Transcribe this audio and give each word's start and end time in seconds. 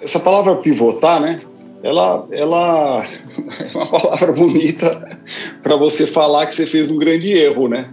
Essa 0.00 0.18
palavra 0.18 0.56
pivotar, 0.56 1.20
né? 1.20 1.40
Ela, 1.82 2.26
ela 2.30 3.04
é 3.60 3.76
uma 3.76 3.86
palavra 3.86 4.32
bonita 4.32 5.18
para 5.62 5.76
você 5.76 6.06
falar 6.06 6.46
que 6.46 6.54
você 6.54 6.66
fez 6.66 6.90
um 6.90 6.96
grande 6.96 7.32
erro, 7.32 7.68
né? 7.68 7.86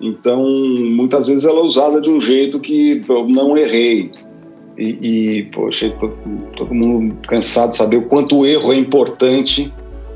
Então, 0.00 0.44
muitas 0.44 1.26
vezes 1.26 1.44
ela 1.44 1.60
é 1.60 1.62
usada 1.62 2.00
de 2.00 2.10
um 2.10 2.20
jeito 2.20 2.60
que 2.60 3.00
eu 3.08 3.26
não 3.28 3.56
errei. 3.56 4.10
E, 4.76 5.38
e 5.38 5.42
poxa, 5.44 5.88
todo, 5.98 6.16
todo 6.54 6.74
mundo 6.74 7.16
cansado 7.26 7.70
de 7.70 7.76
saber 7.76 7.96
o 7.96 8.02
quanto 8.02 8.38
o 8.38 8.46
erro 8.46 8.72
é 8.72 8.76
importante 8.76 9.72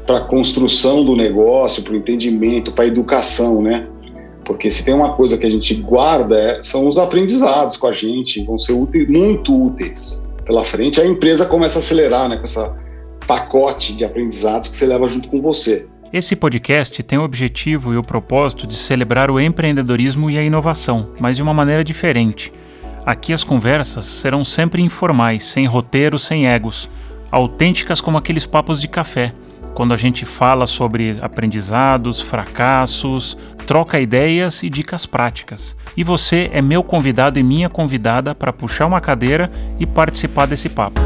para 0.07 0.19
a 0.19 0.21
construção 0.21 1.05
do 1.05 1.17
negócio, 1.17 1.83
para 1.83 1.95
o 1.95 1.97
entendimento, 1.97 2.73
para 2.73 2.85
a 2.85 2.89
educação, 2.89 3.63
né? 3.63 3.89
Porque 4.45 4.71
se 4.71 4.85
tem 4.85 4.93
uma 4.93 5.15
coisa 5.15 5.39
que 5.39 5.47
a 5.47 5.51
gente 5.51 5.75
guarda, 5.75 6.39
é, 6.39 6.63
são 6.63 6.89
os 6.89 6.99
aprendizados 6.99 7.77
com 7.77 7.87
a 7.87 7.93
gente, 7.93 8.45
vão 8.45 8.59
ser 8.59 8.73
úteis, 8.73 9.09
muito 9.09 9.67
úteis 9.67 10.29
pela 10.51 10.65
frente. 10.65 11.01
A 11.01 11.07
empresa 11.07 11.47
começa 11.47 11.79
a 11.79 11.81
acelerar, 11.81 12.29
né? 12.29 12.37
Com 12.37 12.43
essa 12.43 12.77
pacote 13.25 13.95
de 13.95 14.05
aprendizados 14.05 14.69
que 14.69 14.75
você 14.75 14.85
leva 14.85 15.07
junto 15.07 15.29
com 15.29 15.41
você. 15.41 15.87
Esse 16.13 16.35
podcast 16.35 17.01
tem 17.05 17.17
o 17.17 17.23
objetivo 17.23 17.95
e 17.95 17.97
o 17.97 18.03
propósito 18.03 18.67
de 18.67 18.75
celebrar 18.75 19.31
o 19.31 19.39
empreendedorismo 19.39 20.29
e 20.29 20.37
a 20.37 20.43
inovação, 20.43 21.11
mas 21.21 21.37
de 21.37 21.43
uma 21.43 21.55
maneira 21.55 21.85
diferente. 21.85 22.53
Aqui 23.07 23.33
as 23.33 23.45
conversas 23.45 24.07
serão 24.07 24.45
sempre 24.45 24.83
informais, 24.83 25.45
sem 25.45 25.67
roteiro, 25.67 26.19
sem 26.19 26.49
egos, 26.49 26.91
autênticas 27.31 28.01
como 28.01 28.19
aqueles 28.19 28.45
papos 28.45 28.81
de 28.81 28.89
café, 28.89 29.33
quando 29.75 29.95
a 29.95 29.97
gente 29.97 30.25
fala 30.25 30.67
sobre 30.67 31.19
aprendizados, 31.23 32.21
fracassos, 32.21 33.37
troca 33.67 34.01
ideias 34.01 34.63
e 34.63 34.71
dicas 34.71 35.07
práticas. 35.07 35.77
E 35.97 36.05
você 36.05 36.51
é 36.53 36.61
meu 36.61 36.83
convidado 36.83 37.39
e 37.39 37.43
minha 37.43 37.69
convidada 37.69 38.35
para 38.35 38.53
puxar 38.53 38.87
uma 38.87 39.01
cadeira 39.01 39.51
e 39.79 39.87
participar 39.87 40.47
desse 40.47 40.69
papo. 40.69 41.01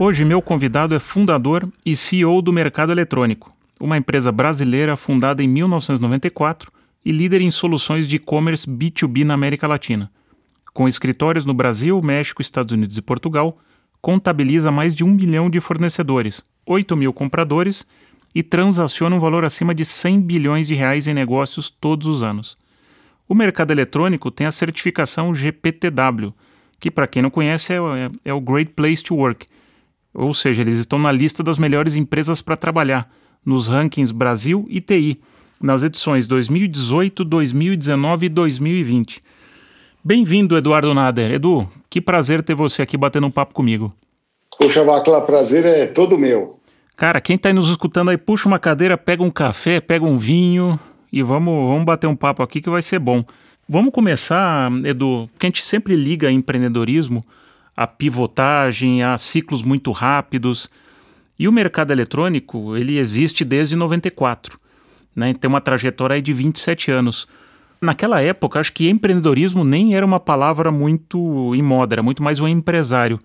Hoje, 0.00 0.24
meu 0.24 0.40
convidado 0.40 0.94
é 0.94 1.00
fundador 1.00 1.68
e 1.84 1.96
CEO 1.96 2.40
do 2.40 2.52
Mercado 2.52 2.92
Eletrônico, 2.92 3.52
uma 3.80 3.96
empresa 3.96 4.30
brasileira 4.32 4.96
fundada 4.96 5.42
em 5.42 5.48
1994 5.48 6.70
e 7.04 7.12
líder 7.12 7.40
em 7.40 7.50
soluções 7.50 8.08
de 8.08 8.16
e-commerce 8.16 8.68
B2B 8.68 9.24
na 9.24 9.34
América 9.34 9.66
Latina. 9.66 10.10
Com 10.72 10.88
escritórios 10.88 11.44
no 11.44 11.54
Brasil, 11.54 12.00
México, 12.02 12.42
Estados 12.42 12.72
Unidos 12.72 12.96
e 12.96 13.02
Portugal, 13.02 13.58
contabiliza 14.00 14.70
mais 14.70 14.94
de 14.94 15.04
um 15.04 15.08
milhão 15.08 15.48
de 15.48 15.60
fornecedores, 15.60 16.44
8 16.66 16.96
mil 16.96 17.12
compradores 17.12 17.86
e 18.34 18.42
transaciona 18.42 19.16
um 19.16 19.20
valor 19.20 19.44
acima 19.44 19.74
de 19.74 19.84
100 19.84 20.20
bilhões 20.20 20.68
de 20.68 20.74
reais 20.74 21.06
em 21.06 21.14
negócios 21.14 21.70
todos 21.70 22.06
os 22.06 22.22
anos. 22.22 22.56
O 23.28 23.34
mercado 23.34 23.70
eletrônico 23.70 24.30
tem 24.30 24.46
a 24.46 24.52
certificação 24.52 25.34
GPTW, 25.34 26.32
que, 26.78 26.90
para 26.90 27.06
quem 27.06 27.22
não 27.22 27.30
conhece, 27.30 27.72
é, 27.72 27.78
é 28.24 28.32
o 28.32 28.40
Great 28.40 28.72
Place 28.72 29.02
to 29.02 29.14
Work– 29.14 29.46
ou 30.18 30.34
seja, 30.34 30.62
eles 30.62 30.78
estão 30.78 30.98
na 30.98 31.12
lista 31.12 31.42
das 31.42 31.58
melhores 31.58 31.94
empresas 31.94 32.40
para 32.40 32.56
trabalhar, 32.56 33.08
nos 33.48 33.66
rankings 33.66 34.12
Brasil 34.12 34.66
e 34.68 34.78
TI, 34.78 35.18
nas 35.58 35.82
edições 35.82 36.26
2018, 36.26 37.24
2019 37.24 38.26
e 38.26 38.28
2020. 38.28 39.22
Bem-vindo, 40.04 40.54
Eduardo 40.54 40.92
Nader. 40.92 41.32
Edu, 41.32 41.66
que 41.88 41.98
prazer 41.98 42.42
ter 42.42 42.54
você 42.54 42.82
aqui 42.82 42.98
batendo 42.98 43.26
um 43.26 43.30
papo 43.30 43.54
comigo. 43.54 43.90
Poxa, 44.58 44.84
Vacla, 44.84 45.22
prazer 45.22 45.64
é 45.64 45.86
todo 45.86 46.18
meu. 46.18 46.60
Cara, 46.94 47.22
quem 47.22 47.36
está 47.36 47.50
nos 47.50 47.70
escutando 47.70 48.10
aí, 48.10 48.18
puxa 48.18 48.46
uma 48.46 48.58
cadeira, 48.58 48.98
pega 48.98 49.22
um 49.22 49.30
café, 49.30 49.80
pega 49.80 50.04
um 50.04 50.18
vinho 50.18 50.78
e 51.10 51.22
vamos, 51.22 51.68
vamos 51.68 51.86
bater 51.86 52.06
um 52.06 52.16
papo 52.16 52.42
aqui 52.42 52.60
que 52.60 52.68
vai 52.68 52.82
ser 52.82 52.98
bom. 52.98 53.24
Vamos 53.66 53.92
começar, 53.92 54.70
Edu, 54.84 55.26
porque 55.32 55.46
a 55.46 55.48
gente 55.48 55.64
sempre 55.64 55.96
liga 55.96 56.30
empreendedorismo 56.30 57.22
a 57.74 57.86
pivotagem, 57.86 59.02
a 59.02 59.16
ciclos 59.16 59.62
muito 59.62 59.90
rápidos. 59.90 60.68
E 61.38 61.46
o 61.46 61.52
mercado 61.52 61.92
eletrônico, 61.92 62.76
ele 62.76 62.98
existe 62.98 63.44
desde 63.44 63.76
94, 63.76 64.58
né? 65.14 65.34
Tem 65.34 65.48
uma 65.48 65.60
trajetória 65.60 66.20
de 66.20 66.32
27 66.32 66.90
anos. 66.90 67.28
Naquela 67.80 68.20
época, 68.20 68.58
acho 68.58 68.72
que 68.72 68.88
empreendedorismo 68.88 69.62
nem 69.62 69.94
era 69.94 70.04
uma 70.04 70.18
palavra 70.18 70.72
muito 70.72 71.54
em 71.54 71.62
moda, 71.62 71.94
era 71.94 72.02
muito 72.02 72.22
mais 72.22 72.40
um 72.40 72.48
empresário. 72.48 73.20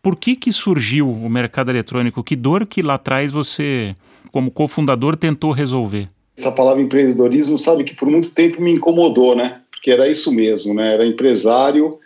Por 0.00 0.16
que 0.16 0.34
que 0.34 0.50
surgiu 0.50 1.10
o 1.10 1.28
mercado 1.28 1.70
eletrônico? 1.70 2.24
Que 2.24 2.34
dor 2.34 2.64
que 2.64 2.80
lá 2.80 2.94
atrás 2.94 3.30
você, 3.30 3.94
como 4.32 4.50
cofundador, 4.50 5.14
tentou 5.16 5.52
resolver? 5.52 6.08
Essa 6.36 6.52
palavra 6.52 6.80
empreendedorismo, 6.80 7.58
sabe 7.58 7.84
que 7.84 7.94
por 7.94 8.08
muito 8.08 8.30
tempo 8.30 8.62
me 8.62 8.72
incomodou, 8.72 9.36
né? 9.36 9.60
Porque 9.70 9.90
era 9.90 10.08
isso 10.08 10.32
mesmo, 10.32 10.72
né? 10.72 10.94
Era 10.94 11.04
empresário 11.04 11.98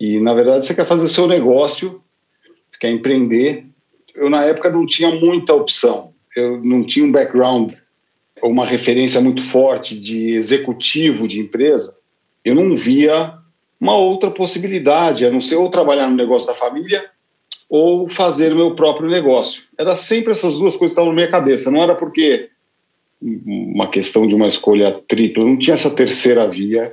e, 0.00 0.18
na 0.20 0.32
verdade, 0.32 0.64
você 0.64 0.74
quer 0.74 0.86
fazer 0.86 1.08
seu 1.08 1.26
negócio, 1.26 2.00
você 2.70 2.78
quer 2.80 2.90
empreender. 2.90 3.66
Eu, 4.14 4.28
na 4.30 4.44
época, 4.44 4.70
não 4.70 4.86
tinha 4.86 5.10
muita 5.10 5.54
opção. 5.54 6.12
Eu 6.36 6.62
não 6.62 6.84
tinha 6.84 7.04
um 7.04 7.12
background 7.12 7.72
ou 8.40 8.50
uma 8.50 8.66
referência 8.66 9.20
muito 9.20 9.42
forte 9.42 9.98
de 9.98 10.34
executivo 10.34 11.28
de 11.28 11.40
empresa. 11.40 11.98
Eu 12.44 12.54
não 12.54 12.74
via 12.74 13.34
uma 13.80 13.96
outra 13.96 14.30
possibilidade, 14.30 15.26
a 15.26 15.30
não 15.30 15.40
ser 15.40 15.56
ou 15.56 15.68
trabalhar 15.68 16.08
no 16.08 16.16
negócio 16.16 16.48
da 16.48 16.54
família 16.54 17.04
ou 17.68 18.08
fazer 18.08 18.52
o 18.52 18.56
meu 18.56 18.74
próprio 18.74 19.08
negócio. 19.08 19.62
Era 19.78 19.96
sempre 19.96 20.32
essas 20.32 20.58
duas 20.58 20.76
coisas 20.76 20.78
que 20.78 21.00
estavam 21.00 21.10
na 21.10 21.16
minha 21.16 21.30
cabeça. 21.30 21.70
Não 21.70 21.82
era 21.82 21.94
porque 21.94 22.50
uma 23.20 23.88
questão 23.88 24.26
de 24.26 24.34
uma 24.34 24.48
escolha 24.48 25.00
tripla, 25.08 25.44
não 25.44 25.56
tinha 25.56 25.74
essa 25.74 25.94
terceira 25.94 26.48
via 26.48 26.92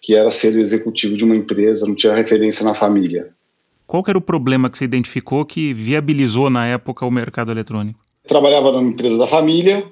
que 0.00 0.14
era 0.14 0.30
ser 0.30 0.58
executivo 0.58 1.16
de 1.16 1.24
uma 1.24 1.36
empresa, 1.36 1.86
não 1.86 1.94
tinha 1.94 2.14
referência 2.14 2.64
na 2.64 2.74
família. 2.74 3.34
Qual 3.86 4.02
era 4.08 4.18
o 4.18 4.22
problema 4.22 4.68
que 4.68 4.76
você 4.76 4.84
identificou 4.84 5.44
que 5.44 5.72
viabilizou 5.72 6.50
na 6.50 6.66
época 6.66 7.06
o 7.06 7.10
mercado 7.10 7.52
eletrônico? 7.52 8.00
Trabalhava 8.26 8.72
numa 8.72 8.90
empresa 8.90 9.16
da 9.16 9.26
família, 9.26 9.86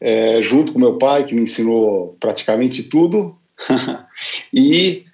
é, 0.00 0.42
junto 0.42 0.72
com 0.72 0.78
meu 0.78 0.98
pai, 0.98 1.24
que 1.24 1.34
me 1.34 1.42
ensinou 1.42 2.16
praticamente 2.20 2.84
tudo, 2.84 3.36
e 4.52 5.04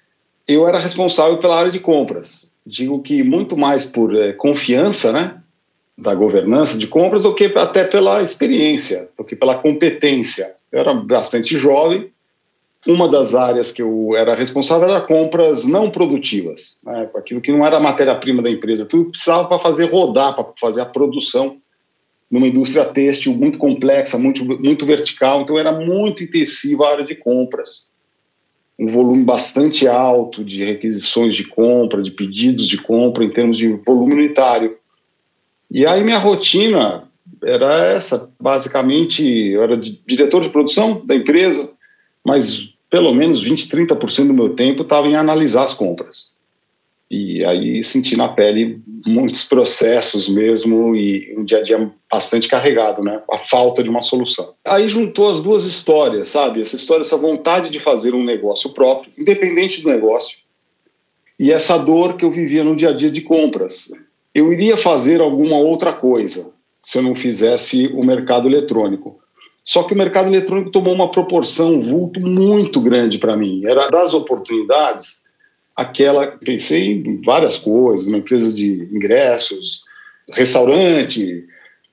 eu 0.47 0.67
era 0.67 0.77
responsável 0.77 1.37
pela 1.37 1.57
área 1.57 1.71
de 1.71 1.79
compras. 1.79 2.51
Digo 2.65 3.01
que 3.01 3.23
muito 3.23 3.55
mais 3.55 3.85
por 3.85 4.13
é, 4.13 4.33
confiança, 4.33 5.13
né, 5.13 5.41
da 5.97 6.13
governança 6.13 6.77
de 6.77 6.87
compras, 6.87 7.23
do 7.23 7.33
que 7.33 7.45
até 7.55 7.85
pela 7.85 8.21
experiência, 8.21 9.09
do 9.17 9.23
que 9.23 9.35
pela 9.35 9.57
competência. 9.57 10.53
Eu 10.71 10.79
era 10.79 10.93
bastante 10.93 11.57
jovem, 11.57 12.11
uma 12.87 13.07
das 13.07 13.35
áreas 13.35 13.71
que 13.71 13.81
eu 13.81 14.15
era 14.15 14.35
responsável 14.35 14.89
era 14.89 15.01
compras 15.01 15.65
não 15.65 15.89
produtivas, 15.89 16.81
né, 16.85 17.09
aquilo 17.15 17.41
que 17.41 17.51
não 17.51 17.65
era 17.65 17.79
matéria-prima 17.79 18.41
da 18.41 18.49
empresa, 18.49 18.85
tudo 18.85 19.11
precisava 19.11 19.47
para 19.47 19.59
fazer 19.59 19.85
rodar, 19.85 20.35
para 20.35 20.45
fazer 20.59 20.81
a 20.81 20.85
produção 20.85 21.57
numa 22.29 22.47
indústria 22.47 22.85
têxtil 22.85 23.33
muito 23.33 23.57
complexa, 23.57 24.17
muito, 24.17 24.43
muito 24.43 24.85
vertical, 24.85 25.41
então 25.41 25.57
era 25.57 25.71
muito 25.71 26.23
intensiva 26.23 26.85
a 26.85 26.91
área 26.91 27.05
de 27.05 27.15
compras. 27.15 27.93
Um 28.77 28.87
volume 28.87 29.23
bastante 29.23 29.87
alto 29.87 30.43
de 30.43 30.63
requisições 30.63 31.33
de 31.33 31.45
compra, 31.45 32.01
de 32.01 32.11
pedidos 32.11 32.67
de 32.67 32.77
compra 32.77 33.23
em 33.23 33.29
termos 33.29 33.57
de 33.57 33.69
volume 33.85 34.13
unitário. 34.13 34.77
E 35.71 35.85
aí 35.85 36.03
minha 36.03 36.19
rotina 36.19 37.07
era 37.43 37.85
essa, 37.85 38.33
basicamente, 38.39 39.23
eu 39.23 39.63
era 39.63 39.77
diretor 39.77 40.41
de 40.41 40.49
produção 40.49 41.05
da 41.05 41.15
empresa, 41.15 41.71
mas 42.23 42.76
pelo 42.89 43.13
menos 43.13 43.41
20, 43.41 43.67
30% 43.67 44.27
do 44.27 44.33
meu 44.33 44.49
tempo 44.49 44.83
estava 44.83 45.07
em 45.07 45.15
analisar 45.15 45.63
as 45.63 45.73
compras. 45.73 46.37
E 47.09 47.43
aí 47.45 47.81
senti 47.83 48.17
na 48.17 48.27
pele 48.27 48.81
muitos 49.05 49.45
processos 49.45 50.27
mesmo 50.27 50.93
e 50.93 51.33
um 51.37 51.45
dia 51.45 51.59
a 51.59 51.63
dia 51.63 51.89
bastante 52.11 52.49
carregado, 52.49 53.01
né? 53.01 53.21
A 53.31 53.39
falta 53.39 53.81
de 53.81 53.89
uma 53.89 54.01
solução. 54.01 54.53
Aí 54.65 54.89
juntou 54.89 55.29
as 55.29 55.41
duas 55.41 55.63
histórias, 55.63 56.27
sabe? 56.27 56.61
Essa 56.61 56.75
história, 56.75 57.01
essa 57.01 57.15
vontade 57.15 57.69
de 57.69 57.79
fazer 57.79 58.13
um 58.13 58.23
negócio 58.23 58.71
próprio, 58.71 59.11
independente 59.17 59.81
do 59.81 59.89
negócio, 59.89 60.39
e 61.39 61.51
essa 61.51 61.77
dor 61.77 62.17
que 62.17 62.25
eu 62.25 62.31
vivia 62.31 62.63
no 62.63 62.75
dia 62.75 62.89
a 62.89 62.93
dia 62.93 63.11
de 63.11 63.21
compras. 63.21 63.91
Eu 64.33 64.51
iria 64.51 64.75
fazer 64.75 65.21
alguma 65.21 65.57
outra 65.57 65.93
coisa 65.93 66.53
se 66.79 66.97
eu 66.97 67.01
não 67.01 67.15
fizesse 67.15 67.87
o 67.87 68.03
mercado 68.03 68.47
eletrônico. 68.47 69.19
Só 69.67 69.83
que 69.83 69.93
o 69.93 69.97
mercado 69.97 70.29
eletrônico 70.29 70.71
tomou 70.71 70.93
uma 70.93 71.11
proporção, 71.11 71.73
um 71.73 71.79
vulto 71.81 72.21
muito 72.21 72.79
grande 72.79 73.17
para 73.17 73.35
mim. 73.35 73.59
Era 73.65 73.89
das 73.89 74.13
oportunidades, 74.13 75.25
aquela. 75.75 76.25
Pensei 76.27 76.93
em 76.93 77.21
várias 77.21 77.57
coisas, 77.57 78.07
uma 78.07 78.17
empresa 78.17 78.53
de 78.53 78.87
ingressos, 78.93 79.83
restaurante, 80.31 81.45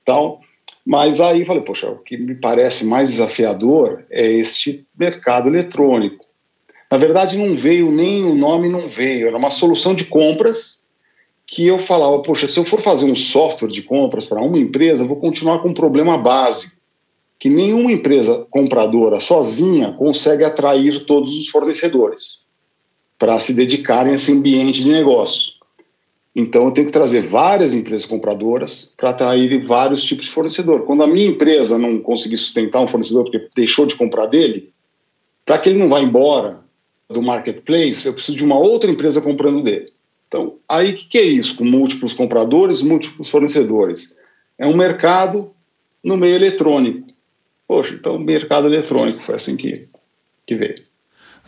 tal. 0.05 0.39
Mas 0.85 1.19
aí 1.19 1.43
falei, 1.43 1.63
poxa, 1.63 1.89
o 1.89 1.97
que 1.97 2.15
me 2.15 2.35
parece 2.35 2.85
mais 2.85 3.09
desafiador 3.09 4.05
é 4.09 4.25
este 4.25 4.87
mercado 4.97 5.49
eletrônico. 5.49 6.23
Na 6.89 6.97
verdade, 6.97 7.37
não 7.37 7.53
veio 7.53 7.91
nem 7.91 8.23
o 8.23 8.35
nome, 8.35 8.69
não 8.69 8.87
veio. 8.87 9.27
Era 9.27 9.37
uma 9.37 9.51
solução 9.51 9.93
de 9.93 10.05
compras 10.05 10.85
que 11.45 11.67
eu 11.67 11.77
falava, 11.77 12.21
poxa, 12.21 12.47
se 12.47 12.57
eu 12.57 12.63
for 12.63 12.81
fazer 12.81 13.05
um 13.05 13.15
software 13.15 13.67
de 13.67 13.81
compras 13.81 14.25
para 14.25 14.41
uma 14.41 14.57
empresa, 14.57 15.03
eu 15.03 15.07
vou 15.07 15.19
continuar 15.19 15.59
com 15.59 15.69
um 15.69 15.73
problema 15.73 16.17
básico, 16.17 16.74
que 17.39 17.49
nenhuma 17.49 17.91
empresa 17.91 18.45
compradora 18.49 19.19
sozinha 19.19 19.91
consegue 19.93 20.43
atrair 20.43 21.05
todos 21.05 21.35
os 21.35 21.47
fornecedores 21.49 22.45
para 23.17 23.39
se 23.39 23.53
dedicarem 23.53 24.13
a 24.13 24.15
esse 24.15 24.31
ambiente 24.31 24.83
de 24.83 24.91
negócio. 24.91 25.53
Então, 26.35 26.65
eu 26.65 26.71
tenho 26.71 26.87
que 26.87 26.93
trazer 26.93 27.21
várias 27.21 27.73
empresas 27.73 28.05
compradoras 28.05 28.93
para 28.97 29.11
atrair 29.11 29.65
vários 29.65 30.03
tipos 30.03 30.25
de 30.25 30.31
fornecedor. 30.31 30.85
Quando 30.85 31.03
a 31.03 31.07
minha 31.07 31.27
empresa 31.27 31.77
não 31.77 31.99
conseguir 31.99 32.35
sustentar 32.35 32.81
um 32.81 32.87
fornecedor 32.87 33.23
porque 33.23 33.47
deixou 33.55 33.85
de 33.85 33.95
comprar 33.95 34.25
dele, 34.25 34.69
para 35.45 35.57
que 35.57 35.69
ele 35.69 35.79
não 35.79 35.87
vá 35.87 36.01
embora 36.01 36.59
do 37.09 37.21
marketplace, 37.21 38.05
eu 38.05 38.13
preciso 38.13 38.37
de 38.37 38.43
uma 38.43 38.57
outra 38.57 38.91
empresa 38.91 39.21
comprando 39.21 39.63
dele. 39.63 39.93
Então, 40.27 40.55
aí 40.67 40.91
o 40.91 40.95
que, 40.95 41.07
que 41.07 41.17
é 41.17 41.23
isso? 41.23 41.55
Com 41.55 41.63
múltiplos 41.63 42.11
compradores, 42.11 42.81
múltiplos 42.81 43.29
fornecedores. 43.29 44.15
É 44.57 44.67
um 44.67 44.75
mercado 44.75 45.51
no 46.03 46.17
meio 46.17 46.35
eletrônico. 46.35 47.07
Poxa, 47.67 47.93
então 47.93 48.19
mercado 48.19 48.67
eletrônico 48.67 49.19
foi 49.19 49.35
assim 49.35 49.57
que, 49.57 49.87
que 50.45 50.55
veio. 50.55 50.75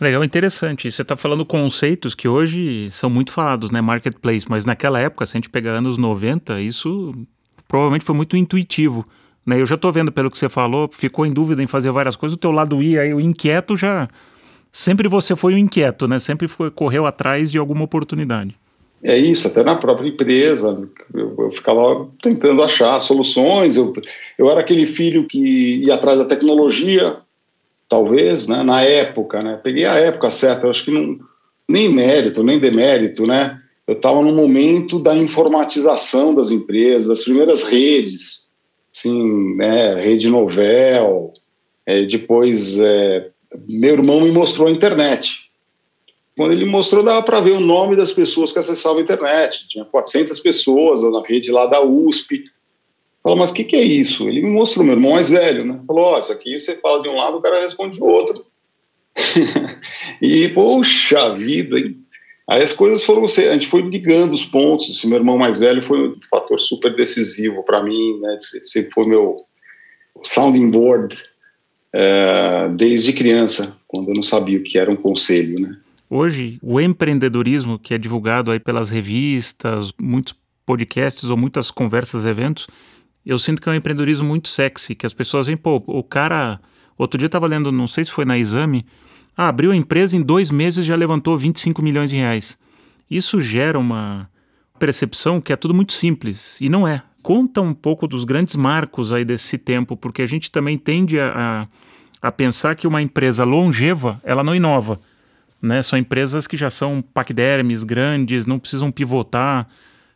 Legal, 0.00 0.22
interessante. 0.22 0.90
Você 0.90 1.02
está 1.02 1.16
falando 1.16 1.44
conceitos 1.44 2.14
que 2.14 2.28
hoje 2.28 2.88
são 2.90 3.10
muito 3.10 3.32
falados, 3.32 3.70
né? 3.70 3.80
Marketplace, 3.80 4.46
mas 4.48 4.64
naquela 4.64 5.00
época, 5.00 5.26
se 5.26 5.36
a 5.36 5.38
gente 5.38 5.50
pegar 5.50 5.72
anos 5.72 5.98
90, 5.98 6.60
isso 6.60 7.14
provavelmente 7.66 8.04
foi 8.04 8.14
muito 8.14 8.36
intuitivo. 8.36 9.04
Né? 9.44 9.60
Eu 9.60 9.66
já 9.66 9.74
estou 9.74 9.92
vendo 9.92 10.12
pelo 10.12 10.30
que 10.30 10.38
você 10.38 10.48
falou, 10.48 10.88
ficou 10.92 11.26
em 11.26 11.32
dúvida 11.32 11.62
em 11.62 11.66
fazer 11.66 11.90
várias 11.90 12.14
coisas, 12.14 12.36
o 12.36 12.38
teu 12.38 12.52
lado 12.52 12.82
I 12.82 12.98
aí, 12.98 13.14
o 13.14 13.20
inquieto 13.20 13.76
já. 13.76 14.08
Sempre 14.70 15.08
você 15.08 15.34
foi 15.34 15.54
o 15.54 15.58
inquieto, 15.58 16.06
né? 16.06 16.18
Sempre 16.18 16.46
foi, 16.46 16.70
correu 16.70 17.06
atrás 17.06 17.50
de 17.50 17.58
alguma 17.58 17.84
oportunidade. 17.84 18.54
É 19.02 19.16
isso, 19.16 19.46
até 19.46 19.62
na 19.62 19.76
própria 19.76 20.08
empresa, 20.08 20.88
eu, 21.14 21.34
eu, 21.38 21.50
ficava 21.52 22.08
tentando 22.20 22.62
achar 22.62 22.98
soluções. 22.98 23.76
Eu, 23.76 23.92
eu 24.36 24.50
era 24.50 24.60
aquele 24.60 24.86
filho 24.86 25.26
que 25.26 25.84
ia 25.84 25.94
atrás 25.94 26.18
da 26.18 26.24
tecnologia, 26.24 27.18
talvez, 27.88 28.48
né, 28.48 28.62
na 28.62 28.82
época, 28.82 29.42
né, 29.42 29.58
peguei 29.62 29.86
a 29.86 29.94
época 29.94 30.30
certa, 30.30 30.68
acho 30.68 30.84
que 30.84 30.90
não, 30.90 31.18
nem 31.68 31.88
mérito, 31.88 32.42
nem 32.42 32.58
demérito, 32.58 33.26
né, 33.26 33.60
eu 33.86 33.94
estava 33.94 34.20
no 34.20 34.34
momento 34.34 34.98
da 34.98 35.16
informatização 35.16 36.34
das 36.34 36.50
empresas, 36.50 37.08
das 37.08 37.24
primeiras 37.24 37.64
redes, 37.64 38.50
assim, 38.94 39.56
né, 39.56 39.94
rede 39.94 40.28
novel, 40.28 41.32
é, 41.86 42.02
depois 42.02 42.78
é, 42.78 43.30
meu 43.66 43.94
irmão 43.94 44.20
me 44.20 44.30
mostrou 44.30 44.68
a 44.68 44.70
internet, 44.70 45.47
quando 46.38 46.52
ele 46.52 46.64
mostrou 46.64 47.02
dava 47.02 47.22
para 47.22 47.40
ver 47.40 47.50
o 47.50 47.60
nome 47.60 47.96
das 47.96 48.12
pessoas 48.12 48.52
que 48.52 48.60
acessavam 48.60 48.98
a 48.98 49.02
internet, 49.02 49.68
tinha 49.68 49.84
400 49.84 50.38
pessoas 50.40 51.02
na 51.02 51.20
rede 51.20 51.50
lá 51.50 51.66
da 51.66 51.82
USP, 51.82 52.44
Falou, 53.22 53.36
mas 53.36 53.50
o 53.50 53.54
que, 53.54 53.64
que 53.64 53.76
é 53.76 53.82
isso? 53.82 54.28
Ele 54.28 54.40
me 54.40 54.48
mostrou, 54.48 54.86
meu 54.86 54.94
irmão 54.94 55.12
mais 55.12 55.28
velho, 55.28 55.64
né? 55.64 55.80
Falou, 55.86 56.04
ó, 56.04 56.16
oh, 56.16 56.18
isso 56.18 56.32
aqui 56.32 56.58
você 56.58 56.76
fala 56.76 57.02
de 57.02 57.08
um 57.08 57.16
lado, 57.16 57.36
o 57.36 57.42
cara 57.42 57.60
responde 57.60 57.98
de 57.98 58.02
outro. 58.02 58.46
e, 60.22 60.48
poxa 60.48 61.34
vida, 61.34 61.78
hein? 61.78 61.98
Aí 62.48 62.62
as 62.62 62.72
coisas 62.72 63.04
foram, 63.04 63.24
a 63.24 63.28
gente 63.28 63.66
foi 63.66 63.82
ligando 63.82 64.32
os 64.32 64.46
pontos. 64.46 64.88
Esse 64.88 65.06
meu 65.06 65.18
irmão 65.18 65.36
mais 65.36 65.58
velho 65.58 65.82
foi 65.82 66.08
um 66.08 66.16
fator 66.30 66.58
super 66.58 66.94
decisivo 66.94 67.62
para 67.64 67.82
mim, 67.82 68.18
né? 68.20 68.38
Sempre 68.62 68.92
foi 68.92 69.06
meu 69.06 69.36
sounding 70.22 70.70
board 70.70 71.14
é, 71.92 72.68
desde 72.70 73.12
criança, 73.12 73.76
quando 73.86 74.08
eu 74.08 74.14
não 74.14 74.22
sabia 74.22 74.58
o 74.58 74.62
que 74.62 74.78
era 74.78 74.90
um 74.90 74.96
conselho, 74.96 75.60
né? 75.60 75.76
Hoje, 76.10 76.58
o 76.62 76.80
empreendedorismo 76.80 77.78
que 77.78 77.92
é 77.92 77.98
divulgado 77.98 78.50
aí 78.50 78.58
pelas 78.58 78.90
revistas, 78.90 79.92
muitos 80.00 80.34
podcasts 80.64 81.28
ou 81.28 81.36
muitas 81.36 81.70
conversas, 81.70 82.24
eventos, 82.24 82.66
eu 83.24 83.38
sinto 83.38 83.60
que 83.60 83.68
é 83.68 83.72
um 83.72 83.74
empreendedorismo 83.74 84.26
muito 84.26 84.48
sexy, 84.48 84.94
que 84.94 85.04
as 85.04 85.12
pessoas 85.12 85.46
veem, 85.46 85.56
pô, 85.56 85.82
o 85.86 86.02
cara. 86.02 86.60
Outro 86.96 87.18
dia 87.18 87.26
eu 87.26 87.30
tava 87.30 87.46
lendo, 87.46 87.70
não 87.70 87.86
sei 87.86 88.04
se 88.04 88.10
foi 88.10 88.24
na 88.24 88.36
exame, 88.36 88.84
ah, 89.36 89.48
abriu 89.48 89.70
a 89.70 89.76
empresa 89.76 90.16
em 90.16 90.22
dois 90.22 90.50
meses 90.50 90.84
já 90.84 90.96
levantou 90.96 91.38
25 91.38 91.80
milhões 91.80 92.10
de 92.10 92.16
reais. 92.16 92.58
Isso 93.08 93.40
gera 93.40 93.78
uma 93.78 94.28
percepção 94.80 95.40
que 95.40 95.52
é 95.52 95.56
tudo 95.56 95.72
muito 95.74 95.92
simples, 95.92 96.58
e 96.60 96.68
não 96.68 96.88
é. 96.88 97.02
Conta 97.22 97.60
um 97.60 97.74
pouco 97.74 98.08
dos 98.08 98.24
grandes 98.24 98.56
marcos 98.56 99.12
aí 99.12 99.24
desse 99.24 99.58
tempo, 99.58 99.96
porque 99.96 100.22
a 100.22 100.26
gente 100.26 100.50
também 100.50 100.76
tende 100.76 101.20
a, 101.20 101.68
a, 102.22 102.28
a 102.28 102.32
pensar 102.32 102.74
que 102.74 102.86
uma 102.86 103.02
empresa 103.02 103.44
longeva, 103.44 104.20
ela 104.24 104.42
não 104.42 104.54
inova. 104.54 104.98
Né? 105.60 105.82
São 105.82 105.98
empresas 105.98 106.46
que 106.46 106.56
já 106.56 106.70
são 106.70 107.02
paquidermes, 107.02 107.82
grandes, 107.82 108.46
não 108.46 108.58
precisam 108.58 108.90
pivotar. 108.90 109.68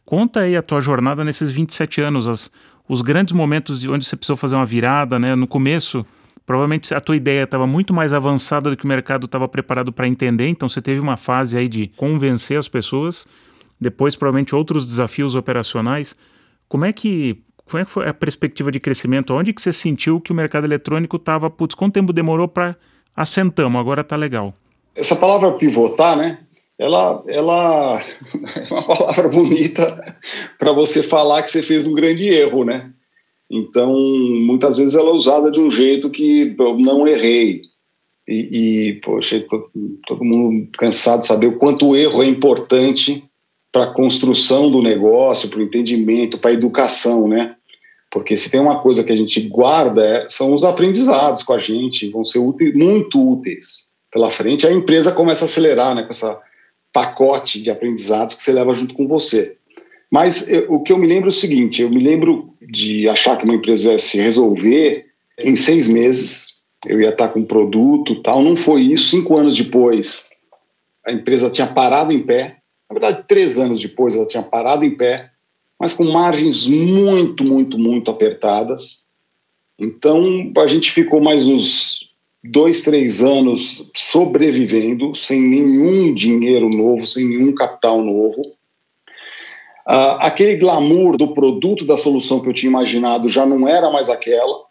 Conta 0.05 0.41
aí 0.41 0.57
a 0.57 0.63
tua 0.63 0.81
jornada 0.81 1.25
nesses 1.25 1.51
27 1.51 2.01
anos, 2.01 2.29
as, 2.29 2.51
os 2.89 3.03
grandes 3.03 3.33
momentos 3.33 3.81
de 3.81 3.89
onde 3.89 4.05
você 4.05 4.17
precisou 4.17 4.37
fazer 4.37 4.55
uma 4.55 4.67
virada, 4.67 5.19
né? 5.19 5.35
No 5.35 5.47
começo, 5.47 6.05
provavelmente 6.47 6.93
a 6.95 7.01
tua 7.01 7.17
ideia 7.17 7.45
estava 7.45 7.67
muito 7.67 7.95
mais 7.95 8.13
avançada 8.13 8.71
do 8.71 8.77
que 8.77 8.85
o 8.85 8.89
mercado 8.89 9.27
estava 9.27 9.49
preparado 9.49 9.93
para 9.93 10.07
entender, 10.09 10.49
então 10.49 10.69
você 10.69 10.83
teve 10.83 11.01
uma 11.01 11.17
fase 11.17 11.57
aí 11.57 11.69
de 11.69 11.89
convencer 11.97 12.59
as 12.59 12.69
pessoas. 12.69 13.27
Depois, 13.81 14.15
provavelmente 14.15 14.55
outros 14.55 14.87
desafios 14.87 15.35
operacionais. 15.35 16.17
Como 16.69 16.85
é 16.85 16.93
que 16.93 17.43
como 17.65 17.81
é 17.81 17.85
que 17.85 17.91
foi 17.91 18.09
a 18.09 18.13
perspectiva 18.13 18.71
de 18.71 18.79
crescimento? 18.79 19.33
Onde 19.33 19.53
que 19.53 19.63
você 19.63 19.73
sentiu 19.73 20.21
que 20.21 20.31
o 20.31 20.35
mercado 20.35 20.65
eletrônico 20.65 21.17
estava, 21.17 21.49
putz, 21.49 21.75
quanto 21.75 21.95
tempo 21.95 22.13
demorou 22.13 22.47
para 22.47 22.77
assentamos, 23.17 23.81
agora 23.81 24.03
está 24.03 24.15
legal? 24.15 24.55
Essa 24.95 25.17
palavra 25.17 25.53
pivotar, 25.53 26.17
né? 26.17 26.39
ela, 26.83 27.23
ela 27.29 28.01
é 28.57 28.73
uma 28.73 28.83
palavra 28.83 29.29
bonita 29.29 30.17
para 30.59 30.73
você 30.73 31.03
falar 31.03 31.43
que 31.43 31.51
você 31.51 31.63
fez 31.63 31.87
um 31.87 31.95
grande 31.95 32.29
erro, 32.29 32.65
né? 32.65 32.91
Então, 33.51 33.95
muitas 33.95 34.79
vezes 34.79 34.95
ela 34.95 35.11
é 35.11 35.15
usada 35.15 35.51
de 35.51 35.61
um 35.61 35.71
jeito 35.71 36.11
que 36.11 36.55
eu 36.59 36.79
não 36.79 37.07
errei. 37.07 37.61
E, 38.27 38.89
e 38.89 38.93
poxa, 39.01 39.45
todo 40.07 40.25
mundo 40.25 40.69
cansado 40.79 41.21
de 41.21 41.27
saber 41.27 41.49
o 41.49 41.59
quanto 41.59 41.89
o 41.89 41.97
erro 41.97 42.23
é 42.23 42.27
importante 42.27 43.23
para 43.71 43.85
a 43.85 43.93
construção 43.93 44.71
do 44.71 44.83
negócio, 44.83 45.49
para 45.51 45.59
o 45.59 45.63
entendimento, 45.63 46.39
para 46.39 46.51
a 46.51 46.55
educação, 46.55 47.29
né? 47.29 47.57
Porque 48.11 48.37
se 48.37 48.51
tem 48.51 48.61
uma 48.61 48.81
coisa 48.81 49.03
que 49.05 49.13
a 49.13 49.17
gente 49.17 49.41
guarda, 49.49 50.05
é, 50.05 50.29
são 50.29 50.55
os 50.55 50.65
aprendizados 50.65 51.43
com 51.43 51.53
a 51.53 51.59
gente, 51.59 52.11
vão 52.11 52.25
ser 52.25 52.39
úteis, 52.39 52.75
muito 52.75 53.21
úteis 53.21 53.92
pela 54.13 54.31
frente. 54.31 54.67
A 54.67 54.73
empresa 54.73 55.11
começa 55.11 55.45
a 55.45 55.47
acelerar, 55.47 55.95
né? 55.95 56.03
Com 56.03 56.11
essa 56.11 56.41
pacote 56.93 57.61
de 57.63 57.71
aprendizados 57.71 58.35
que 58.35 58.43
você 58.43 58.53
leva 58.53 58.75
junto 58.75 58.95
com 58.95 59.09
você. 59.09 59.57
Mas 60.11 60.49
eu, 60.51 60.75
o 60.75 60.81
que 60.81 60.93
eu 60.93 60.99
me 60.99 61.07
lembro 61.07 61.29
é 61.29 61.33
o 61.33 61.33
seguinte: 61.33 61.81
eu 61.81 61.89
me 61.89 61.99
lembro 61.99 62.55
de 62.61 63.09
achar 63.09 63.39
que 63.39 63.45
uma 63.45 63.55
empresa 63.55 63.93
ia 63.93 63.99
se 63.99 64.21
resolver 64.21 65.07
em 65.39 65.57
seis 65.57 65.89
meses, 65.89 66.63
eu 66.87 67.01
ia 67.01 67.09
estar 67.09 67.29
com 67.29 67.41
um 67.41 67.47
produto 67.47 68.21
tal. 68.23 68.43
Não 68.43 68.57
foi 68.57 68.83
isso. 68.83 69.17
Cinco 69.17 69.37
anos 69.39 69.57
depois, 69.57 70.29
a 71.07 71.13
empresa 71.13 71.51
tinha 71.51 71.67
parado 71.67 72.13
em 72.13 72.21
pé. 72.21 72.59
Na 72.91 73.01
verdade, 73.01 73.27
três 73.27 73.59
anos 73.59 73.81
depois, 73.81 74.15
ela 74.15 74.27
tinha 74.27 74.43
parado 74.43 74.85
em 74.85 74.95
pé, 74.95 75.31
mas 75.81 75.95
com 75.95 76.05
margens 76.05 76.67
muito, 76.67 77.43
muito, 77.43 77.79
muito 77.79 78.11
apertadas. 78.11 79.07
Então, 79.79 80.53
a 80.59 80.67
gente 80.67 80.91
ficou 80.91 81.19
mais 81.19 81.49
uns 81.49 82.12
dois, 82.43 82.83
três 82.83 83.23
anos 83.23 83.91
sobrevivendo, 83.95 85.15
sem 85.15 85.41
nenhum 85.41 86.13
dinheiro 86.13 86.69
novo, 86.69 87.07
sem 87.07 87.27
nenhum 87.27 87.55
capital 87.55 88.03
novo. 88.03 88.41
Uh, 89.87 90.19
aquele 90.21 90.57
glamour 90.57 91.17
do 91.17 91.35
produto, 91.35 91.85
da 91.85 91.97
solução 91.97 92.41
que 92.41 92.49
eu 92.49 92.53
tinha 92.53 92.71
imaginado 92.71 93.29
já 93.29 93.45
não 93.45 93.69
era 93.69 93.91
mais 93.91 94.09
aquela. 94.09 94.63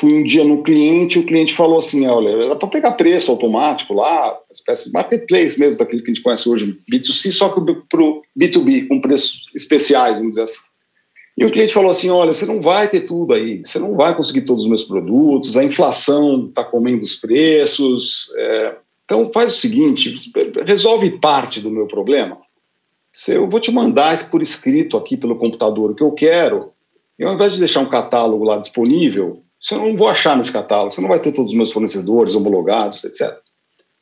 Fui 0.00 0.14
um 0.14 0.22
dia 0.22 0.44
no 0.44 0.62
cliente, 0.62 1.18
o 1.18 1.26
cliente 1.26 1.52
falou 1.52 1.78
assim: 1.78 2.06
olha, 2.06 2.28
era 2.28 2.56
para 2.56 2.68
pegar 2.68 2.92
preço 2.92 3.30
automático 3.30 3.94
lá, 3.94 4.38
espécie 4.50 4.86
de 4.86 4.92
marketplace 4.92 5.58
mesmo, 5.58 5.78
daquele 5.78 6.02
que 6.02 6.10
a 6.10 6.14
gente 6.14 6.22
conhece 6.22 6.48
hoje, 6.48 6.76
B2C, 6.90 7.30
só 7.32 7.48
que 7.48 7.60
para 7.88 8.02
o 8.02 8.22
B2B, 8.38 8.88
com 8.88 9.00
preços 9.00 9.48
especiais, 9.54 10.16
vamos 10.16 10.30
dizer 10.30 10.42
assim. 10.42 10.68
E 11.38 11.44
o 11.44 11.52
cliente 11.52 11.72
falou 11.72 11.90
assim: 11.90 12.10
olha, 12.10 12.32
você 12.32 12.44
não 12.46 12.60
vai 12.60 12.88
ter 12.88 13.02
tudo 13.02 13.32
aí, 13.32 13.62
você 13.64 13.78
não 13.78 13.94
vai 13.94 14.14
conseguir 14.14 14.42
todos 14.42 14.64
os 14.64 14.68
meus 14.68 14.84
produtos, 14.84 15.56
a 15.56 15.62
inflação 15.62 16.46
está 16.48 16.64
comendo 16.64 17.04
os 17.04 17.14
preços. 17.14 18.32
É, 18.36 18.76
então 19.04 19.30
faz 19.32 19.54
o 19.54 19.58
seguinte: 19.58 20.14
resolve 20.66 21.10
parte 21.18 21.60
do 21.60 21.70
meu 21.70 21.86
problema. 21.86 22.38
Eu 23.28 23.48
vou 23.48 23.60
te 23.60 23.70
mandar 23.70 24.30
por 24.30 24.42
escrito 24.42 24.96
aqui 24.96 25.16
pelo 25.16 25.36
computador 25.36 25.90
o 25.90 25.94
que 25.94 26.02
eu 26.02 26.12
quero, 26.12 26.72
e 27.18 27.24
ao 27.24 27.34
invés 27.34 27.52
de 27.52 27.58
deixar 27.58 27.80
um 27.80 27.88
catálogo 27.88 28.44
lá 28.44 28.58
disponível, 28.58 29.42
você 29.60 29.76
não 29.76 29.96
vou 29.96 30.08
achar 30.08 30.36
nesse 30.36 30.52
catálogo, 30.52 30.92
você 30.92 31.00
não 31.00 31.08
vai 31.08 31.20
ter 31.20 31.32
todos 31.32 31.50
os 31.52 31.56
meus 31.56 31.72
fornecedores 31.72 32.34
homologados, 32.34 33.04
etc. 33.04 33.36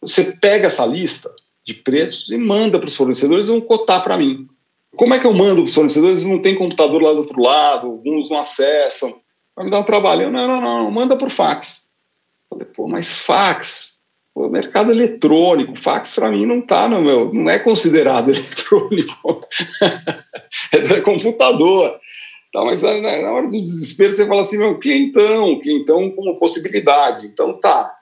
Você 0.00 0.36
pega 0.40 0.66
essa 0.66 0.84
lista 0.84 1.30
de 1.64 1.74
preços 1.74 2.30
e 2.30 2.36
manda 2.36 2.78
para 2.78 2.88
os 2.88 2.94
fornecedores 2.94 3.48
e 3.48 3.50
vão 3.50 3.60
cotar 3.60 4.02
para 4.02 4.18
mim. 4.18 4.46
Como 4.96 5.14
é 5.14 5.18
que 5.18 5.26
eu 5.26 5.32
mando 5.32 5.62
para 5.62 5.64
os 5.64 5.74
fornecedores? 5.74 6.24
Não 6.24 6.40
tem 6.40 6.54
computador 6.54 7.02
lá 7.02 7.12
do 7.12 7.18
outro 7.18 7.40
lado, 7.40 7.88
alguns 7.88 8.30
não 8.30 8.38
acessam. 8.38 9.14
Vai 9.54 9.64
me 9.64 9.70
dar 9.70 9.80
um 9.80 9.84
trabalho. 9.84 10.30
Não, 10.30 10.46
não, 10.46 10.60
não, 10.60 10.90
manda 10.90 11.16
por 11.16 11.30
fax. 11.30 11.90
Falei, 12.48 12.66
pô, 12.66 12.88
mas 12.88 13.16
fax? 13.18 14.04
Pô, 14.34 14.48
mercado 14.48 14.90
eletrônico, 14.90 15.76
fax 15.76 16.14
para 16.14 16.30
mim 16.30 16.44
não 16.44 16.60
tá 16.60 16.88
no 16.88 17.00
meu, 17.00 17.32
não 17.32 17.50
é 17.50 17.58
considerado 17.58 18.28
eletrônico. 18.30 19.46
é 20.72 21.00
computador. 21.00 21.98
Tá, 22.52 22.64
mas 22.64 22.80
na, 22.82 23.32
hora 23.32 23.46
do 23.46 23.50
desespero 23.50 24.12
você 24.12 24.26
fala 24.26 24.42
assim, 24.42 24.58
meu, 24.58 24.78
clientão, 24.78 25.58
clientão 25.58 26.10
como 26.10 26.38
possibilidade. 26.38 27.26
Então 27.26 27.58
tá, 27.60 27.94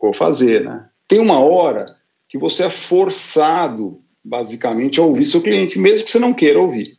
vou 0.00 0.12
fazer, 0.14 0.64
né? 0.64 0.88
Tem 1.08 1.18
uma 1.18 1.40
hora 1.40 1.86
que 2.28 2.38
você 2.38 2.64
é 2.64 2.70
forçado, 2.70 4.00
basicamente, 4.26 4.98
a 4.98 5.02
ouvir 5.04 5.24
seu 5.24 5.40
cliente, 5.40 5.78
mesmo 5.78 6.04
que 6.04 6.10
você 6.10 6.18
não 6.18 6.34
queira 6.34 6.60
ouvir. 6.60 6.98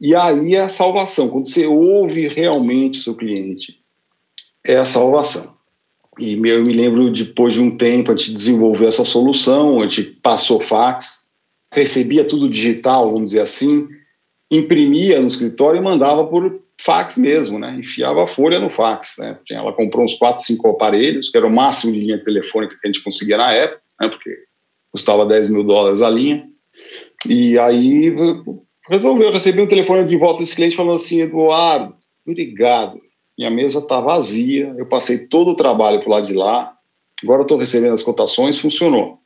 E 0.00 0.14
aí 0.14 0.54
é 0.54 0.60
a 0.60 0.68
salvação, 0.68 1.28
quando 1.28 1.48
você 1.48 1.66
ouve 1.66 2.28
realmente 2.28 2.98
seu 2.98 3.14
cliente, 3.14 3.80
é 4.66 4.76
a 4.76 4.84
salvação. 4.84 5.54
E 6.18 6.34
eu 6.34 6.64
me 6.64 6.72
lembro, 6.72 7.10
depois 7.10 7.54
de 7.54 7.60
um 7.60 7.76
tempo, 7.76 8.12
a 8.12 8.16
gente 8.16 8.32
desenvolveu 8.32 8.88
essa 8.88 9.04
solução, 9.04 9.80
a 9.80 9.88
gente 9.88 10.02
passou 10.22 10.60
fax, 10.60 11.28
recebia 11.72 12.24
tudo 12.24 12.48
digital, 12.48 13.10
vamos 13.10 13.30
dizer 13.30 13.40
assim, 13.40 13.88
imprimia 14.50 15.20
no 15.20 15.26
escritório 15.26 15.80
e 15.80 15.84
mandava 15.84 16.24
por 16.24 16.62
fax 16.80 17.16
mesmo, 17.16 17.58
né? 17.58 17.76
Enfiava 17.78 18.22
a 18.22 18.26
folha 18.26 18.60
no 18.60 18.70
fax, 18.70 19.16
né? 19.18 19.38
Ela 19.50 19.72
comprou 19.72 20.04
uns 20.04 20.14
quatro, 20.14 20.42
cinco 20.42 20.68
aparelhos, 20.68 21.30
que 21.30 21.36
era 21.36 21.46
o 21.46 21.52
máximo 21.52 21.92
de 21.92 22.00
linha 22.00 22.22
telefônica 22.22 22.76
que 22.80 22.86
a 22.86 22.92
gente 22.92 23.02
conseguia 23.02 23.36
na 23.36 23.52
época, 23.52 23.82
né? 24.00 24.08
Porque 24.08 24.30
custava 24.94 25.26
10 25.26 25.48
mil 25.48 25.64
dólares 25.64 26.00
a 26.00 26.08
linha. 26.08 26.48
E 27.28 27.58
aí 27.58 28.14
resolveu, 28.88 29.32
receber 29.32 29.62
um 29.62 29.66
telefone 29.66 30.04
de 30.04 30.16
volta 30.16 30.38
desse 30.38 30.54
cliente 30.54 30.76
falando 30.76 30.94
assim, 30.94 31.22
Eduardo, 31.22 31.96
obrigado, 32.24 33.00
minha 33.36 33.50
mesa 33.50 33.80
está 33.80 34.00
vazia, 34.00 34.72
eu 34.78 34.86
passei 34.86 35.26
todo 35.26 35.50
o 35.50 35.56
trabalho 35.56 35.98
para 35.98 36.10
lado 36.10 36.26
de 36.28 36.32
lá, 36.34 36.72
agora 37.24 37.42
estou 37.42 37.58
recebendo 37.58 37.94
as 37.94 38.02
cotações, 38.02 38.58
funcionou. 38.58 39.18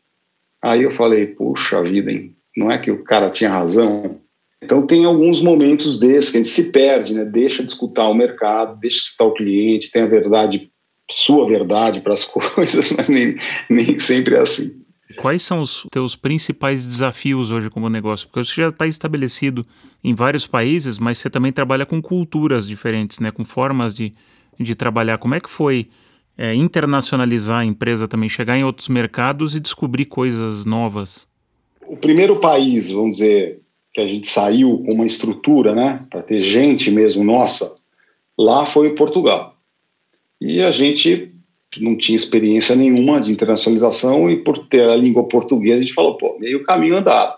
Aí 0.62 0.84
eu 0.84 0.90
falei, 0.90 1.26
puxa 1.26 1.82
vida, 1.82 2.10
hein? 2.10 2.34
não 2.56 2.72
é 2.72 2.78
que 2.78 2.90
o 2.90 3.04
cara 3.04 3.28
tinha 3.28 3.50
razão? 3.50 4.18
Então 4.62 4.86
tem 4.86 5.04
alguns 5.04 5.42
momentos 5.42 5.98
desses 5.98 6.30
que 6.30 6.38
a 6.38 6.42
gente 6.42 6.52
se 6.52 6.72
perde, 6.72 7.12
né? 7.12 7.26
deixa 7.26 7.62
de 7.62 7.70
escutar 7.70 8.08
o 8.08 8.14
mercado, 8.14 8.78
deixa 8.78 8.96
de 8.96 9.02
escutar 9.02 9.24
o 9.26 9.34
cliente, 9.34 9.90
tem 9.92 10.02
a 10.02 10.06
verdade, 10.06 10.70
sua 11.10 11.46
verdade 11.46 12.00
para 12.00 12.14
as 12.14 12.24
coisas, 12.24 12.92
mas 12.96 13.08
nem, 13.10 13.36
nem 13.68 13.98
sempre 13.98 14.34
é 14.34 14.40
assim. 14.40 14.87
Quais 15.16 15.42
são 15.42 15.62
os 15.62 15.86
teus 15.90 16.14
principais 16.14 16.84
desafios 16.84 17.50
hoje 17.50 17.70
como 17.70 17.88
negócio? 17.88 18.28
Porque 18.28 18.44
você 18.44 18.62
já 18.62 18.68
está 18.68 18.86
estabelecido 18.86 19.66
em 20.04 20.14
vários 20.14 20.46
países, 20.46 20.98
mas 20.98 21.18
você 21.18 21.30
também 21.30 21.50
trabalha 21.50 21.86
com 21.86 22.00
culturas 22.00 22.68
diferentes, 22.68 23.18
né? 23.18 23.30
com 23.30 23.44
formas 23.44 23.94
de, 23.94 24.12
de 24.60 24.74
trabalhar. 24.74 25.18
Como 25.18 25.34
é 25.34 25.40
que 25.40 25.48
foi 25.48 25.88
é, 26.36 26.54
internacionalizar 26.54 27.60
a 27.60 27.64
empresa 27.64 28.06
também, 28.06 28.28
chegar 28.28 28.56
em 28.56 28.64
outros 28.64 28.88
mercados 28.88 29.54
e 29.54 29.60
descobrir 29.60 30.04
coisas 30.04 30.66
novas? 30.66 31.26
O 31.86 31.96
primeiro 31.96 32.36
país, 32.36 32.90
vamos 32.90 33.16
dizer, 33.16 33.60
que 33.94 34.00
a 34.00 34.06
gente 34.06 34.28
saiu 34.28 34.78
com 34.84 34.92
uma 34.92 35.06
estrutura, 35.06 35.74
né, 35.74 36.04
para 36.10 36.22
ter 36.22 36.40
gente 36.40 36.90
mesmo 36.90 37.24
nossa, 37.24 37.80
lá 38.38 38.66
foi 38.66 38.94
Portugal. 38.94 39.56
E 40.40 40.62
a 40.62 40.70
gente 40.70 41.34
não 41.78 41.96
tinha 41.96 42.16
experiência 42.16 42.74
nenhuma 42.74 43.20
de 43.20 43.30
internacionalização 43.30 44.30
e 44.30 44.36
por 44.36 44.58
ter 44.58 44.88
a 44.88 44.96
língua 44.96 45.24
portuguesa 45.24 45.76
a 45.76 45.80
gente 45.82 45.94
falou, 45.94 46.16
pô, 46.16 46.38
meio 46.38 46.64
caminho 46.64 46.96
andado. 46.96 47.36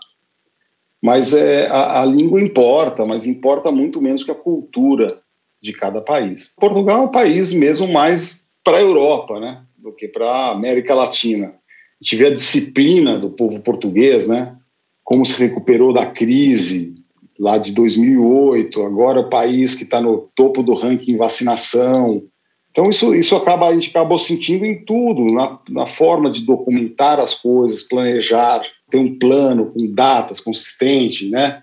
Mas 1.02 1.34
é, 1.34 1.66
a, 1.66 2.02
a 2.02 2.04
língua 2.04 2.40
importa, 2.40 3.04
mas 3.04 3.26
importa 3.26 3.72
muito 3.72 4.00
menos 4.00 4.22
que 4.22 4.30
a 4.30 4.34
cultura 4.34 5.18
de 5.60 5.72
cada 5.72 6.00
país. 6.00 6.52
Portugal 6.58 7.02
é 7.02 7.04
um 7.06 7.10
país 7.10 7.52
mesmo 7.52 7.88
mais 7.88 8.48
para 8.62 8.78
a 8.78 8.82
Europa, 8.82 9.40
né, 9.40 9.62
do 9.76 9.92
que 9.92 10.06
para 10.06 10.26
a 10.26 10.52
América 10.52 10.94
Latina. 10.94 11.48
A 11.48 12.04
gente 12.04 12.16
vê 12.16 12.26
a 12.26 12.34
disciplina 12.34 13.18
do 13.18 13.30
povo 13.30 13.60
português, 13.60 14.28
né, 14.28 14.56
como 15.02 15.24
se 15.24 15.42
recuperou 15.42 15.92
da 15.92 16.06
crise 16.06 16.94
lá 17.38 17.58
de 17.58 17.72
2008, 17.72 18.82
agora 18.82 19.20
o 19.20 19.30
país 19.30 19.74
que 19.74 19.84
está 19.84 20.00
no 20.00 20.28
topo 20.34 20.62
do 20.62 20.74
ranking 20.74 21.16
vacinação, 21.16 22.22
então, 22.70 22.88
isso, 22.88 23.14
isso 23.14 23.34
acaba, 23.34 23.68
a 23.68 23.74
gente 23.74 23.90
acabou 23.90 24.18
sentindo 24.18 24.64
em 24.64 24.84
tudo, 24.84 25.24
na, 25.32 25.58
na 25.68 25.86
forma 25.86 26.30
de 26.30 26.44
documentar 26.44 27.18
as 27.18 27.34
coisas, 27.34 27.82
planejar, 27.82 28.62
ter 28.88 28.98
um 28.98 29.18
plano 29.18 29.72
com 29.72 29.90
datas 29.90 30.40
consistente, 30.40 31.28
né? 31.28 31.62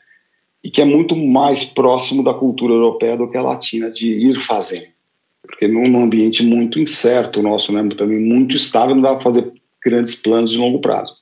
E 0.63 0.69
que 0.69 0.81
é 0.81 0.85
muito 0.85 1.15
mais 1.15 1.63
próximo 1.63 2.23
da 2.23 2.33
cultura 2.33 2.73
europeia 2.73 3.15
do 3.15 3.29
que 3.29 3.37
a 3.37 3.41
latina, 3.41 3.89
de 3.89 4.11
ir 4.11 4.39
fazendo. 4.39 4.87
Porque 5.41 5.65
num 5.67 6.01
ambiente 6.01 6.43
muito 6.43 6.77
incerto 6.77 7.41
nosso, 7.41 7.71
né? 7.71 7.87
também 7.95 8.19
muito 8.19 8.55
estável, 8.55 8.93
não 8.93 9.01
dá 9.01 9.13
para 9.13 9.23
fazer 9.23 9.53
grandes 9.83 10.15
planos 10.15 10.51
de 10.51 10.57
longo 10.57 10.79
prazo. 10.79 11.13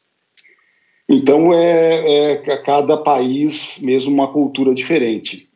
Então, 1.08 1.54
é, 1.54 2.32
é 2.32 2.58
cada 2.58 2.98
país 2.98 3.80
mesmo 3.84 4.12
uma 4.12 4.32
cultura 4.32 4.74
diferente. 4.74 5.48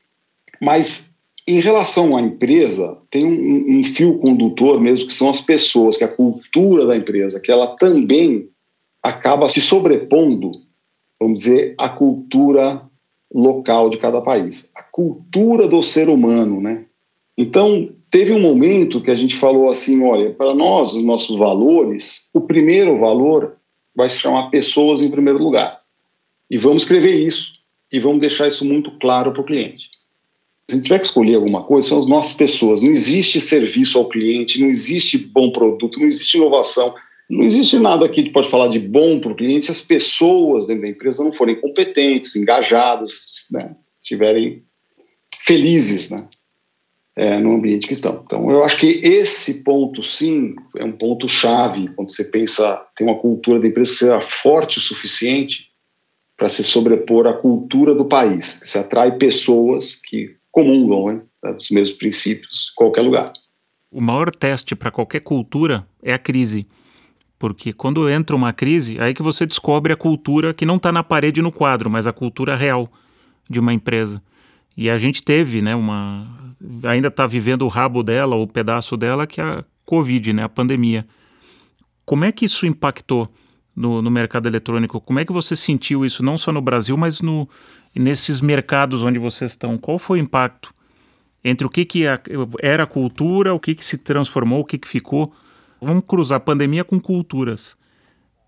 Mas 0.62 1.19
em 1.48 1.60
relação 1.60 2.16
à 2.16 2.22
empresa, 2.22 2.98
tem 3.10 3.26
um, 3.26 3.80
um, 3.80 3.84
fio 3.84 4.20
condutor 4.20 4.80
mesmo, 4.80 5.08
que 5.08 5.14
são 5.14 5.30
as 5.30 5.42
pessoas, 5.42 5.98
que 5.98 6.04
é 6.04 6.08
a 6.08 6.16
cultura 6.16 6.86
da 6.86 6.96
empresa, 6.96 7.40
que 7.40 7.52
ela 7.52 7.68
também 7.76 8.50
acaba 9.02 9.50
se 9.50 9.62
sobrepondo, 9.62 10.52
vamos 11.20 11.42
dizer, 11.42 11.76
à 11.78 11.90
cultura 11.90 12.82
local 13.34 13.90
de 13.90 13.98
cada 13.98 14.22
país. 14.22 14.72
A 14.76 14.84
cultura 14.84 15.68
do 15.68 15.82
ser 15.82 16.10
humano, 16.10 16.62
né? 16.62 16.86
Então, 17.38 17.90
teve 18.12 18.34
um 18.34 18.42
momento 18.42 19.02
que 19.02 19.12
a 19.12 19.16
gente 19.16 19.36
falou 19.36 19.70
assim, 19.70 20.04
olha, 20.04 20.32
para 20.34 20.54
nós, 20.54 20.94
os 20.94 21.04
nossos 21.04 21.38
valores, 21.38 22.28
o 22.34 22.42
primeiro 22.42 23.00
valor 23.00 23.56
vai 23.96 24.10
se 24.10 24.18
chamar 24.18 24.50
pessoas 24.50 25.02
em 25.02 25.10
primeiro 25.10 25.42
lugar. 25.42 25.82
E 26.50 26.58
vamos 26.58 26.84
escrever 26.84 27.16
isso, 27.16 27.60
e 27.92 28.00
vamos 28.00 28.20
deixar 28.20 28.48
isso 28.48 28.66
muito 28.66 28.92
claro 29.00 29.32
para 29.32 29.42
o 29.42 29.46
cliente. 29.46 29.90
Se 30.70 30.82
tiver 30.82 31.00
que 31.00 31.06
escolher 31.08 31.36
alguma 31.36 31.64
coisa, 31.64 31.90
são 31.90 31.98
as 31.98 32.06
nossas 32.06 32.34
pessoas. 32.34 32.84
Não 32.84 32.92
existe 32.92 33.42
serviço 33.42 33.98
ao 33.98 34.08
cliente, 34.08 34.62
não 34.62 34.70
existe 34.70 35.18
bom 35.18 35.52
produto, 35.52 36.00
não 36.00 36.08
existe 36.08 36.38
inovação, 36.38 36.94
não 37.30 37.44
existe 37.44 37.80
nada 37.80 38.06
aqui 38.06 38.24
que 38.24 38.30
pode 38.30 38.50
falar 38.50 38.68
de 38.68 38.80
bom 38.80 39.20
para 39.20 39.32
o 39.32 39.36
cliente 39.36 39.66
se 39.66 39.72
as 39.72 39.82
pessoas 39.82 40.68
dentro 40.68 40.84
da 40.84 40.90
empresa 40.90 41.24
não 41.24 41.32
forem 41.32 41.60
competentes, 41.60 42.36
engajadas, 42.36 43.48
né, 43.52 43.76
estiverem 44.02 44.64
felizes 45.44 46.12
né, 46.12 46.28
é, 47.16 47.40
no 47.40 47.54
ambiente 47.54 47.88
que 47.88 47.94
estão. 47.94 48.24
Então, 48.26 48.50
eu 48.52 48.64
acho 48.64 48.80
que 48.80 49.00
esse 49.04 49.64
ponto, 49.64 50.04
sim, 50.04 50.56
é 50.78 50.84
um 50.84 50.92
ponto 50.92 51.28
chave 51.28 51.88
quando 51.96 52.10
você 52.10 52.26
pensa, 52.26 52.86
tem 52.96 53.08
uma 53.08 53.20
cultura 53.20 53.60
da 53.60 53.68
empresa 53.68 53.92
que 53.92 53.98
seja 53.98 54.22
forte 54.22 54.78
o 54.78 54.82
suficiente 54.82 55.70
para 56.36 56.50
se 56.50 56.64
sobrepor 56.64 57.28
à 57.28 57.34
cultura 57.34 57.94
do 57.94 58.06
país, 58.06 58.62
se 58.64 58.78
atrai 58.78 59.18
pessoas 59.18 59.96
que 59.96 60.39
comungam 60.52 61.14
né, 61.44 61.54
dos 61.54 61.70
mesmos 61.70 61.98
princípios 61.98 62.72
em 62.72 62.76
qualquer 62.76 63.02
lugar. 63.02 63.32
O 63.92 64.02
maior 64.02 64.30
teste 64.32 64.76
para 64.76 64.92
qualquer 64.92 65.22
cultura 65.22 65.88
é 66.04 66.14
a 66.14 66.20
crise. 66.20 66.68
Porque 67.40 67.72
quando 67.72 68.10
entra 68.10 68.36
uma 68.36 68.52
crise, 68.52 69.00
aí 69.00 69.14
que 69.14 69.24
você 69.24 69.46
descobre 69.46 69.94
a 69.94 69.96
cultura 69.96 70.54
que 70.54 70.66
não 70.66 70.76
está 70.76 70.92
na 70.92 71.04
parede 71.04 71.42
no 71.42 71.52
quadro, 71.52 71.90
mas 71.90 72.06
a 72.06 72.14
cultura 72.14 72.56
real 72.56 72.92
de 73.50 73.60
uma 73.60 73.74
empresa. 73.74 74.22
E 74.76 74.90
a 74.90 74.98
gente 74.98 75.24
teve, 75.24 75.62
né, 75.62 75.76
uma. 75.76 76.56
Ainda 76.84 77.08
está 77.08 77.26
vivendo 77.26 77.64
o 77.64 77.68
rabo 77.68 78.04
dela, 78.04 78.36
o 78.36 78.46
pedaço 78.46 78.96
dela, 78.98 79.26
que 79.26 79.40
é 79.40 79.44
a 79.44 79.64
Covid, 79.86 80.34
né, 80.34 80.44
a 80.44 80.50
pandemia. 80.50 81.08
Como 82.06 82.26
é 82.26 82.32
que 82.32 82.46
isso 82.46 82.66
impactou 82.66 83.30
no, 83.76 84.02
no 84.02 84.12
mercado 84.12 84.48
eletrônico? 84.48 85.00
Como 85.00 85.20
é 85.20 85.26
que 85.26 85.32
você 85.32 85.56
sentiu 85.56 86.06
isso, 86.06 86.22
não 86.22 86.38
só 86.38 86.52
no 86.52 86.62
Brasil, 86.62 86.98
mas 86.98 87.22
no, 87.22 87.48
nesses 87.96 88.42
mercados 88.42 89.02
onde 89.02 89.20
vocês 89.20 89.52
estão, 89.52 89.78
qual 89.78 89.98
foi 89.98 90.20
o 90.20 90.22
impacto 90.22 90.74
entre 91.44 91.66
o 91.66 91.70
que, 91.70 91.86
que 91.86 92.04
era 92.62 92.86
cultura, 92.86 93.54
o 93.54 93.60
que, 93.60 93.74
que 93.74 93.86
se 93.86 93.98
transformou, 93.98 94.62
o 94.62 94.66
que, 94.66 94.78
que 94.78 94.88
ficou? 94.88 95.32
Vamos 95.82 96.04
cruzar 96.06 96.42
pandemia 96.42 96.84
com 96.84 97.00
culturas. 97.00 97.78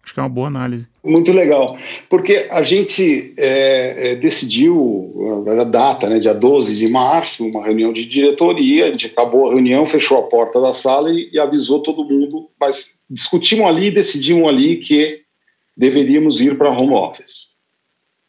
Acho 0.03 0.15
que 0.15 0.19
é 0.19 0.23
uma 0.23 0.29
boa 0.29 0.47
análise. 0.47 0.87
Muito 1.03 1.31
legal, 1.31 1.77
porque 2.09 2.47
a 2.49 2.63
gente 2.63 3.33
é, 3.37 4.11
é, 4.11 4.15
decidiu 4.15 5.45
a 5.47 5.63
data, 5.63 6.09
né, 6.09 6.17
dia 6.17 6.33
12 6.33 6.75
de 6.75 6.87
março, 6.87 7.47
uma 7.47 7.63
reunião 7.63 7.93
de 7.93 8.05
diretoria, 8.05 8.87
a 8.87 8.91
gente 8.91 9.05
acabou 9.07 9.47
a 9.47 9.53
reunião, 9.53 9.85
fechou 9.85 10.17
a 10.17 10.23
porta 10.23 10.59
da 10.59 10.73
sala 10.73 11.11
e, 11.11 11.29
e 11.31 11.39
avisou 11.39 11.83
todo 11.83 12.03
mundo, 12.03 12.49
mas 12.59 13.01
discutimos 13.09 13.65
ali 13.65 13.87
e 13.87 13.91
decidimos 13.91 14.49
ali 14.49 14.77
que 14.77 15.21
deveríamos 15.77 16.41
ir 16.41 16.57
para 16.57 16.71
home 16.71 16.93
office 16.93 17.50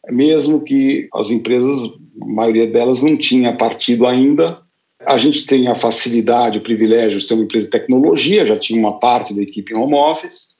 mesmo 0.09 0.61
que 0.61 1.07
as 1.13 1.31
empresas, 1.31 1.91
a 2.21 2.25
maioria 2.25 2.67
delas 2.67 3.01
não 3.01 3.17
tinha 3.17 3.55
partido 3.55 4.05
ainda. 4.05 4.61
A 5.05 5.17
gente 5.17 5.45
tem 5.45 5.67
a 5.67 5.75
facilidade, 5.75 6.59
o 6.59 6.63
privilégio 6.63 7.19
de 7.19 7.25
ser 7.25 7.33
uma 7.33 7.43
empresa 7.43 7.65
de 7.65 7.71
tecnologia, 7.71 8.45
já 8.45 8.57
tinha 8.57 8.79
uma 8.79 8.99
parte 8.99 9.33
da 9.33 9.41
equipe 9.41 9.73
em 9.73 9.77
home 9.77 9.95
office, 9.95 10.57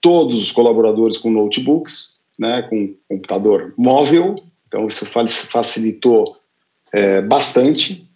todos 0.00 0.40
os 0.40 0.52
colaboradores 0.52 1.18
com 1.18 1.30
notebooks, 1.30 2.20
né, 2.38 2.62
com 2.62 2.94
computador 3.08 3.74
móvel, 3.76 4.36
então 4.66 4.86
isso 4.88 5.06
facilitou 5.06 6.36
é, 6.92 7.22
bastante. 7.22 8.08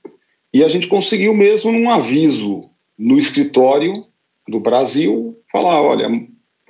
E 0.52 0.64
a 0.64 0.68
gente 0.68 0.86
conseguiu 0.86 1.34
mesmo 1.34 1.70
num 1.70 1.90
aviso 1.90 2.70
no 2.98 3.16
escritório 3.16 3.92
do 4.48 4.58
Brasil, 4.58 5.38
falar, 5.52 5.82
olha, 5.82 6.08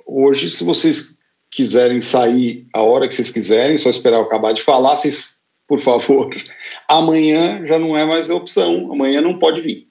hoje 0.05 0.49
se 0.49 0.63
vocês 0.63 1.18
quiserem 1.51 2.01
sair 2.01 2.65
a 2.73 2.81
hora 2.81 3.07
que 3.07 3.13
vocês 3.13 3.31
quiserem, 3.31 3.77
só 3.77 3.89
esperar 3.89 4.17
eu 4.17 4.23
acabar 4.23 4.53
de 4.53 4.61
falar, 4.61 4.95
vocês 4.95 5.39
por 5.67 5.79
favor. 5.79 6.29
Amanhã 6.87 7.65
já 7.65 7.77
não 7.77 7.95
é 7.95 8.05
mais 8.05 8.29
opção, 8.29 8.91
amanhã 8.91 9.21
não 9.21 9.37
pode 9.37 9.61
vir. 9.61 9.87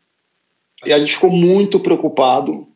E 0.84 0.92
a 0.92 0.98
gente 0.98 1.14
ficou 1.14 1.30
muito 1.30 1.78
preocupado, 1.80 2.66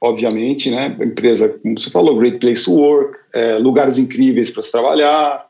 obviamente, 0.00 0.70
né? 0.70 0.96
A 0.98 1.04
empresa, 1.04 1.58
como 1.60 1.78
você 1.78 1.90
falou, 1.90 2.16
Great 2.16 2.38
Place 2.38 2.64
to 2.64 2.74
Work, 2.74 3.18
é, 3.34 3.58
lugares 3.58 3.98
incríveis 3.98 4.50
para 4.50 4.62
se 4.62 4.72
trabalhar, 4.72 5.46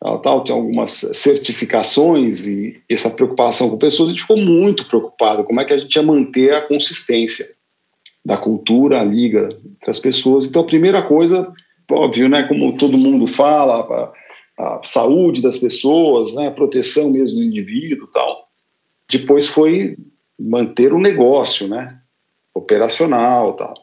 tal, 0.00 0.20
tal, 0.20 0.44
tem 0.44 0.54
algumas 0.54 0.90
certificações 0.90 2.46
e 2.46 2.80
essa 2.88 3.10
preocupação 3.10 3.70
com 3.70 3.78
pessoas, 3.78 4.10
a 4.10 4.12
gente 4.12 4.22
ficou 4.22 4.38
muito 4.38 4.86
preocupado 4.86 5.44
como 5.44 5.60
é 5.60 5.64
que 5.64 5.72
a 5.72 5.78
gente 5.78 5.94
ia 5.94 6.02
manter 6.02 6.52
a 6.52 6.60
consistência 6.60 7.46
da 8.24 8.36
cultura, 8.36 9.00
a 9.00 9.04
liga 9.04 9.48
entre 9.64 9.90
as 9.90 9.98
pessoas. 9.98 10.46
Então, 10.46 10.62
a 10.62 10.66
primeira 10.66 11.02
coisa, 11.02 11.52
óbvio, 11.90 12.28
né, 12.28 12.44
como 12.44 12.76
todo 12.76 12.98
mundo 12.98 13.26
fala, 13.26 14.12
a, 14.58 14.76
a 14.76 14.80
saúde 14.82 15.42
das 15.42 15.58
pessoas, 15.58 16.34
né, 16.34 16.48
a 16.48 16.52
proteção 16.52 17.10
mesmo 17.10 17.38
do 17.38 17.44
indivíduo 17.44 18.08
tal. 18.12 18.48
Depois 19.10 19.46
foi 19.46 19.96
manter 20.38 20.92
o 20.92 20.98
negócio, 20.98 21.68
né, 21.68 21.98
operacional 22.54 23.52
tal. 23.54 23.74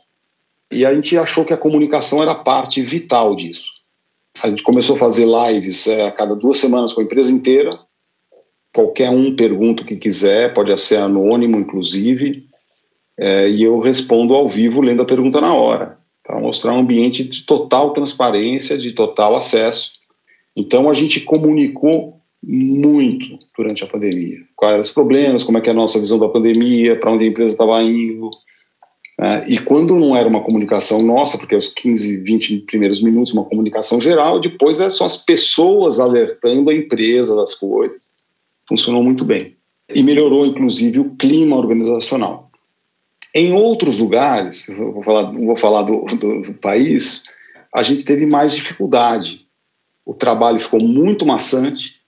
E 0.72 0.86
a 0.86 0.94
gente 0.94 1.18
achou 1.18 1.44
que 1.44 1.54
a 1.54 1.58
comunicação 1.58 2.22
era 2.22 2.34
parte 2.34 2.82
vital 2.82 3.36
disso. 3.36 3.70
A 4.42 4.50
gente 4.50 4.64
começou 4.64 4.96
a 4.96 5.00
fazer 5.00 5.26
lives 5.26 5.88
é, 5.88 6.08
a 6.08 6.12
cada 6.12 6.36
duas 6.36 6.58
semanas 6.58 6.94
com 6.94 7.02
a 7.02 7.04
empresa 7.04 7.30
inteira. 7.30 7.78
Qualquer 8.74 9.10
um 9.10 9.36
pergunta 9.36 9.84
o 9.84 9.86
que 9.86 9.98
quiser, 9.98 10.54
pode 10.54 10.76
ser 10.80 10.96
anônimo, 10.96 11.60
inclusive, 11.60 12.48
é, 13.18 13.50
e 13.50 13.62
eu 13.64 13.80
respondo 13.80 14.34
ao 14.34 14.48
vivo 14.48 14.80
lendo 14.80 15.02
a 15.02 15.06
pergunta 15.06 15.42
na 15.42 15.54
hora, 15.54 16.00
para 16.24 16.40
mostrar 16.40 16.74
um 16.74 16.80
ambiente 16.80 17.24
de 17.24 17.44
total 17.44 17.92
transparência, 17.94 18.78
de 18.78 18.94
total 18.94 19.36
acesso. 19.36 20.00
Então 20.56 20.90
a 20.90 20.94
gente 20.94 21.22
comunicou 21.22 22.20
muito 22.44 23.38
durante 23.56 23.84
a 23.84 23.88
pandemia. 23.88 24.40
Quais 24.56 24.72
eram 24.72 24.82
os 24.82 24.92
problemas, 24.92 25.44
como 25.44 25.58
é 25.58 25.62
que 25.62 25.70
é 25.70 25.72
a 25.72 25.76
nossa 25.76 26.00
visão 26.00 26.20
da 26.20 26.30
pandemia, 26.30 27.00
para 27.00 27.12
onde 27.12 27.26
a 27.26 27.28
empresa 27.28 27.54
estava 27.54 27.82
indo, 27.82 28.30
é, 29.22 29.46
e 29.48 29.60
quando 29.60 30.00
não 30.00 30.16
era 30.16 30.28
uma 30.28 30.42
comunicação 30.42 31.04
nossa, 31.04 31.38
porque 31.38 31.56
os 31.56 31.68
15, 31.68 32.18
20 32.18 32.58
primeiros 32.62 33.04
minutos, 33.04 33.32
uma 33.32 33.46
comunicação 33.46 34.02
geral, 34.02 34.40
depois 34.40 34.80
é 34.80 34.90
só 34.90 35.06
as 35.06 35.18
pessoas 35.18 36.00
alertando 36.00 36.72
a 36.72 36.74
empresa 36.74 37.36
das 37.36 37.54
coisas. 37.54 38.18
Funcionou 38.68 39.04
muito 39.04 39.24
bem. 39.24 39.56
E 39.94 40.02
melhorou, 40.02 40.44
inclusive, 40.44 41.00
o 41.00 41.12
clima 41.18 41.56
organizacional. 41.56 42.51
Em 43.34 43.54
outros 43.54 43.98
lugares, 43.98 44.66
vou 44.68 45.04
falar, 45.04 45.32
vou 45.32 45.56
falar 45.56 45.84
do, 45.84 46.06
do, 46.18 46.42
do 46.42 46.54
país, 46.56 47.24
a 47.74 47.82
gente 47.82 48.04
teve 48.04 48.26
mais 48.26 48.54
dificuldade. 48.54 49.48
O 50.06 50.14
trabalho 50.14 50.60
ficou 50.60 50.82
muito 50.82 51.26
maçante, 51.26 52.02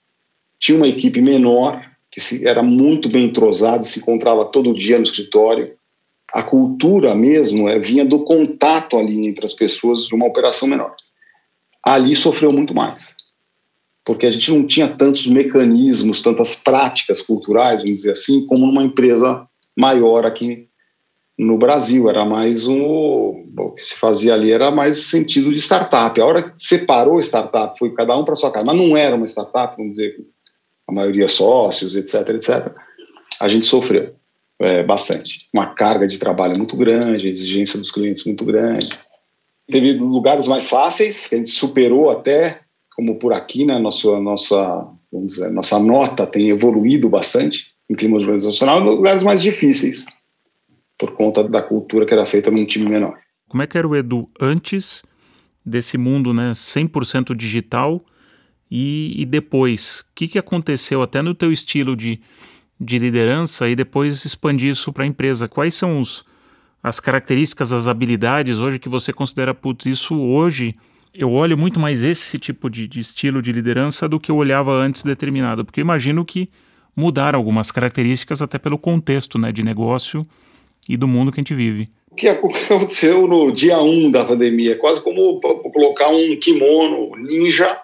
tinha 0.58 0.76
uma 0.76 0.88
equipe 0.88 1.20
menor, 1.22 1.82
que 2.10 2.20
se, 2.20 2.46
era 2.46 2.62
muito 2.62 3.08
bem 3.08 3.24
entrosada, 3.24 3.82
se 3.82 4.00
encontrava 4.00 4.44
todo 4.44 4.72
dia 4.72 4.98
no 4.98 5.04
escritório, 5.04 5.74
a 6.32 6.42
cultura 6.42 7.14
mesmo 7.14 7.68
é, 7.68 7.78
vinha 7.78 8.04
do 8.04 8.24
contato 8.24 8.98
ali 8.98 9.26
entre 9.26 9.44
as 9.44 9.54
pessoas 9.54 10.06
de 10.06 10.14
uma 10.14 10.26
operação 10.26 10.68
menor. 10.68 10.94
Ali 11.82 12.14
sofreu 12.14 12.52
muito 12.52 12.74
mais, 12.74 13.16
porque 14.04 14.26
a 14.26 14.30
gente 14.30 14.50
não 14.50 14.66
tinha 14.66 14.88
tantos 14.88 15.26
mecanismos, 15.26 16.22
tantas 16.22 16.56
práticas 16.56 17.22
culturais, 17.22 17.80
vamos 17.80 17.96
dizer 17.96 18.12
assim, 18.12 18.46
como 18.46 18.66
numa 18.66 18.84
empresa 18.84 19.48
maior 19.76 20.26
aqui 20.26 20.68
no 21.38 21.58
Brasil. 21.58 22.08
Era 22.08 22.24
mais 22.24 22.66
um. 22.66 22.82
O 23.56 23.70
que 23.72 23.84
se 23.84 23.96
fazia 23.96 24.34
ali 24.34 24.52
era 24.52 24.70
mais 24.70 24.96
sentido 25.06 25.52
de 25.52 25.60
startup. 25.60 26.20
A 26.20 26.26
hora 26.26 26.42
que 26.42 26.54
separou 26.58 27.20
startup, 27.20 27.78
foi 27.78 27.92
cada 27.94 28.16
um 28.16 28.24
para 28.24 28.34
sua 28.34 28.50
casa, 28.50 28.66
mas 28.66 28.76
não 28.76 28.96
era 28.96 29.16
uma 29.16 29.26
startup, 29.26 29.76
vamos 29.76 29.92
dizer, 29.92 30.16
a 30.86 30.92
maioria 30.92 31.28
sócios, 31.28 31.96
etc, 31.96 32.28
etc. 32.30 32.72
A 33.40 33.48
gente 33.48 33.66
sofreu 33.66 34.14
é, 34.60 34.82
bastante. 34.82 35.48
Uma 35.52 35.74
carga 35.74 36.06
de 36.06 36.18
trabalho 36.18 36.56
muito 36.56 36.76
grande, 36.76 37.26
a 37.26 37.30
exigência 37.30 37.78
dos 37.78 37.90
clientes 37.90 38.24
muito 38.24 38.44
grande. 38.44 38.88
Teve 39.70 39.94
lugares 39.94 40.46
mais 40.46 40.68
fáceis, 40.68 41.26
que 41.26 41.34
a 41.34 41.38
gente 41.38 41.50
superou 41.50 42.10
até, 42.10 42.60
como 42.94 43.18
por 43.18 43.32
aqui, 43.32 43.64
né, 43.64 43.78
nossa, 43.78 44.20
nossa, 44.20 44.88
vamos 45.10 45.34
dizer, 45.34 45.50
nossa 45.50 45.78
nota 45.78 46.26
tem 46.26 46.50
evoluído 46.50 47.08
bastante 47.08 47.74
em 47.88 47.94
clima 47.94 48.16
organizacional, 48.16 48.80
lugares 48.80 49.22
mais 49.22 49.42
difíceis, 49.42 50.06
por 50.98 51.12
conta 51.12 51.42
da 51.42 51.62
cultura 51.62 52.06
que 52.06 52.14
era 52.14 52.26
feita 52.26 52.50
num 52.50 52.64
time 52.64 52.88
menor. 52.88 53.18
Como 53.48 53.62
é 53.62 53.66
que 53.66 53.76
era 53.76 53.86
o 53.86 53.94
Edu 53.94 54.30
antes 54.40 55.02
desse 55.64 55.98
mundo 55.98 56.32
né, 56.32 56.52
100% 56.52 57.34
digital 57.34 58.04
e, 58.70 59.14
e 59.20 59.24
depois? 59.26 60.00
O 60.00 60.04
que, 60.14 60.28
que 60.28 60.38
aconteceu 60.38 61.02
até 61.02 61.22
no 61.22 61.34
teu 61.34 61.52
estilo 61.52 61.96
de 61.96 62.20
de 62.80 62.98
liderança 62.98 63.68
e 63.68 63.76
depois 63.76 64.24
expandir 64.24 64.70
isso 64.70 64.92
para 64.92 65.04
a 65.04 65.06
empresa. 65.06 65.48
Quais 65.48 65.74
são 65.74 66.00
os, 66.00 66.24
as 66.82 67.00
características, 67.00 67.72
as 67.72 67.86
habilidades 67.86 68.58
hoje 68.58 68.78
que 68.78 68.88
você 68.88 69.12
considera, 69.12 69.54
putz, 69.54 69.86
isso 69.86 70.18
hoje 70.18 70.74
eu 71.12 71.30
olho 71.30 71.56
muito 71.56 71.78
mais 71.78 72.02
esse 72.02 72.38
tipo 72.38 72.68
de, 72.68 72.88
de, 72.88 72.98
estilo 72.98 73.40
de 73.40 73.52
liderança 73.52 74.08
do 74.08 74.18
que 74.18 74.30
eu 74.30 74.36
olhava 74.36 74.72
antes 74.72 75.02
determinado, 75.02 75.64
porque 75.64 75.80
imagino 75.80 76.24
que 76.24 76.50
mudaram 76.96 77.38
algumas 77.38 77.70
características 77.70 78.42
até 78.42 78.58
pelo 78.58 78.76
contexto 78.76 79.38
né, 79.38 79.52
de 79.52 79.62
negócio 79.62 80.22
e 80.88 80.96
do 80.96 81.08
mundo 81.08 81.32
que 81.32 81.40
a 81.40 81.42
gente 81.42 81.54
vive. 81.54 81.88
O 82.10 82.14
que 82.14 82.28
aconteceu 82.28 83.26
no 83.26 83.50
dia 83.50 83.80
1 83.80 84.06
um 84.06 84.10
da 84.10 84.24
pandemia? 84.24 84.76
Quase 84.76 85.02
como 85.02 85.40
colocar 85.40 86.08
um 86.08 86.36
kimono 86.38 87.16
ninja 87.16 87.78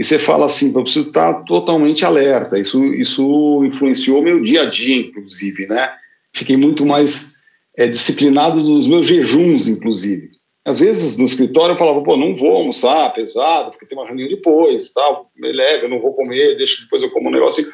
e 0.00 0.04
você 0.04 0.18
fala 0.18 0.46
assim, 0.46 0.72
eu 0.74 0.82
preciso 0.82 1.08
estar 1.08 1.44
totalmente 1.44 2.06
alerta. 2.06 2.58
Isso, 2.58 2.82
isso 2.94 3.62
influenciou 3.66 4.22
meu 4.22 4.42
dia 4.42 4.62
a 4.62 4.64
dia, 4.64 4.96
inclusive, 4.96 5.66
né? 5.66 5.92
Fiquei 6.32 6.56
muito 6.56 6.86
mais 6.86 7.34
é, 7.76 7.86
disciplinado 7.86 8.62
nos 8.62 8.86
meus 8.86 9.04
jejuns, 9.04 9.68
inclusive. 9.68 10.30
Às 10.64 10.80
vezes 10.80 11.18
no 11.18 11.26
escritório 11.26 11.74
eu 11.74 11.76
falava, 11.76 12.02
pô, 12.02 12.16
não 12.16 12.34
vou 12.34 12.56
almoçar 12.56 13.12
pesado, 13.12 13.72
porque 13.72 13.84
tem 13.84 13.98
uma 13.98 14.06
reunião 14.06 14.28
depois, 14.28 14.92
tal, 14.92 15.30
me 15.36 15.52
leve, 15.52 15.84
eu 15.84 15.90
não 15.90 16.00
vou 16.00 16.14
comer, 16.14 16.56
deixa 16.56 16.82
depois 16.82 17.02
eu 17.02 17.10
como 17.10 17.28
um 17.28 17.32
negocinho. 17.32 17.68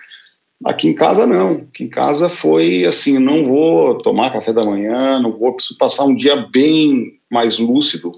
Aqui 0.65 0.89
em 0.89 0.95
casa 0.95 1.27
não, 1.27 1.67
aqui 1.69 1.85
em 1.85 1.89
casa 1.89 2.31
foi 2.31 2.85
assim, 2.87 3.19
não 3.19 3.47
vou 3.47 3.99
tomar 3.99 4.33
café 4.33 4.53
da 4.53 4.65
manhã, 4.65 5.21
não 5.21 5.37
vou, 5.37 5.55
preciso 5.55 5.79
passar 5.79 6.05
um 6.05 6.15
dia 6.15 6.37
bem 6.37 7.21
mais 7.31 7.59
lúcido, 7.59 8.13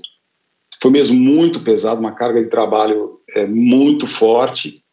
foi 0.80 0.90
mesmo 0.90 1.18
muito 1.18 1.60
pesado, 1.60 2.00
uma 2.00 2.12
carga 2.12 2.40
de 2.40 2.48
trabalho 2.48 3.18
é, 3.34 3.46
muito 3.46 4.06
forte. 4.06 4.84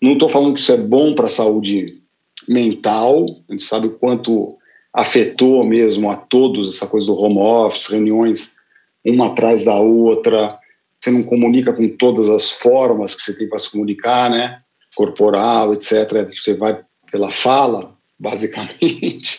Não 0.00 0.14
estou 0.14 0.28
falando 0.28 0.54
que 0.54 0.60
isso 0.60 0.72
é 0.72 0.78
bom 0.78 1.14
para 1.14 1.26
a 1.26 1.28
saúde 1.28 2.02
mental, 2.48 3.26
a 3.48 3.52
gente 3.52 3.64
sabe 3.64 3.88
o 3.88 3.98
quanto 3.98 4.56
afetou 4.92 5.64
mesmo 5.64 6.10
a 6.10 6.16
todos 6.16 6.74
essa 6.74 6.86
coisa 6.86 7.06
do 7.06 7.20
home 7.20 7.38
office, 7.38 7.90
reuniões 7.90 8.56
uma 9.04 9.26
atrás 9.26 9.66
da 9.66 9.78
outra, 9.78 10.58
você 10.98 11.10
não 11.10 11.22
comunica 11.22 11.72
com 11.74 11.86
todas 11.96 12.30
as 12.30 12.50
formas 12.50 13.14
que 13.14 13.20
você 13.20 13.36
tem 13.36 13.46
para 13.46 13.58
se 13.58 13.70
comunicar, 13.70 14.30
né? 14.30 14.62
Corporal, 14.96 15.74
etc. 15.74 16.32
Você 16.32 16.54
vai 16.54 16.82
pela 17.14 17.30
fala, 17.30 17.96
basicamente 18.18 19.38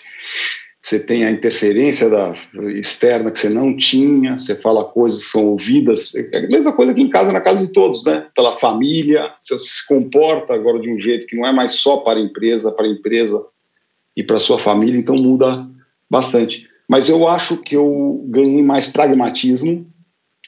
você 0.81 0.97
tem 0.97 1.25
a 1.25 1.31
interferência 1.31 2.09
da, 2.09 2.33
externa 2.69 3.29
que 3.29 3.37
você 3.37 3.49
não 3.49 3.75
tinha, 3.75 4.37
você 4.37 4.55
fala 4.55 4.85
coisas 4.85 5.25
que 5.25 5.31
são 5.31 5.47
ouvidas, 5.47 6.15
é 6.15 6.37
a 6.37 6.47
mesma 6.47 6.71
coisa 6.71 6.93
que 6.93 7.01
em 7.01 7.09
casa, 7.09 7.33
na 7.33 7.41
casa 7.41 7.65
de 7.65 7.73
todos, 7.73 8.05
né? 8.05 8.27
Pela 8.33 8.53
família, 8.53 9.29
você 9.37 9.59
se 9.59 9.85
comporta 9.87 10.53
agora 10.53 10.79
de 10.79 10.89
um 10.89 10.97
jeito 10.97 11.27
que 11.27 11.35
não 11.35 11.45
é 11.45 11.51
mais 11.51 11.73
só 11.73 11.97
para 11.97 12.17
a 12.17 12.21
empresa, 12.21 12.71
para 12.71 12.85
a 12.85 12.89
empresa 12.89 13.45
e 14.15 14.23
para 14.23 14.37
a 14.37 14.39
sua 14.39 14.57
família, 14.57 14.97
então 14.97 15.17
muda 15.17 15.67
bastante. 16.09 16.69
Mas 16.87 17.09
eu 17.09 17.27
acho 17.27 17.57
que 17.57 17.75
eu 17.75 18.23
ganhei 18.27 18.63
mais 18.63 18.87
pragmatismo, 18.87 19.85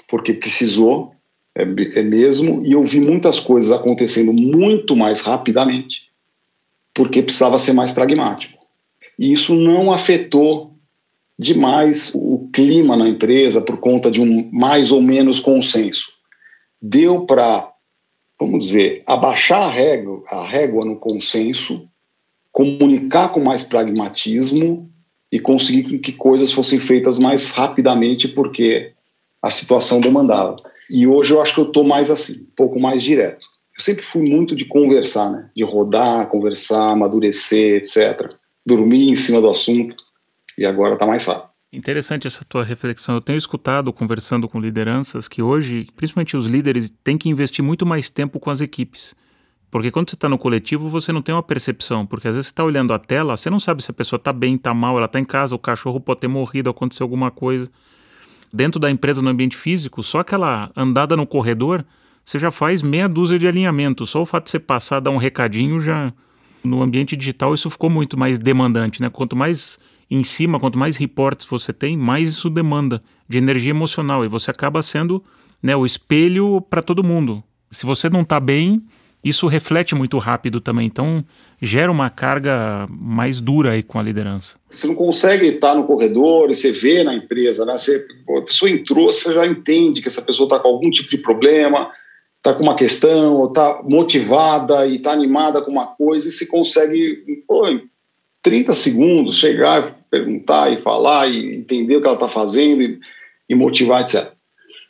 porque 0.07 0.33
precisou, 0.33 1.11
é, 1.57 1.63
é 1.63 2.03
mesmo, 2.03 2.65
e 2.65 2.71
eu 2.71 2.85
vi 2.85 3.01
muitas 3.01 3.37
coisas 3.37 3.73
acontecendo 3.73 4.31
muito 4.31 4.95
mais 4.95 5.19
rapidamente, 5.19 6.06
porque 6.97 7.21
precisava 7.21 7.59
ser 7.59 7.73
mais 7.73 7.91
pragmático 7.91 8.57
e 9.19 9.31
isso 9.31 9.55
não 9.55 9.93
afetou 9.93 10.73
demais 11.37 12.11
o 12.15 12.49
clima 12.51 12.97
na 12.97 13.07
empresa 13.07 13.61
por 13.61 13.77
conta 13.77 14.09
de 14.09 14.19
um 14.19 14.49
mais 14.51 14.91
ou 14.91 14.99
menos 14.99 15.39
consenso. 15.39 16.13
Deu 16.81 17.23
para, 17.25 17.71
vamos 18.39 18.65
dizer, 18.65 19.03
abaixar 19.05 19.61
a 19.61 19.69
régua, 19.69 20.23
a 20.27 20.43
régua 20.43 20.83
no 20.83 20.95
consenso, 20.95 21.87
comunicar 22.51 23.29
com 23.29 23.39
mais 23.39 23.61
pragmatismo 23.61 24.89
e 25.31 25.39
conseguir 25.39 25.99
que 25.99 26.11
coisas 26.11 26.51
fossem 26.51 26.79
feitas 26.79 27.19
mais 27.19 27.51
rapidamente 27.51 28.27
porque 28.27 28.93
a 29.39 29.51
situação 29.51 30.01
demandava. 30.01 30.57
E 30.89 31.05
hoje 31.05 31.33
eu 31.33 31.41
acho 31.41 31.53
que 31.53 31.61
eu 31.61 31.67
estou 31.67 31.83
mais 31.83 32.09
assim, 32.09 32.43
um 32.43 32.55
pouco 32.55 32.79
mais 32.79 33.03
direto. 33.03 33.45
Eu 33.77 33.83
sempre 33.83 34.03
fui 34.03 34.27
muito 34.27 34.55
de 34.55 34.65
conversar, 34.65 35.29
né? 35.31 35.49
de 35.55 35.63
rodar, 35.63 36.27
conversar, 36.29 36.91
amadurecer, 36.91 37.77
etc 37.77 38.35
dormir 38.67 39.09
em 39.09 39.15
cima 39.15 39.39
do 39.39 39.49
assunto 39.49 39.95
e 40.57 40.65
agora 40.65 40.95
está 40.95 41.07
mais 41.07 41.23
fácil. 41.23 41.47
Interessante 41.71 42.27
essa 42.27 42.43
tua 42.43 42.63
reflexão. 42.63 43.15
Eu 43.15 43.21
tenho 43.21 43.37
escutado, 43.37 43.93
conversando 43.93 44.47
com 44.47 44.59
lideranças, 44.59 45.27
que 45.27 45.41
hoje, 45.41 45.87
principalmente 45.95 46.35
os 46.35 46.45
líderes, 46.45 46.91
têm 47.03 47.17
que 47.17 47.29
investir 47.29 47.63
muito 47.63 47.85
mais 47.85 48.09
tempo 48.09 48.39
com 48.39 48.49
as 48.49 48.59
equipes. 48.59 49.15
Porque 49.71 49.91
quando 49.91 50.09
você 50.09 50.15
está 50.15 50.27
no 50.27 50.37
coletivo, 50.37 50.89
você 50.89 51.11
não 51.11 51.21
tem 51.21 51.33
uma 51.35 51.43
percepção. 51.43 52.05
Porque 52.05 52.27
às 52.27 52.35
vezes 52.35 52.47
você 52.47 52.51
está 52.51 52.63
olhando 52.63 52.93
a 52.93 52.99
tela, 52.99 53.37
você 53.37 53.49
não 53.49 53.59
sabe 53.59 53.83
se 53.83 53.91
a 53.91 53.93
pessoa 53.93 54.17
está 54.17 54.33
bem, 54.33 54.55
está 54.55 54.73
mal, 54.73 54.97
ela 54.97 55.05
está 55.05 55.19
em 55.19 55.25
casa, 55.25 55.55
o 55.55 55.59
cachorro 55.59 55.99
pode 55.99 56.21
ter 56.21 56.27
morrido, 56.27 56.69
aconteceu 56.69 57.03
alguma 57.03 57.31
coisa. 57.31 57.69
Dentro 58.51 58.79
da 58.79 58.89
empresa, 58.89 59.21
no 59.21 59.29
ambiente 59.29 59.57
físico, 59.57 60.01
só 60.03 60.19
aquela 60.19 60.71
andada 60.75 61.17
no 61.17 61.27
corredor, 61.27 61.85
você 62.27 62.39
já 62.39 62.51
faz 62.51 62.81
meia 62.81 63.07
dúzia 63.07 63.39
de 63.39 63.47
alinhamentos. 63.47 64.09
Só 64.09 64.21
o 64.21 64.25
fato 64.25 64.43
de 64.43 64.51
você 64.51 64.59
passar, 64.59 64.99
dar 64.99 65.11
um 65.11 65.17
recadinho, 65.17 65.79
já. 65.79 66.11
No 66.61 66.83
ambiente 66.83 67.15
digital, 67.15 67.53
isso 67.53 67.69
ficou 67.69 67.89
muito 67.89 68.19
mais 68.19 68.37
demandante, 68.37 69.01
né? 69.01 69.09
Quanto 69.09 69.33
mais 69.33 69.79
em 70.11 70.25
cima, 70.25 70.59
quanto 70.59 70.77
mais 70.77 70.97
reportes 70.97 71.45
você 71.45 71.71
tem, 71.71 71.95
mais 71.95 72.31
isso 72.31 72.49
demanda 72.49 73.01
de 73.29 73.37
energia 73.37 73.69
emocional. 73.69 74.25
E 74.25 74.27
você 74.27 74.51
acaba 74.51 74.81
sendo 74.81 75.23
né, 75.63 75.73
o 75.73 75.85
espelho 75.85 76.59
para 76.59 76.81
todo 76.81 77.01
mundo. 77.01 77.41
Se 77.71 77.85
você 77.85 78.09
não 78.09 78.23
está 78.23 78.41
bem, 78.41 78.83
isso 79.23 79.47
reflete 79.47 79.95
muito 79.95 80.17
rápido 80.17 80.59
também. 80.59 80.85
Então, 80.85 81.23
gera 81.61 81.89
uma 81.89 82.09
carga 82.09 82.87
mais 82.89 83.39
dura 83.39 83.71
aí 83.71 83.83
com 83.83 83.99
a 83.99 84.03
liderança. 84.03 84.57
Você 84.69 84.85
não 84.85 84.95
consegue 84.95 85.45
estar 85.45 85.75
no 85.75 85.85
corredor 85.85 86.51
e 86.51 86.55
você 86.57 86.73
vê 86.73 87.05
na 87.05 87.15
empresa, 87.15 87.63
né? 87.63 87.77
Você, 87.77 88.05
a 88.37 88.41
pessoa 88.41 88.69
entrou, 88.69 89.13
você 89.13 89.33
já 89.33 89.47
entende 89.47 90.01
que 90.01 90.09
essa 90.09 90.21
pessoa 90.21 90.47
está 90.47 90.59
com 90.59 90.67
algum 90.67 90.91
tipo 90.91 91.09
de 91.09 91.19
problema, 91.19 91.89
está 92.47 92.53
com 92.53 92.63
uma 92.63 92.75
questão, 92.75 93.45
está 93.47 93.81
motivada 93.83 94.87
e 94.87 94.95
está 94.95 95.11
animada 95.11 95.61
com 95.61 95.71
uma 95.71 95.87
coisa 95.87 96.27
e 96.27 96.31
se 96.31 96.47
consegue, 96.47 97.43
pô, 97.45 97.67
em 97.67 97.89
30 98.41 98.73
segundos, 98.73 99.37
chegar, 99.37 99.97
perguntar 100.09 100.71
e 100.71 100.77
falar 100.77 101.27
e 101.27 101.55
entender 101.55 101.97
o 101.97 102.01
que 102.01 102.07
ela 102.07 102.15
está 102.15 102.29
fazendo 102.29 102.81
e, 102.81 102.99
e 103.49 103.55
motivar, 103.55 104.01
etc. 104.01 104.31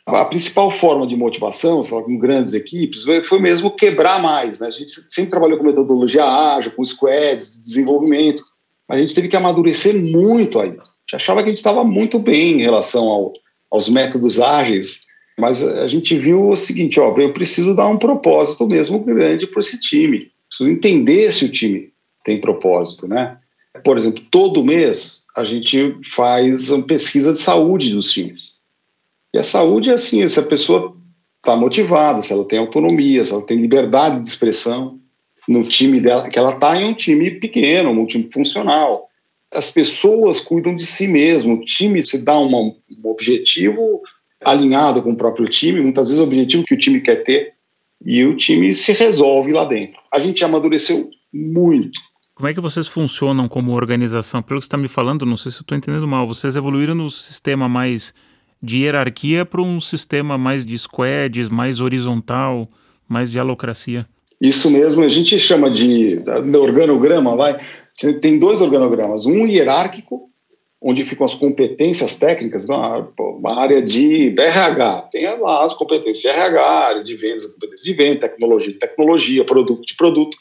A 0.06 0.24
principal 0.24 0.70
forma 0.70 1.06
de 1.06 1.16
motivação, 1.16 1.82
você 1.82 1.90
fala 1.90 2.02
com 2.02 2.16
grandes 2.16 2.54
equipes, 2.54 3.04
foi 3.24 3.40
mesmo 3.40 3.70
quebrar 3.70 4.22
mais. 4.22 4.60
Né? 4.60 4.68
A 4.68 4.70
gente 4.70 4.90
sempre 5.12 5.30
trabalhou 5.30 5.58
com 5.58 5.64
metodologia 5.64 6.24
ágil, 6.24 6.72
com 6.72 6.84
squads, 6.84 7.62
desenvolvimento. 7.62 8.42
A 8.88 8.96
gente 8.96 9.14
teve 9.14 9.28
que 9.28 9.36
amadurecer 9.36 9.94
muito 9.94 10.60
ainda. 10.60 10.80
A 10.80 10.86
gente 10.86 11.16
achava 11.16 11.42
que 11.42 11.48
a 11.48 11.52
gente 11.52 11.58
estava 11.58 11.84
muito 11.84 12.18
bem 12.18 12.54
em 12.54 12.62
relação 12.62 13.06
ao, 13.06 13.32
aos 13.70 13.88
métodos 13.90 14.40
ágeis, 14.40 15.07
mas 15.38 15.62
a 15.62 15.86
gente 15.86 16.16
viu 16.16 16.50
o 16.50 16.56
seguinte: 16.56 16.98
ó, 16.98 17.16
eu 17.16 17.32
preciso 17.32 17.74
dar 17.74 17.86
um 17.86 17.96
propósito 17.96 18.66
mesmo 18.66 18.98
grande 18.98 19.46
para 19.46 19.60
esse 19.60 19.78
time. 19.78 20.30
Preciso 20.48 20.68
entender 20.68 21.32
se 21.32 21.44
o 21.44 21.52
time 21.52 21.92
tem 22.24 22.40
propósito, 22.40 23.06
né? 23.06 23.38
Por 23.84 23.96
exemplo, 23.96 24.24
todo 24.30 24.64
mês 24.64 25.26
a 25.36 25.44
gente 25.44 25.96
faz 26.04 26.70
uma 26.70 26.84
pesquisa 26.84 27.32
de 27.32 27.38
saúde 27.38 27.90
dos 27.90 28.12
times. 28.12 28.58
E 29.32 29.38
a 29.38 29.44
saúde 29.44 29.90
é 29.90 29.92
assim, 29.92 30.26
se 30.26 30.40
a 30.40 30.42
pessoa 30.42 30.96
está 31.36 31.54
motivada, 31.54 32.20
se 32.20 32.32
ela 32.32 32.44
tem 32.44 32.58
autonomia, 32.58 33.24
se 33.24 33.32
ela 33.32 33.46
tem 33.46 33.58
liberdade 33.58 34.20
de 34.20 34.26
expressão 34.26 34.98
no 35.46 35.62
time 35.62 36.00
dela, 36.00 36.28
que 36.28 36.38
ela 36.38 36.50
está 36.50 36.80
em 36.80 36.86
um 36.86 36.94
time 36.94 37.30
pequeno, 37.30 37.90
um 37.90 38.06
time 38.06 38.28
funcional. 38.32 39.08
As 39.54 39.70
pessoas 39.70 40.40
cuidam 40.40 40.74
de 40.74 40.84
si 40.84 41.06
mesmo, 41.08 41.54
o 41.54 41.64
time 41.64 42.02
se 42.02 42.18
dá 42.18 42.38
um 42.38 42.74
objetivo 43.04 44.02
alinhado 44.44 45.02
com 45.02 45.12
o 45.12 45.16
próprio 45.16 45.46
time, 45.46 45.80
muitas 45.80 46.08
vezes 46.08 46.20
o 46.20 46.24
objetivo 46.24 46.64
que 46.64 46.74
o 46.74 46.78
time 46.78 47.00
quer 47.00 47.22
ter, 47.24 47.52
e 48.04 48.24
o 48.24 48.36
time 48.36 48.72
se 48.72 48.92
resolve 48.92 49.52
lá 49.52 49.64
dentro. 49.64 50.00
A 50.12 50.18
gente 50.18 50.44
amadureceu 50.44 51.10
muito. 51.32 51.98
Como 52.34 52.48
é 52.48 52.54
que 52.54 52.60
vocês 52.60 52.86
funcionam 52.86 53.48
como 53.48 53.72
organização? 53.72 54.40
Pelo 54.40 54.60
que 54.60 54.64
você 54.64 54.68
está 54.68 54.76
me 54.76 54.86
falando, 54.86 55.26
não 55.26 55.36
sei 55.36 55.50
se 55.50 55.60
estou 55.60 55.76
entendendo 55.76 56.06
mal, 56.06 56.26
vocês 56.26 56.54
evoluíram 56.54 56.94
no 56.94 57.10
sistema 57.10 57.68
mais 57.68 58.14
de 58.62 58.84
hierarquia 58.84 59.44
para 59.44 59.60
um 59.60 59.80
sistema 59.80 60.38
mais 60.38 60.64
de 60.64 60.78
squads, 60.78 61.48
mais 61.48 61.80
horizontal, 61.80 62.68
mais 63.08 63.30
de 63.30 63.38
alocracia. 63.38 64.06
Isso 64.40 64.70
mesmo, 64.70 65.02
a 65.02 65.08
gente 65.08 65.38
chama 65.38 65.68
de, 65.68 66.16
de 66.16 66.56
organograma, 66.56 67.34
vai. 67.34 67.58
Tem 68.20 68.38
dois 68.38 68.60
organogramas, 68.60 69.26
um 69.26 69.44
hierárquico, 69.44 70.27
onde 70.80 71.04
ficam 71.04 71.24
as 71.24 71.34
competências 71.34 72.18
técnicas, 72.18 72.68
uma, 72.68 73.08
uma 73.18 73.60
área 73.60 73.82
de 73.82 74.34
RH, 74.38 75.08
tem 75.10 75.26
lá 75.38 75.64
as 75.64 75.74
competências 75.74 76.20
de 76.20 76.28
RH, 76.28 76.62
área 76.62 77.02
de 77.02 77.16
vendas, 77.16 77.46
competências 77.46 77.84
de 77.84 77.92
venda, 77.92 78.20
tecnologia 78.20 78.72
de 78.72 78.78
tecnologia, 78.78 79.44
produto 79.44 79.84
de 79.84 79.96
produto. 79.96 80.36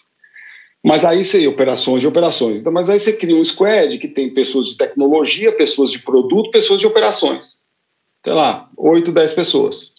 Mas 0.83 1.03
aí 1.03 1.23
você, 1.23 1.47
operações 1.47 2.01
de 2.01 2.07
operações. 2.07 2.61
Então, 2.61 2.71
mas 2.71 2.89
aí 2.89 2.99
você 2.99 3.13
cria 3.13 3.35
um 3.35 3.43
squad 3.43 3.97
que 3.97 4.07
tem 4.07 4.33
pessoas 4.33 4.67
de 4.67 4.77
tecnologia, 4.77 5.51
pessoas 5.51 5.91
de 5.91 5.99
produto, 5.99 6.51
pessoas 6.51 6.79
de 6.79 6.87
operações 6.87 7.57
sei 8.27 8.33
lá, 8.33 8.69
8, 8.75 9.09
10 9.09 9.33
pessoas. 9.33 9.95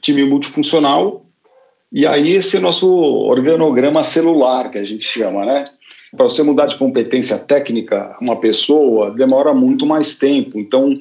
Time 0.00 0.24
multifuncional. 0.24 1.26
E 1.92 2.06
aí 2.06 2.30
esse 2.30 2.56
é 2.56 2.60
nosso 2.60 2.90
organograma 2.90 4.02
celular, 4.02 4.70
que 4.70 4.78
a 4.78 4.84
gente 4.84 5.04
chama, 5.04 5.44
né? 5.44 5.70
Para 6.16 6.24
você 6.24 6.42
mudar 6.42 6.66
de 6.66 6.76
competência 6.76 7.38
técnica 7.38 8.16
uma 8.20 8.40
pessoa, 8.40 9.12
demora 9.12 9.54
muito 9.54 9.86
mais 9.86 10.18
tempo. 10.18 10.58
Então, 10.58 11.00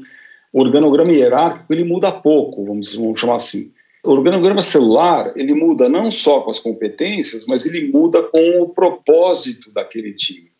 o 0.54 0.62
organograma 0.62 1.12
hierárquico, 1.12 1.74
ele 1.74 1.84
muda 1.84 2.12
pouco, 2.12 2.66
vamos, 2.66 2.94
vamos 2.94 3.20
chamar 3.20 3.36
assim. 3.36 3.72
O 4.06 4.12
organograma 4.12 4.62
celular, 4.62 5.34
ele 5.36 5.54
muda 5.54 5.90
não 5.90 6.10
só 6.10 6.42
com 6.42 6.52
as 6.52 6.60
competências, 6.60 7.46
mas 7.48 7.66
ele 7.66 7.92
muda 7.92 8.24
com 8.24 8.62
o 8.62 8.70
propósito 8.70 9.72
daquele 9.74 10.14
time, 10.14 10.52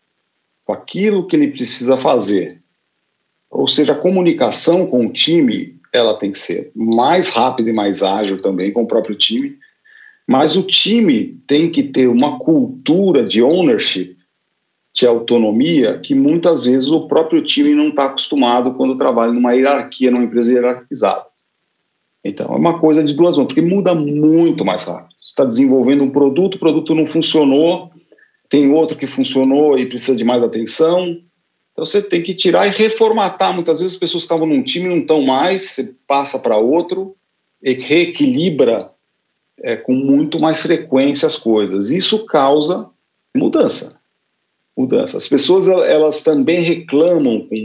com 0.66 0.74
aquilo 0.74 1.26
que 1.26 1.36
ele 1.36 1.48
precisa 1.48 1.98
fazer. 1.98 2.60
Ou 3.50 3.68
seja, 3.68 3.94
a 3.94 3.96
comunicação 3.96 4.86
com 4.88 5.06
o 5.06 5.12
time 5.12 5.80
ela 5.92 6.14
tem 6.18 6.32
que 6.32 6.38
ser 6.38 6.72
mais 6.76 7.34
rápida 7.34 7.70
e 7.70 7.74
mais 7.74 8.04
ágil 8.04 8.42
também 8.42 8.72
com 8.72 8.84
o 8.84 8.88
próprio 8.88 9.16
time, 9.16 9.58
mas 10.28 10.56
o 10.56 10.64
time 10.64 11.40
tem 11.48 11.72
que 11.72 11.82
ter 11.82 12.08
uma 12.08 12.38
cultura 12.38 13.26
de 13.26 13.42
ownership, 13.42 14.16
de 15.00 15.08
autonomia, 15.08 15.98
que 16.00 16.14
muitas 16.14 16.66
vezes 16.66 16.90
o 16.90 17.08
próprio 17.08 17.42
time 17.42 17.74
não 17.74 17.90
está 17.90 18.06
acostumado 18.06 18.74
quando 18.74 18.98
trabalha 18.98 19.32
numa 19.32 19.54
hierarquia, 19.54 20.12
numa 20.12 20.24
empresa 20.24 20.52
hierarquizada. 20.52 21.26
Então, 22.24 22.54
é 22.54 22.58
uma 22.58 22.80
coisa 22.80 23.04
de 23.04 23.14
duas 23.14 23.38
mãos, 23.38 23.48
porque 23.48 23.62
muda 23.62 23.96
muito 23.96 24.66
mais 24.66 24.84
rápido. 24.84 25.16
Você 25.22 25.32
está 25.32 25.46
desenvolvendo 25.46 26.04
um 26.04 26.10
produto, 26.10 26.56
o 26.56 26.60
produto 26.60 26.94
não 26.94 27.06
funcionou, 27.06 27.92
tem 28.50 28.72
outro 28.72 28.98
que 28.98 29.08
funcionou 29.08 29.78
e 29.78 29.86
precisa 29.86 30.18
de 30.18 30.24
mais 30.24 30.44
atenção, 30.44 31.18
então 31.80 31.86
você 31.86 32.02
tem 32.02 32.22
que 32.22 32.34
tirar 32.34 32.68
e 32.68 32.72
reformatar. 32.72 33.54
Muitas 33.56 33.80
vezes 33.80 33.94
as 33.94 34.00
pessoas 34.00 34.24
estavam 34.24 34.46
num 34.46 34.62
time 34.62 34.90
não 34.90 34.98
estão 34.98 35.22
mais, 35.22 35.70
você 35.70 35.96
passa 36.06 36.38
para 36.38 36.58
outro 36.58 37.16
e 37.64 37.72
reequilibra 37.72 38.92
é, 39.62 39.78
com 39.78 39.94
muito 39.94 40.40
mais 40.40 40.60
frequência 40.60 41.26
as 41.26 41.38
coisas. 41.38 41.90
Isso 41.90 42.26
causa 42.26 42.90
mudança. 43.34 43.99
Mudança. 44.78 45.18
As 45.18 45.28
pessoas 45.28 45.68
elas 45.68 46.24
também 46.24 46.62
reclamam 46.62 47.48
com 47.48 47.56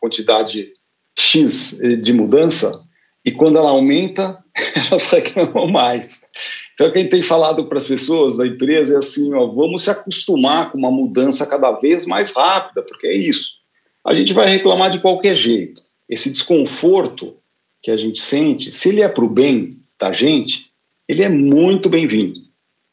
quantidade 0.00 0.72
X 1.16 1.78
de 2.02 2.12
mudança 2.12 2.82
e 3.24 3.30
quando 3.30 3.56
ela 3.56 3.70
aumenta, 3.70 4.42
elas 4.90 5.10
reclamam 5.10 5.68
mais. 5.68 6.28
Então, 6.74 6.88
o 6.88 6.92
que 6.92 6.98
a 6.98 7.02
gente 7.02 7.10
tem 7.10 7.22
falado 7.22 7.66
para 7.66 7.78
as 7.78 7.86
pessoas 7.86 8.36
da 8.36 8.46
empresa 8.46 8.94
é 8.94 8.98
assim: 8.98 9.32
ó, 9.34 9.46
vamos 9.46 9.82
se 9.82 9.90
acostumar 9.90 10.72
com 10.72 10.78
uma 10.78 10.90
mudança 10.90 11.46
cada 11.46 11.72
vez 11.72 12.06
mais 12.06 12.34
rápida, 12.34 12.82
porque 12.82 13.06
é 13.06 13.14
isso. 13.14 13.62
A 14.04 14.14
gente 14.14 14.32
vai 14.32 14.48
reclamar 14.48 14.90
de 14.90 14.98
qualquer 14.98 15.36
jeito. 15.36 15.80
Esse 16.08 16.30
desconforto 16.30 17.36
que 17.80 17.90
a 17.90 17.96
gente 17.96 18.20
sente, 18.20 18.72
se 18.72 18.88
ele 18.88 19.00
é 19.00 19.08
para 19.08 19.24
o 19.24 19.30
bem 19.30 19.78
da 19.98 20.12
gente, 20.12 20.66
ele 21.08 21.22
é 21.22 21.28
muito 21.28 21.88
bem-vindo. 21.88 22.40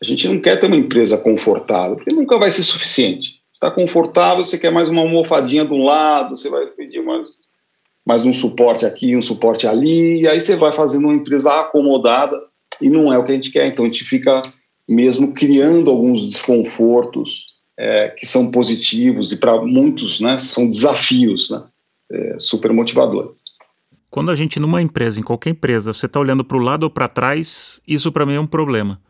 A 0.02 0.06
gente 0.06 0.28
não 0.28 0.40
quer 0.40 0.60
ter 0.60 0.68
uma 0.68 0.76
empresa 0.76 1.18
confortável, 1.18 1.96
porque 1.96 2.14
nunca 2.14 2.38
vai 2.38 2.52
ser 2.52 2.64
suficiente. 2.64 3.39
Está 3.60 3.70
confortável, 3.70 4.42
você 4.42 4.58
quer 4.58 4.72
mais 4.72 4.88
uma 4.88 5.02
almofadinha 5.02 5.66
de 5.66 5.74
um 5.74 5.84
lado, 5.84 6.38
você 6.38 6.50
vai 6.50 6.66
pedir 6.68 7.04
mais, 7.04 7.28
mais 8.06 8.26
um 8.26 8.34
suporte 8.34 8.86
aqui, 8.86 9.18
um 9.18 9.22
suporte 9.22 9.68
ali, 9.68 10.22
e 10.22 10.28
aí 10.30 10.40
você 10.40 10.56
vai 10.56 10.72
fazendo 10.72 11.10
uma 11.10 11.14
empresa 11.14 11.52
acomodada 11.60 12.40
e 12.82 12.90
não 12.90 13.12
é 13.12 13.18
o 13.18 13.24
que 13.26 13.34
a 13.34 13.36
gente 13.36 13.52
quer. 13.52 13.68
Então 13.68 13.84
a 13.84 13.88
gente 13.90 14.06
fica 14.06 14.50
mesmo 14.88 15.34
criando 15.34 15.92
alguns 15.92 16.26
desconfortos 16.26 17.48
é, 17.78 18.08
que 18.18 18.26
são 18.26 18.50
positivos 18.50 19.34
e 19.34 19.42
para 19.42 19.60
muitos 19.62 20.22
né, 20.22 20.40
são 20.40 20.66
desafios 20.70 21.50
né, 21.50 21.62
é, 22.14 22.36
super 22.40 22.72
motivadores. 22.72 23.42
Quando 24.10 24.32
a 24.32 24.38
gente, 24.38 24.58
numa 24.58 24.82
empresa, 24.82 25.20
em 25.20 25.24
qualquer 25.24 25.50
empresa, 25.50 25.94
você 25.94 26.06
está 26.06 26.18
olhando 26.18 26.46
para 26.46 26.56
o 26.56 26.62
lado 26.62 26.84
ou 26.84 26.90
para 26.90 27.10
trás, 27.10 27.82
isso 27.86 28.10
para 28.10 28.26
mim 28.26 28.36
é 28.36 28.40
um 28.40 28.48
problema. 28.48 29.02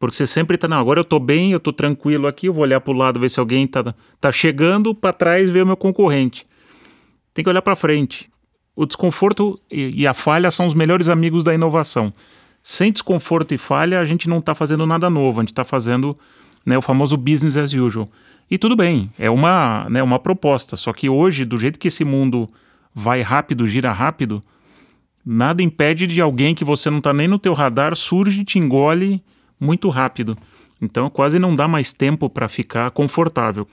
Porque 0.00 0.16
você 0.16 0.26
sempre 0.26 0.56
está, 0.56 0.66
não, 0.66 0.78
agora 0.78 0.98
eu 0.98 1.02
estou 1.02 1.20
bem, 1.20 1.52
eu 1.52 1.58
estou 1.58 1.72
tranquilo 1.72 2.26
aqui, 2.26 2.46
eu 2.46 2.52
vou 2.52 2.62
olhar 2.62 2.80
para 2.80 2.92
o 2.92 2.96
lado, 2.96 3.20
ver 3.20 3.28
se 3.28 3.38
alguém 3.38 3.64
está 3.64 3.94
tá 4.20 4.32
chegando, 4.32 4.92
para 4.92 5.12
trás 5.12 5.48
ver 5.48 5.62
o 5.62 5.66
meu 5.66 5.76
concorrente. 5.76 6.44
Tem 7.32 7.44
que 7.44 7.48
olhar 7.48 7.62
para 7.62 7.76
frente. 7.76 8.28
O 8.74 8.84
desconforto 8.84 9.60
e, 9.70 10.02
e 10.02 10.06
a 10.08 10.14
falha 10.14 10.50
são 10.50 10.66
os 10.66 10.74
melhores 10.74 11.08
amigos 11.08 11.44
da 11.44 11.54
inovação 11.54 12.12
sem 12.62 12.92
desconforto 12.92 13.52
e 13.54 13.58
falha, 13.58 14.00
a 14.00 14.04
gente 14.04 14.28
não 14.28 14.38
está 14.38 14.54
fazendo 14.54 14.86
nada 14.86 15.08
novo, 15.08 15.40
a 15.40 15.42
gente 15.42 15.52
está 15.52 15.64
fazendo 15.64 16.16
né, 16.64 16.76
o 16.76 16.82
famoso 16.82 17.16
business 17.16 17.56
as 17.56 17.72
usual. 17.72 18.08
E 18.50 18.58
tudo 18.58 18.76
bem, 18.76 19.10
é 19.18 19.30
uma, 19.30 19.86
né, 19.88 20.02
uma 20.02 20.18
proposta. 20.18 20.76
Só 20.76 20.92
que 20.92 21.08
hoje, 21.08 21.44
do 21.44 21.58
jeito 21.58 21.78
que 21.78 21.88
esse 21.88 22.04
mundo 22.04 22.48
vai 22.94 23.22
rápido, 23.22 23.66
gira 23.66 23.92
rápido, 23.92 24.42
nada 25.24 25.62
impede 25.62 26.06
de 26.06 26.20
alguém 26.20 26.54
que 26.54 26.64
você 26.64 26.90
não 26.90 26.98
está 26.98 27.12
nem 27.12 27.28
no 27.28 27.38
teu 27.38 27.54
radar 27.54 27.94
surge 27.94 28.44
te 28.44 28.58
engole 28.58 29.22
muito 29.60 29.88
rápido. 29.88 30.36
Então 30.80 31.10
quase 31.10 31.38
não 31.38 31.54
dá 31.54 31.68
mais 31.68 31.92
tempo 31.92 32.28
para 32.28 32.48
ficar 32.48 32.90
confortável. 32.90 33.68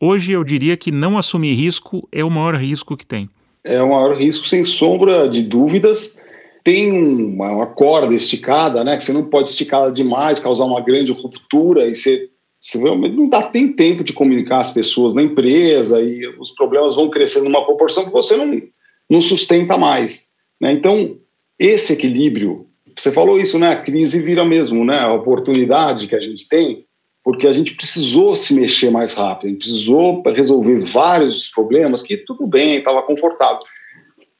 Hoje 0.00 0.32
eu 0.32 0.44
diria 0.44 0.76
que 0.76 0.92
não 0.92 1.18
assumir 1.18 1.54
risco 1.54 2.08
é 2.12 2.24
o 2.24 2.30
maior 2.30 2.54
risco 2.54 2.96
que 2.96 3.06
tem. 3.06 3.28
É 3.64 3.82
o 3.82 3.90
maior 3.90 4.16
risco, 4.16 4.46
sem 4.46 4.64
sombra 4.64 5.28
de 5.28 5.42
dúvidas. 5.42 6.20
Tem 6.64 6.92
uma, 6.92 7.50
uma 7.50 7.66
corda 7.66 8.14
esticada, 8.14 8.84
né? 8.84 8.96
Que 8.96 9.02
você 9.02 9.12
não 9.12 9.24
pode 9.24 9.48
esticá-la 9.48 9.90
demais, 9.90 10.38
causar 10.38 10.64
uma 10.64 10.80
grande 10.80 11.12
ruptura 11.12 11.86
e 11.86 11.94
você, 11.94 12.30
você 12.60 12.78
não 12.78 13.28
dá 13.28 13.42
tem 13.42 13.72
tempo 13.72 14.04
de 14.04 14.12
comunicar 14.12 14.60
as 14.60 14.72
pessoas 14.72 15.14
na 15.14 15.22
empresa 15.22 16.00
e 16.00 16.26
os 16.38 16.52
problemas 16.52 16.94
vão 16.94 17.10
crescendo 17.10 17.46
numa 17.46 17.64
proporção 17.64 18.04
que 18.04 18.12
você 18.12 18.36
não, 18.36 18.62
não 19.10 19.20
sustenta 19.20 19.76
mais. 19.76 20.28
Né? 20.60 20.72
Então, 20.72 21.16
esse 21.58 21.92
equilíbrio, 21.92 22.67
você 23.00 23.12
falou 23.12 23.40
isso, 23.40 23.58
né? 23.58 23.72
A 23.72 23.80
crise 23.80 24.20
vira 24.20 24.44
mesmo, 24.44 24.84
né? 24.84 24.98
A 24.98 25.12
oportunidade 25.12 26.06
que 26.06 26.16
a 26.16 26.20
gente 26.20 26.48
tem 26.48 26.86
porque 27.28 27.46
a 27.46 27.52
gente 27.52 27.74
precisou 27.74 28.34
se 28.34 28.54
mexer 28.54 28.90
mais 28.90 29.12
rápido, 29.12 29.48
a 29.48 29.50
gente 29.50 29.58
precisou 29.58 30.22
resolver 30.34 30.78
vários 30.80 31.50
problemas 31.50 32.00
que 32.00 32.16
tudo 32.16 32.46
bem, 32.46 32.76
estava 32.76 33.02
confortável. 33.02 33.60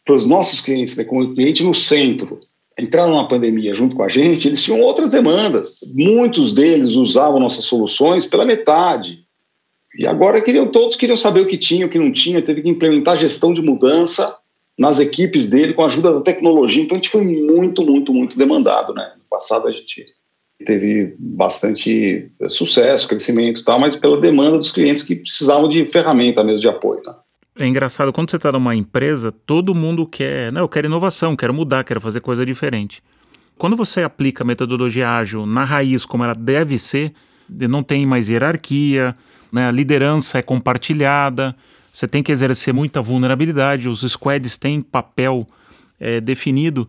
Para 0.07 0.14
os 0.14 0.27
nossos 0.27 0.62
clientes, 0.62 0.97
né, 0.97 1.05
com 1.05 1.21
o 1.21 1.35
cliente 1.35 1.62
no 1.62 1.75
centro, 1.75 2.40
entraram 2.81 3.14
na 3.14 3.25
pandemia 3.25 3.75
junto 3.75 3.94
com 3.94 4.03
a 4.03 4.09
gente, 4.09 4.49
eles 4.49 4.62
tinham 4.62 4.81
outras 4.81 5.11
demandas. 5.11 5.81
Muitos 5.94 6.55
deles 6.55 6.92
usavam 6.92 7.38
nossas 7.38 7.66
soluções 7.66 8.25
pela 8.25 8.47
metade. 8.47 9.18
E 9.99 10.07
agora 10.07 10.40
queriam 10.40 10.66
todos 10.66 10.97
queriam 10.97 11.16
saber 11.18 11.40
o 11.40 11.47
que 11.47 11.59
tinha, 11.59 11.85
o 11.85 11.90
que 11.90 11.99
não 11.99 12.11
tinha, 12.11 12.40
teve 12.40 12.62
que 12.62 12.71
implementar 12.71 13.18
gestão 13.18 13.53
de 13.53 13.61
mudança 13.61 14.35
nas 14.79 15.01
equipes 15.01 15.49
dele 15.49 15.75
com 15.75 15.83
a 15.83 15.87
ajuda 15.87 16.12
da 16.12 16.21
tecnologia. 16.21 16.83
Então 16.83 16.97
a 16.97 17.01
gente 17.01 17.11
foi 17.11 17.25
muito, 17.25 17.85
muito, 17.85 18.14
muito 18.14 18.38
demandado, 18.38 18.95
né? 18.95 19.12
No 19.17 19.25
passado 19.29 19.67
a 19.67 19.73
gente 19.73 20.07
teve 20.64 21.14
bastante 21.19 22.31
sucesso, 22.49 23.09
crescimento 23.09 23.61
e 23.61 23.64
tal, 23.64 23.79
mas 23.79 23.97
pela 23.97 24.21
demanda 24.21 24.59
dos 24.59 24.73
clientes 24.73 25.03
que 25.03 25.17
precisavam 25.17 25.69
de 25.69 25.85
ferramenta 25.87 26.43
mesmo 26.45 26.61
de 26.61 26.69
apoio. 26.69 27.01
Né? 27.05 27.14
É 27.61 27.67
engraçado, 27.67 28.12
quando 28.12 28.31
você 28.31 28.37
está 28.37 28.53
numa 28.53 28.75
empresa, 28.75 29.33
todo 29.33 29.75
mundo 29.75 30.07
quer, 30.07 30.53
não, 30.53 30.62
eu 30.62 30.69
quero 30.69 30.87
inovação, 30.87 31.37
quero 31.37 31.55
mudar, 31.55 31.85
quero 31.85 32.01
fazer 32.01 32.21
coisa 32.21 32.47
diferente. 32.47 33.03
Quando 33.57 33.77
você 33.77 34.03
aplica 34.03 34.45
a 34.45 34.47
metodologia 34.47 35.11
ágil 35.11 35.45
na 35.45 35.64
raiz, 35.64 36.05
como 36.05 36.23
ela 36.23 36.35
deve 36.35 36.79
ser, 36.79 37.12
não 37.49 37.83
tem 37.83 38.07
mais 38.07 38.29
hierarquia, 38.29 39.17
né, 39.53 39.69
a 39.69 39.73
liderança 39.73 40.38
é 40.38 40.43
compartilhada, 40.43 41.57
você 41.98 42.06
tem 42.06 42.22
que 42.22 42.30
exercer 42.30 42.72
muita 42.72 43.02
vulnerabilidade, 43.02 43.88
os 43.88 44.02
squads 44.02 44.56
têm 44.56 44.80
papel 44.80 45.44
é, 45.98 46.20
definido. 46.20 46.88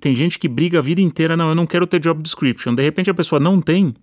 Tem 0.00 0.14
gente 0.14 0.38
que 0.38 0.48
briga 0.48 0.78
a 0.78 0.82
vida 0.82 1.02
inteira, 1.02 1.36
não, 1.36 1.50
eu 1.50 1.54
não 1.54 1.66
quero 1.66 1.86
ter 1.86 2.00
job 2.00 2.22
description. 2.22 2.74
De 2.74 2.82
repente 2.82 3.10
a 3.10 3.14
pessoa 3.14 3.38
não 3.38 3.60
tem, 3.60 3.94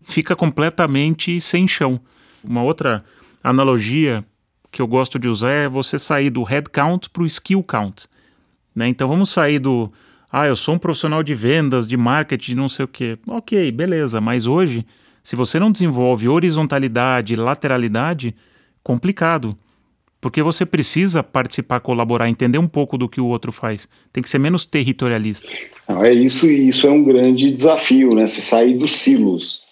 fica 0.00 0.34
completamente 0.34 1.38
sem 1.38 1.68
chão. 1.68 2.00
Uma 2.42 2.62
outra 2.62 3.04
analogia 3.42 4.24
que 4.72 4.80
eu 4.80 4.86
gosto 4.86 5.18
de 5.18 5.28
usar 5.28 5.50
é 5.50 5.68
você 5.68 5.98
sair 5.98 6.30
do 6.30 6.42
head 6.44 6.70
count 6.70 7.10
para 7.10 7.22
o 7.22 7.26
skill 7.26 7.62
count. 7.62 8.08
Né? 8.74 8.88
Então 8.88 9.06
vamos 9.06 9.28
sair 9.28 9.58
do, 9.58 9.92
ah, 10.32 10.46
eu 10.46 10.56
sou 10.56 10.76
um 10.76 10.78
profissional 10.78 11.22
de 11.22 11.34
vendas, 11.34 11.86
de 11.86 11.98
marketing, 11.98 12.54
não 12.54 12.70
sei 12.70 12.86
o 12.86 12.88
quê. 12.88 13.18
Ok, 13.26 13.70
beleza, 13.70 14.18
mas 14.18 14.46
hoje, 14.46 14.86
se 15.22 15.36
você 15.36 15.60
não 15.60 15.70
desenvolve 15.70 16.26
horizontalidade, 16.26 17.36
lateralidade, 17.36 18.34
complicado 18.82 19.54
porque 20.24 20.42
você 20.42 20.64
precisa 20.64 21.22
participar, 21.22 21.80
colaborar, 21.80 22.30
entender 22.30 22.56
um 22.56 22.66
pouco 22.66 22.96
do 22.96 23.10
que 23.10 23.20
o 23.20 23.26
outro 23.26 23.52
faz. 23.52 23.86
Tem 24.10 24.22
que 24.22 24.28
ser 24.30 24.38
menos 24.38 24.64
territorialista. 24.64 25.46
Não, 25.86 26.02
é 26.02 26.14
isso 26.14 26.50
e 26.50 26.66
isso 26.66 26.86
é 26.86 26.90
um 26.90 27.04
grande 27.04 27.50
desafio, 27.50 28.14
né? 28.14 28.26
Se 28.26 28.40
sair 28.40 28.72
dos 28.72 28.92
silos. 28.92 29.64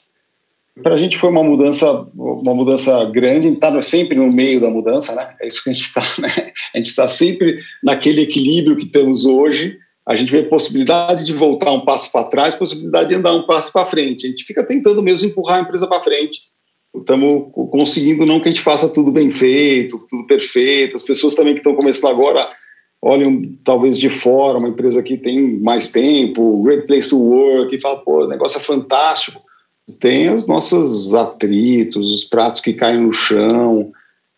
Para 0.83 0.93
a 0.95 0.99
gente 0.99 1.17
foi 1.17 1.31
uma 1.31 1.43
mudança, 1.43 2.07
uma 2.15 2.55
mudança 2.55 3.03
grande. 3.07 3.49
Está 3.49 3.81
sempre 3.81 4.15
no 4.15 4.31
meio 4.31 4.61
da 4.61 4.69
mudança, 4.69 5.15
né? 5.15 5.35
É 5.41 5.49
isso 5.49 5.65
que 5.65 5.71
a 5.71 5.73
gente 5.73 5.87
está, 5.87 6.03
né? 6.21 6.53
A 6.75 6.77
gente 6.77 6.91
está 6.91 7.09
sempre 7.09 7.59
naquele 7.83 8.21
equilíbrio 8.21 8.77
que 8.77 8.85
temos 8.85 9.25
hoje. 9.25 9.79
A 10.07 10.15
gente 10.15 10.33
vê 10.33 10.43
possibilidade 10.43 11.25
de 11.25 11.33
voltar 11.33 11.73
um 11.73 11.87
passo 11.87 12.13
para 12.13 12.29
trás, 12.29 12.55
possibilidade 12.55 13.09
de 13.09 13.15
andar 13.15 13.35
um 13.35 13.47
passo 13.47 13.73
para 13.73 13.87
frente. 13.87 14.27
A 14.27 14.29
gente 14.29 14.45
fica 14.45 14.63
tentando 14.63 15.03
mesmo 15.03 15.29
empurrar 15.29 15.61
a 15.61 15.63
empresa 15.63 15.87
para 15.87 16.01
frente 16.01 16.52
estamos 16.95 17.51
conseguindo 17.71 18.27
não 18.27 18.41
que 18.41 18.49
a 18.49 18.53
gente 18.53 18.63
faça 18.63 18.89
tudo 18.89 19.11
bem 19.11 19.31
feito, 19.31 20.05
tudo 20.09 20.27
perfeito. 20.27 20.97
As 20.97 21.03
pessoas 21.03 21.35
também 21.35 21.55
que 21.55 21.61
estão 21.61 21.75
começando 21.75 22.11
agora 22.11 22.51
olham 23.01 23.43
talvez 23.65 23.99
de 23.99 24.09
fora, 24.09 24.59
uma 24.59 24.69
empresa 24.69 25.03
que 25.03 25.17
tem 25.17 25.59
mais 25.59 25.91
tempo, 25.91 26.63
great 26.63 26.87
place 26.87 27.11
to 27.11 27.19
work, 27.19 27.75
e 27.75 27.81
fala, 27.81 28.01
pô, 28.05 28.25
o 28.25 28.29
negócio 28.29 28.59
é 28.59 28.61
fantástico. 28.61 29.43
Tem 29.99 30.33
os 30.33 30.47
nossos 30.47 31.13
atritos, 31.13 32.13
os 32.13 32.25
pratos 32.25 32.61
que 32.61 32.73
caem 32.73 33.01
no 33.01 33.13
chão. 33.13 33.91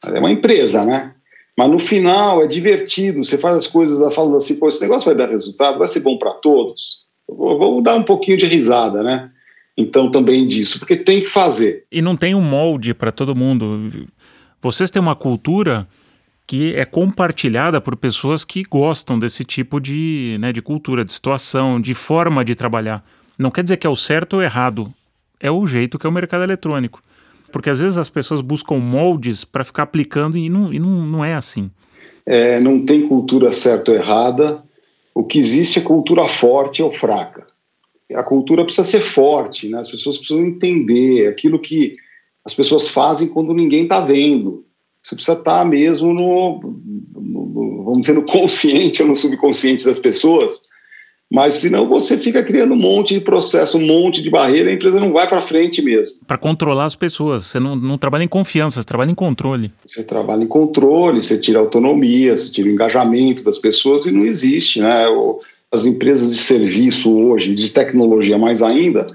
É 0.07 0.19
uma 0.19 0.33
empresa, 0.33 0.85
né? 0.87 1.15
Mas 1.57 1.71
no 1.71 1.79
final 1.79 2.43
é 2.43 2.47
divertido. 2.47 3.23
Você 3.23 3.37
faz 3.37 3.55
as 3.55 3.67
coisas 3.67 4.15
falando 4.15 4.37
assim, 4.37 4.59
pô, 4.59 4.69
esse 4.69 4.81
negócio 4.81 5.07
vai 5.07 5.15
dar 5.15 5.31
resultado, 5.31 5.79
vai 5.79 5.87
ser 5.87 6.01
bom 6.01 6.17
para 6.17 6.33
todos. 6.33 7.05
Vamos 7.29 7.85
dar 7.85 7.97
um 7.97 8.03
pouquinho 8.03 8.39
de 8.39 8.47
risada, 8.47 9.03
né? 9.03 9.31
Então 9.77 10.11
também 10.11 10.47
disso, 10.47 10.79
porque 10.79 10.97
tem 10.97 11.21
que 11.21 11.27
fazer. 11.27 11.85
E 11.91 12.01
não 12.01 12.17
tem 12.17 12.35
um 12.35 12.41
molde 12.41 12.95
para 12.95 13.11
todo 13.11 13.35
mundo. 13.35 13.91
Vocês 14.63 14.91
têm 14.91 15.03
uma 15.03 15.17
cultura 15.17 15.87
que 16.47 16.75
é 16.75 16.85
compartilhada 16.85 17.81
por 17.81 17.97
pessoas 17.97 18.45
que 18.45 18.63
gostam 18.63 19.19
desse 19.19 19.45
tipo 19.45 19.81
de, 19.81 20.37
né, 20.41 20.53
de 20.53 20.63
cultura, 20.63 21.05
de 21.05 21.13
situação, 21.13 21.81
de 21.81 21.95
forma 21.95 22.45
de 22.45 22.55
trabalhar. 22.55 23.05
Não 23.37 23.51
quer 23.51 23.65
dizer 23.65 23.79
que 23.79 23.87
é 23.87 23.91
o 23.91 23.97
certo 23.97 24.35
ou 24.35 24.43
errado, 24.43 24.89
é 25.41 25.51
o 25.51 25.67
jeito 25.67 25.99
que 25.99 26.07
é 26.07 26.09
o 26.09 26.13
mercado 26.13 26.45
eletrônico. 26.45 27.01
Porque 27.51 27.71
às 27.71 27.81
vezes 27.81 27.99
as 27.99 28.11
pessoas 28.11 28.41
buscam 28.41 28.77
moldes 28.77 29.45
para 29.45 29.65
ficar 29.65 29.85
aplicando 29.85 30.37
e, 30.37 30.49
não, 30.49 30.73
e 30.73 30.79
não, 30.79 31.07
não 31.07 31.25
é 31.25 31.35
assim. 31.35 31.71
É, 32.27 32.61
não 32.61 32.85
tem 32.85 33.09
cultura 33.09 33.53
certa 33.53 33.91
ou 33.91 33.97
errada. 33.97 34.63
O 35.15 35.25
que 35.25 35.39
existe 35.39 35.79
é 35.79 35.83
cultura 35.83 36.29
forte 36.29 36.83
ou 36.83 36.93
fraca 36.93 37.47
a 38.15 38.23
cultura 38.23 38.65
precisa 38.65 38.87
ser 38.87 39.01
forte, 39.01 39.69
né? 39.69 39.79
as 39.79 39.91
pessoas 39.91 40.19
precisam 40.19 40.45
entender 40.45 41.29
aquilo 41.29 41.59
que 41.59 41.97
as 42.45 42.55
pessoas 42.55 42.89
fazem 42.89 43.29
quando 43.29 43.55
ninguém 43.55 43.85
está 43.85 44.01
vendo. 44.01 44.65
Você 45.03 45.15
precisa 45.15 45.39
estar 45.39 45.59
tá 45.59 45.65
mesmo 45.65 46.13
no, 46.13 46.61
no, 47.15 47.47
no, 47.47 47.85
vamos 47.85 48.01
dizer, 48.01 48.15
no 48.15 48.25
consciente 48.25 49.03
ou 49.03 49.09
no 49.09 49.17
subconsciente 49.17 49.85
das 49.85 49.99
pessoas, 49.99 50.63
mas 51.31 51.55
senão 51.55 51.89
você 51.89 52.17
fica 52.17 52.43
criando 52.43 52.75
um 52.75 52.79
monte 52.79 53.15
de 53.15 53.21
processo, 53.21 53.79
um 53.79 53.87
monte 53.87 54.23
de 54.23 54.31
barreira, 54.31 54.71
a 54.71 54.73
empresa 54.73 55.01
não 55.01 55.13
vai 55.13 55.27
para 55.27 55.41
frente 55.41 55.83
mesmo. 55.83 56.19
Para 56.27 56.39
controlar 56.39 56.85
as 56.85 56.95
pessoas, 56.95 57.47
você 57.47 57.59
não, 57.59 57.75
não 57.75 57.99
trabalha 57.99 58.23
em 58.23 58.29
confiança, 58.29 58.81
você 58.81 58.87
trabalha 58.87 59.11
em 59.11 59.15
controle. 59.15 59.73
Você 59.85 60.05
trabalha 60.05 60.45
em 60.45 60.47
controle, 60.47 61.23
você 61.23 61.39
tira 61.39 61.59
autonomia, 61.59 62.37
você 62.37 62.53
tira 62.53 62.69
o 62.69 62.73
engajamento 62.73 63.43
das 63.43 63.59
pessoas 63.59 64.07
e 64.07 64.13
não 64.13 64.25
existe, 64.25 64.81
né? 64.81 65.09
O, 65.09 65.41
as 65.75 65.85
empresas 65.87 66.31
de 66.31 66.39
serviço 66.39 67.19
hoje, 67.19 67.53
de 67.53 67.71
tecnologia 67.71 68.39
mais 68.39 68.63
ainda, 68.63 69.07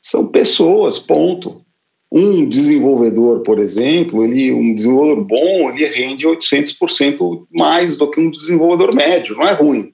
são 0.00 0.26
pessoas, 0.26 0.98
ponto. 0.98 1.62
Um 2.10 2.48
desenvolvedor, 2.48 3.40
por 3.40 3.58
exemplo, 3.58 4.24
ele, 4.24 4.50
um 4.50 4.74
desenvolvedor 4.74 5.24
bom, 5.24 5.70
ele 5.70 5.86
rende 5.86 6.26
800% 6.26 7.46
mais 7.52 7.98
do 7.98 8.10
que 8.10 8.18
um 8.18 8.30
desenvolvedor 8.30 8.94
médio, 8.94 9.36
não 9.36 9.46
é 9.46 9.52
ruim. 9.52 9.92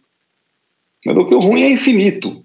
Mas 1.04 1.16
do 1.16 1.26
que 1.26 1.34
o 1.34 1.40
ruim 1.40 1.62
é 1.62 1.70
infinito, 1.70 2.44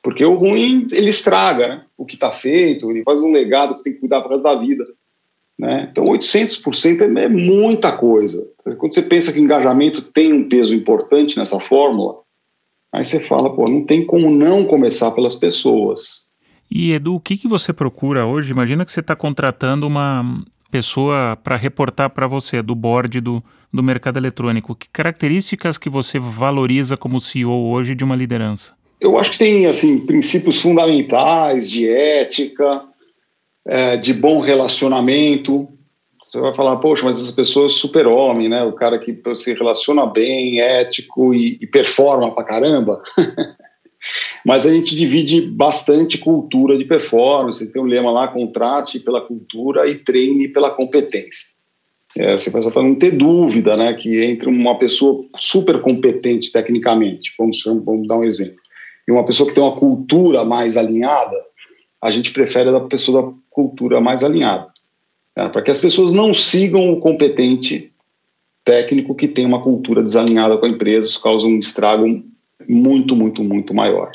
porque 0.00 0.24
o 0.24 0.34
ruim 0.34 0.86
ele 0.92 1.08
estraga 1.08 1.68
né? 1.68 1.82
o 1.96 2.06
que 2.06 2.14
está 2.14 2.30
feito, 2.30 2.88
ele 2.90 3.02
faz 3.02 3.18
um 3.20 3.32
legado 3.32 3.72
que 3.72 3.78
você 3.78 3.84
tem 3.84 3.94
que 3.94 4.00
cuidar 4.00 4.20
para 4.20 4.28
o 4.28 4.32
resto 4.32 4.44
da 4.44 4.54
vida. 4.54 4.84
Né? 5.58 5.88
Então, 5.90 6.04
800% 6.04 7.00
é, 7.00 7.24
é 7.24 7.28
muita 7.28 7.90
coisa. 7.90 8.48
Quando 8.62 8.94
você 8.94 9.02
pensa 9.02 9.32
que 9.32 9.40
engajamento 9.40 10.02
tem 10.02 10.32
um 10.32 10.48
peso 10.48 10.72
importante 10.72 11.36
nessa 11.36 11.58
fórmula, 11.58 12.20
Aí 12.92 13.04
você 13.04 13.20
fala, 13.20 13.54
pô, 13.54 13.68
não 13.68 13.84
tem 13.84 14.04
como 14.04 14.30
não 14.30 14.64
começar 14.64 15.10
pelas 15.10 15.36
pessoas. 15.36 16.28
E 16.70 16.92
Edu, 16.92 17.14
o 17.14 17.20
que, 17.20 17.36
que 17.36 17.48
você 17.48 17.72
procura 17.72 18.26
hoje? 18.26 18.50
Imagina 18.50 18.84
que 18.84 18.92
você 18.92 19.00
está 19.00 19.16
contratando 19.16 19.86
uma 19.86 20.44
pessoa 20.70 21.38
para 21.42 21.56
reportar 21.56 22.10
para 22.10 22.26
você 22.26 22.62
do 22.62 22.74
board 22.74 23.20
do, 23.20 23.42
do 23.72 23.82
mercado 23.82 24.18
eletrônico. 24.18 24.74
Que 24.74 24.88
características 24.88 25.78
que 25.78 25.88
você 25.88 26.18
valoriza 26.18 26.96
como 26.96 27.20
CEO 27.20 27.70
hoje 27.70 27.94
de 27.94 28.04
uma 28.04 28.16
liderança? 28.16 28.74
Eu 29.00 29.18
acho 29.18 29.32
que 29.32 29.38
tem 29.38 29.66
assim 29.66 30.04
princípios 30.04 30.60
fundamentais 30.60 31.70
de 31.70 31.88
ética, 31.88 32.82
é, 33.66 33.96
de 33.96 34.12
bom 34.12 34.40
relacionamento, 34.40 35.68
você 36.28 36.38
vai 36.38 36.52
falar, 36.52 36.76
poxa, 36.76 37.06
mas 37.06 37.18
essa 37.18 37.32
pessoa 37.32 37.66
é 37.66 37.70
super-homem, 37.70 38.50
né? 38.50 38.62
O 38.62 38.74
cara 38.74 38.98
que 38.98 39.18
se 39.34 39.54
relaciona 39.54 40.04
bem, 40.04 40.60
ético 40.60 41.32
e, 41.32 41.56
e 41.58 41.66
performa 41.66 42.34
pra 42.34 42.44
caramba. 42.44 43.02
mas 44.44 44.66
a 44.66 44.70
gente 44.70 44.94
divide 44.94 45.40
bastante 45.40 46.18
cultura 46.18 46.76
de 46.76 46.84
performance. 46.84 47.72
Tem 47.72 47.80
um 47.80 47.86
lema 47.86 48.12
lá: 48.12 48.28
contrate 48.28 49.00
pela 49.00 49.22
cultura 49.22 49.88
e 49.88 49.94
treine 49.94 50.48
pela 50.48 50.70
competência. 50.70 51.46
É, 52.14 52.36
você 52.36 52.50
vai 52.50 52.62
para 52.70 52.82
não 52.82 52.94
ter 52.94 53.12
dúvida, 53.12 53.74
né? 53.74 53.94
Que 53.94 54.22
entre 54.22 54.50
uma 54.50 54.78
pessoa 54.78 55.24
super 55.34 55.80
competente 55.80 56.52
tecnicamente, 56.52 57.32
vamos, 57.38 57.62
vamos 57.64 58.06
dar 58.06 58.18
um 58.18 58.24
exemplo, 58.24 58.60
e 59.06 59.12
uma 59.12 59.24
pessoa 59.24 59.48
que 59.48 59.54
tem 59.54 59.64
uma 59.64 59.76
cultura 59.76 60.44
mais 60.44 60.76
alinhada, 60.76 61.36
a 62.02 62.10
gente 62.10 62.32
prefere 62.32 62.68
a 62.68 62.80
pessoa 62.80 63.22
da 63.22 63.32
cultura 63.48 63.98
mais 63.98 64.22
alinhada. 64.22 64.70
Né? 65.38 65.48
Para 65.48 65.62
que 65.62 65.70
as 65.70 65.80
pessoas 65.80 66.12
não 66.12 66.34
sigam 66.34 66.92
o 66.92 66.98
competente 66.98 67.92
técnico 68.64 69.14
que 69.14 69.28
tem 69.28 69.46
uma 69.46 69.62
cultura 69.62 70.02
desalinhada 70.02 70.58
com 70.58 70.66
a 70.66 70.68
empresa, 70.68 71.06
isso 71.06 71.22
causa 71.22 71.46
um 71.46 71.58
estrago 71.58 72.22
muito, 72.68 73.14
muito, 73.14 73.44
muito 73.44 73.72
maior. 73.72 74.10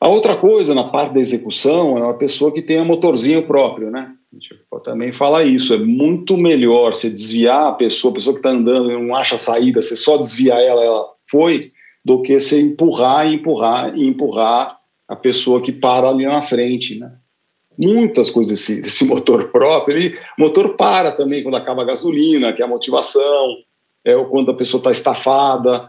A 0.00 0.08
outra 0.08 0.36
coisa, 0.36 0.74
na 0.74 0.84
parte 0.84 1.14
da 1.14 1.20
execução, 1.20 1.98
é 1.98 2.02
uma 2.02 2.14
pessoa 2.14 2.52
que 2.52 2.62
tenha 2.62 2.84
motorzinho 2.84 3.42
próprio, 3.42 3.90
né? 3.90 4.12
A 4.32 4.36
gente 4.36 4.54
pode 4.70 4.84
também 4.84 5.12
falar 5.12 5.44
isso. 5.44 5.74
É 5.74 5.78
muito 5.78 6.36
melhor 6.36 6.94
você 6.94 7.10
desviar 7.10 7.68
a 7.68 7.72
pessoa, 7.72 8.12
a 8.12 8.14
pessoa 8.14 8.34
que 8.34 8.38
está 8.38 8.50
andando 8.50 8.90
e 8.90 8.94
não 8.94 9.14
acha 9.14 9.36
saída, 9.36 9.82
você 9.82 9.96
só 9.96 10.16
desviar 10.16 10.60
ela, 10.60 10.82
ela 10.82 11.06
foi, 11.28 11.72
do 12.04 12.22
que 12.22 12.38
você 12.38 12.62
empurrar 12.62 13.32
empurrar 13.32 13.96
e 13.96 14.06
empurrar 14.06 14.78
a 15.06 15.14
pessoa 15.14 15.60
que 15.60 15.72
para 15.72 16.08
ali 16.08 16.24
na 16.24 16.42
frente, 16.42 16.98
né? 16.98 17.12
Muitas 17.78 18.30
coisas 18.30 18.58
desse, 18.58 18.82
desse 18.82 19.04
motor 19.08 19.48
próprio, 19.48 19.96
ele, 19.96 20.18
o 20.38 20.42
motor 20.42 20.76
para 20.76 21.12
também 21.12 21.42
quando 21.42 21.56
acaba 21.56 21.82
a 21.82 21.86
gasolina, 21.86 22.52
que 22.52 22.62
é 22.62 22.64
a 22.64 22.68
motivação, 22.68 23.56
é 24.04 24.16
ou 24.16 24.26
quando 24.26 24.50
a 24.50 24.54
pessoa 24.54 24.78
está 24.80 24.90
estafada, 24.90 25.88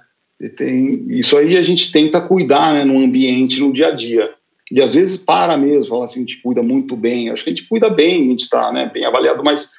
tem, 0.49 1.03
isso 1.07 1.37
aí 1.37 1.57
a 1.57 1.61
gente 1.61 1.91
tenta 1.91 2.21
cuidar 2.21 2.73
né, 2.73 2.83
no 2.83 2.99
ambiente, 2.99 3.59
no 3.59 3.73
dia 3.73 3.87
a 3.87 3.91
dia. 3.91 4.29
E 4.71 4.81
às 4.81 4.93
vezes 4.93 5.23
para 5.23 5.57
mesmo, 5.57 5.89
fala 5.89 6.05
assim, 6.05 6.19
a 6.19 6.23
gente 6.23 6.41
cuida 6.41 6.63
muito 6.63 6.95
bem. 6.95 7.29
Acho 7.29 7.43
que 7.43 7.49
a 7.49 7.53
gente 7.53 7.67
cuida 7.67 7.89
bem, 7.89 8.25
a 8.25 8.29
gente 8.29 8.41
está 8.41 8.71
né, 8.71 8.89
bem 8.93 9.05
avaliado, 9.05 9.43
mas 9.43 9.71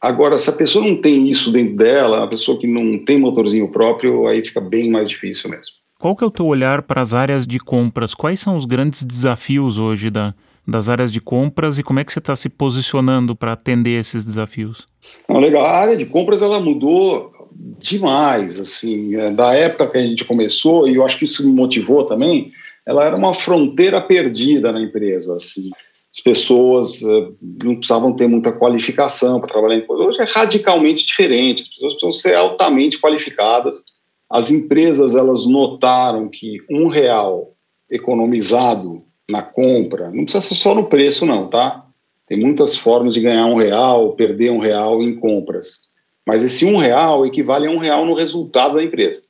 agora, 0.00 0.38
se 0.38 0.50
a 0.50 0.54
pessoa 0.54 0.84
não 0.84 1.00
tem 1.00 1.28
isso 1.28 1.52
dentro 1.52 1.76
dela, 1.76 2.24
a 2.24 2.28
pessoa 2.28 2.58
que 2.58 2.66
não 2.66 3.04
tem 3.04 3.18
motorzinho 3.18 3.70
próprio, 3.70 4.26
aí 4.26 4.44
fica 4.44 4.60
bem 4.60 4.90
mais 4.90 5.08
difícil 5.08 5.50
mesmo. 5.50 5.74
Qual 5.98 6.14
que 6.14 6.24
é 6.24 6.26
o 6.26 6.30
teu 6.30 6.46
olhar 6.46 6.82
para 6.82 7.00
as 7.00 7.14
áreas 7.14 7.46
de 7.46 7.58
compras? 7.58 8.14
Quais 8.14 8.40
são 8.40 8.56
os 8.56 8.66
grandes 8.66 9.02
desafios 9.02 9.78
hoje 9.78 10.10
da, 10.10 10.34
das 10.66 10.88
áreas 10.88 11.12
de 11.12 11.20
compras 11.20 11.78
e 11.78 11.82
como 11.82 12.00
é 12.00 12.04
que 12.04 12.12
você 12.12 12.18
está 12.18 12.34
se 12.34 12.48
posicionando 12.48 13.36
para 13.36 13.52
atender 13.52 14.00
esses 14.00 14.24
desafios? 14.24 14.86
Não, 15.28 15.38
legal. 15.38 15.64
A 15.64 15.78
área 15.78 15.96
de 15.96 16.06
compras 16.06 16.42
ela 16.42 16.60
mudou 16.60 17.32
demais, 17.78 18.58
assim, 18.58 19.14
é, 19.16 19.30
da 19.30 19.54
época 19.54 19.88
que 19.88 19.98
a 19.98 20.02
gente 20.02 20.24
começou, 20.24 20.88
e 20.88 20.96
eu 20.96 21.04
acho 21.04 21.18
que 21.18 21.24
isso 21.24 21.46
me 21.46 21.54
motivou 21.54 22.04
também, 22.04 22.52
ela 22.84 23.04
era 23.04 23.16
uma 23.16 23.34
fronteira 23.34 24.00
perdida 24.00 24.72
na 24.72 24.80
empresa, 24.80 25.36
assim. 25.36 25.70
As 26.14 26.20
pessoas 26.20 27.02
uh, 27.02 27.36
não 27.64 27.76
precisavam 27.76 28.14
ter 28.14 28.26
muita 28.26 28.52
qualificação 28.52 29.38
para 29.38 29.52
trabalhar 29.52 29.76
em 29.76 29.86
coisa. 29.86 30.04
Hoje 30.04 30.20
é 30.20 30.24
radicalmente 30.24 31.04
diferente, 31.04 31.62
as 31.62 31.68
pessoas 31.68 31.94
precisam 31.94 32.12
ser 32.12 32.34
altamente 32.34 32.98
qualificadas. 32.98 33.84
As 34.30 34.50
empresas, 34.50 35.14
elas 35.14 35.46
notaram 35.46 36.28
que 36.28 36.58
um 36.70 36.88
real 36.88 37.54
economizado 37.90 39.05
na 39.28 39.42
compra, 39.42 40.10
não 40.10 40.24
precisa 40.24 40.40
ser 40.40 40.54
só 40.54 40.74
no 40.74 40.86
preço 40.86 41.26
não, 41.26 41.48
tá? 41.48 41.84
Tem 42.26 42.38
muitas 42.38 42.76
formas 42.76 43.14
de 43.14 43.20
ganhar 43.20 43.46
um 43.46 43.56
real, 43.56 44.12
perder 44.12 44.50
um 44.50 44.58
real 44.58 45.02
em 45.02 45.14
compras 45.16 45.86
mas 46.26 46.42
esse 46.42 46.64
um 46.64 46.76
real 46.76 47.24
equivale 47.24 47.68
a 47.68 47.70
um 47.70 47.78
real 47.78 48.04
no 48.04 48.14
resultado 48.14 48.74
da 48.74 48.82
empresa, 48.82 49.22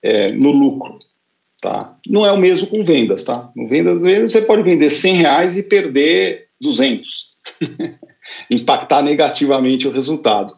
é, 0.00 0.30
no 0.30 0.52
lucro. 0.52 1.00
Tá? 1.60 1.98
Não 2.06 2.24
é 2.24 2.30
o 2.30 2.38
mesmo 2.38 2.68
com 2.68 2.84
vendas. 2.84 3.24
Tá? 3.24 3.50
No 3.56 3.66
vendas, 3.66 4.00
vendas 4.00 4.30
você 4.30 4.42
pode 4.42 4.62
vender 4.62 4.88
100 4.88 5.14
reais 5.16 5.56
e 5.56 5.64
perder 5.64 6.46
200. 6.60 7.34
Impactar 8.50 9.02
negativamente 9.02 9.88
o 9.88 9.90
resultado. 9.90 10.54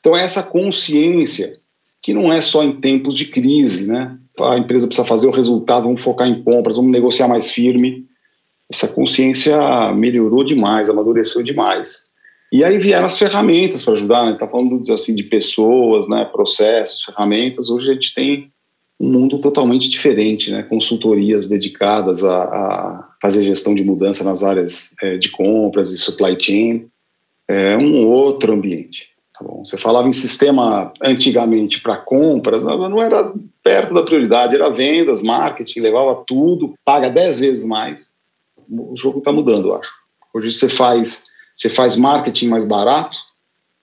Então, 0.00 0.16
é 0.16 0.22
essa 0.22 0.44
consciência 0.44 1.58
que 2.02 2.14
não 2.14 2.32
é 2.32 2.40
só 2.40 2.62
em 2.62 2.80
tempos 2.80 3.14
de 3.14 3.26
crise, 3.26 3.90
né? 3.90 4.16
A 4.40 4.58
empresa 4.58 4.86
precisa 4.86 5.06
fazer 5.06 5.26
o 5.26 5.32
resultado, 5.32 5.84
vamos 5.84 6.02
focar 6.02 6.28
em 6.28 6.42
compras, 6.42 6.76
vamos 6.76 6.92
negociar 6.92 7.26
mais 7.26 7.50
firme. 7.50 8.04
Essa 8.70 8.88
consciência 8.88 9.92
melhorou 9.92 10.44
demais, 10.44 10.90
amadureceu 10.90 11.42
demais. 11.42 12.06
E 12.52 12.62
aí 12.62 12.78
vieram 12.78 13.06
as 13.06 13.18
ferramentas 13.18 13.82
para 13.82 13.94
ajudar, 13.94 14.26
né? 14.26 14.32
Está 14.32 14.46
falando 14.46 14.80
assim 14.92 15.14
de 15.14 15.24
pessoas, 15.24 16.08
né? 16.08 16.24
Processos, 16.26 17.02
ferramentas. 17.02 17.68
Hoje 17.68 17.90
a 17.90 17.94
gente 17.94 18.14
tem 18.14 18.50
um 18.98 19.10
mundo 19.10 19.38
totalmente 19.38 19.88
diferente, 19.88 20.50
né? 20.50 20.62
Consultorias 20.62 21.48
dedicadas 21.48 22.24
a, 22.24 22.44
a 22.44 23.08
fazer 23.20 23.42
gestão 23.42 23.74
de 23.74 23.84
mudança 23.84 24.22
nas 24.22 24.42
áreas 24.42 24.94
é, 25.02 25.16
de 25.16 25.28
compras 25.30 25.90
e 25.92 25.98
supply 25.98 26.36
chain. 26.40 26.86
É 27.48 27.76
um 27.76 28.06
outro 28.06 28.52
ambiente. 28.52 29.15
Tá 29.38 29.44
bom? 29.44 29.64
Você 29.64 29.76
falava 29.76 30.08
em 30.08 30.12
sistema 30.12 30.92
antigamente 31.02 31.82
para 31.82 31.96
compras, 31.96 32.62
não 32.62 33.02
era 33.02 33.34
perto 33.62 33.92
da 33.92 34.02
prioridade, 34.02 34.54
era 34.54 34.70
vendas, 34.70 35.22
marketing, 35.22 35.80
levava 35.80 36.24
tudo, 36.26 36.74
paga 36.82 37.10
dez 37.10 37.38
vezes 37.38 37.64
mais. 37.64 38.12
O 38.68 38.96
jogo 38.96 39.18
está 39.18 39.30
mudando, 39.30 39.68
eu 39.68 39.76
acho. 39.76 39.90
Hoje 40.32 40.52
você 40.52 40.68
faz 40.68 41.26
você 41.54 41.70
faz 41.70 41.96
marketing 41.96 42.48
mais 42.48 42.64
barato, 42.64 43.18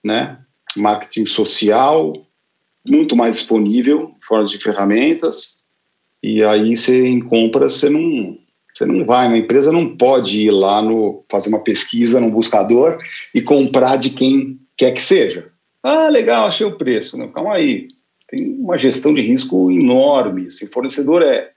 né? 0.02 0.38
Marketing 0.76 1.26
social, 1.26 2.12
muito 2.86 3.16
mais 3.16 3.36
disponível, 3.36 4.12
fora 4.26 4.44
de 4.44 4.58
ferramentas. 4.58 5.64
E 6.22 6.42
aí 6.42 6.76
você 6.76 7.06
em 7.06 7.20
compras 7.20 7.74
você 7.74 7.88
não 7.88 8.38
você 8.72 8.84
não 8.84 9.04
vai, 9.04 9.28
uma 9.28 9.38
empresa 9.38 9.70
não 9.70 9.96
pode 9.96 10.42
ir 10.42 10.50
lá 10.50 10.82
no 10.82 11.24
fazer 11.30 11.48
uma 11.48 11.62
pesquisa 11.62 12.20
no 12.20 12.28
buscador 12.28 12.98
e 13.32 13.40
comprar 13.40 13.96
de 13.96 14.10
quem 14.10 14.58
quer 14.76 14.92
que 14.92 15.02
seja. 15.02 15.50
Ah, 15.82 16.08
legal, 16.08 16.46
achei 16.46 16.66
o 16.66 16.76
preço. 16.76 17.18
Não, 17.18 17.28
calma 17.28 17.54
aí. 17.54 17.88
Tem 18.28 18.54
uma 18.58 18.78
gestão 18.78 19.12
de 19.12 19.20
risco 19.20 19.70
enorme. 19.70 20.50
Se 20.50 20.64
o 20.64 20.70
fornecedor 20.70 21.22
é 21.22 21.50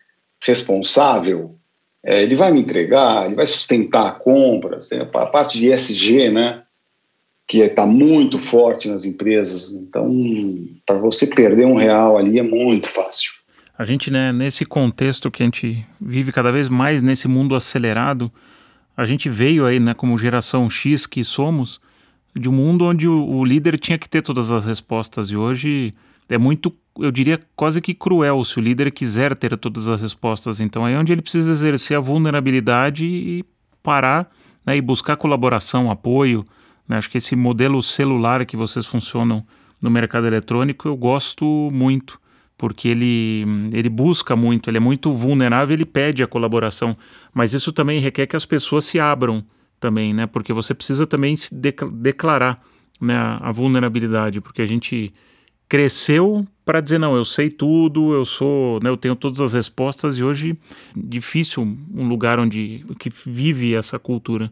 responsável, 0.45 1.57
é, 2.03 2.23
ele 2.23 2.35
vai 2.35 2.51
me 2.51 2.59
entregar, 2.59 3.25
ele 3.25 3.35
vai 3.35 3.45
sustentar 3.45 4.07
a 4.07 4.11
compra, 4.11 4.79
tem 4.79 4.99
a 4.99 5.05
parte 5.05 5.57
de 5.57 5.71
ESG, 5.71 6.29
né, 6.29 6.63
que 7.47 7.59
está 7.59 7.85
muito 7.85 8.37
forte 8.37 8.87
nas 8.87 9.05
empresas. 9.05 9.73
Então, 9.73 10.09
para 10.85 10.97
você 10.97 11.27
perder 11.27 11.65
um 11.65 11.75
real 11.75 12.17
ali 12.17 12.39
é 12.39 12.43
muito 12.43 12.87
fácil. 12.87 13.31
A 13.77 13.85
gente, 13.85 14.09
né, 14.09 14.31
nesse 14.31 14.65
contexto 14.65 15.29
que 15.29 15.43
a 15.43 15.45
gente 15.45 15.85
vive 15.99 16.31
cada 16.31 16.51
vez 16.51 16.67
mais 16.67 17.01
nesse 17.01 17.27
mundo 17.27 17.55
acelerado, 17.55 18.31
a 18.95 19.05
gente 19.05 19.29
veio 19.29 19.65
aí, 19.65 19.79
né, 19.79 19.93
como 19.93 20.17
geração 20.17 20.69
X 20.69 21.05
que 21.05 21.23
somos, 21.23 21.79
de 22.37 22.49
um 22.49 22.51
mundo 22.51 22.85
onde 22.85 23.07
o, 23.07 23.27
o 23.27 23.45
líder 23.45 23.79
tinha 23.79 23.97
que 23.97 24.09
ter 24.09 24.21
todas 24.21 24.51
as 24.51 24.65
respostas 24.65 25.29
e 25.31 25.35
hoje 25.35 25.93
é 26.29 26.37
muito 26.37 26.73
eu 26.99 27.11
diria, 27.11 27.39
quase 27.55 27.81
que 27.81 27.93
cruel 27.93 28.43
se 28.43 28.57
o 28.57 28.61
líder 28.61 28.91
quiser 28.91 29.35
ter 29.35 29.55
todas 29.57 29.87
as 29.87 30.01
respostas. 30.01 30.59
Então, 30.59 30.87
é 30.87 30.97
onde 30.97 31.11
ele 31.11 31.21
precisa 31.21 31.51
exercer 31.51 31.97
a 31.97 31.99
vulnerabilidade 31.99 33.05
e 33.05 33.45
parar 33.83 34.29
né, 34.65 34.75
e 34.75 34.81
buscar 34.81 35.15
colaboração, 35.15 35.91
apoio. 35.91 36.45
Né? 36.87 36.97
Acho 36.97 37.09
que 37.09 37.17
esse 37.17 37.35
modelo 37.35 37.81
celular 37.81 38.45
que 38.45 38.57
vocês 38.57 38.85
funcionam 38.85 39.45
no 39.81 39.89
mercado 39.89 40.25
eletrônico 40.25 40.87
eu 40.87 40.97
gosto 40.97 41.69
muito, 41.71 42.19
porque 42.57 42.87
ele, 42.87 43.45
ele 43.71 43.89
busca 43.89 44.35
muito, 44.35 44.69
ele 44.69 44.77
é 44.77 44.81
muito 44.81 45.13
vulnerável, 45.13 45.73
ele 45.73 45.85
pede 45.85 46.23
a 46.23 46.27
colaboração. 46.27 46.97
Mas 47.33 47.53
isso 47.53 47.71
também 47.71 48.01
requer 48.01 48.25
que 48.25 48.35
as 48.35 48.45
pessoas 48.45 48.85
se 48.85 48.99
abram 48.99 49.45
também, 49.79 50.13
né? 50.13 50.25
Porque 50.27 50.53
você 50.53 50.73
precisa 50.73 51.05
também 51.05 51.35
se 51.35 51.53
declarar 51.53 52.63
né, 52.99 53.15
a 53.41 53.51
vulnerabilidade, 53.51 54.41
porque 54.41 54.61
a 54.61 54.65
gente 54.65 55.13
cresceu 55.69 56.45
para 56.65 56.81
dizer 56.81 56.97
não, 56.97 57.15
eu 57.15 57.25
sei 57.25 57.49
tudo, 57.49 58.13
eu 58.13 58.25
sou, 58.25 58.79
né, 58.81 58.89
eu 58.89 58.97
tenho 58.97 59.15
todas 59.15 59.39
as 59.39 59.53
respostas 59.53 60.17
e 60.17 60.23
hoje 60.23 60.57
difícil 60.95 61.61
um 61.93 62.07
lugar 62.07 62.39
onde 62.39 62.85
que 62.99 63.09
vive 63.25 63.75
essa 63.75 63.99
cultura. 63.99 64.49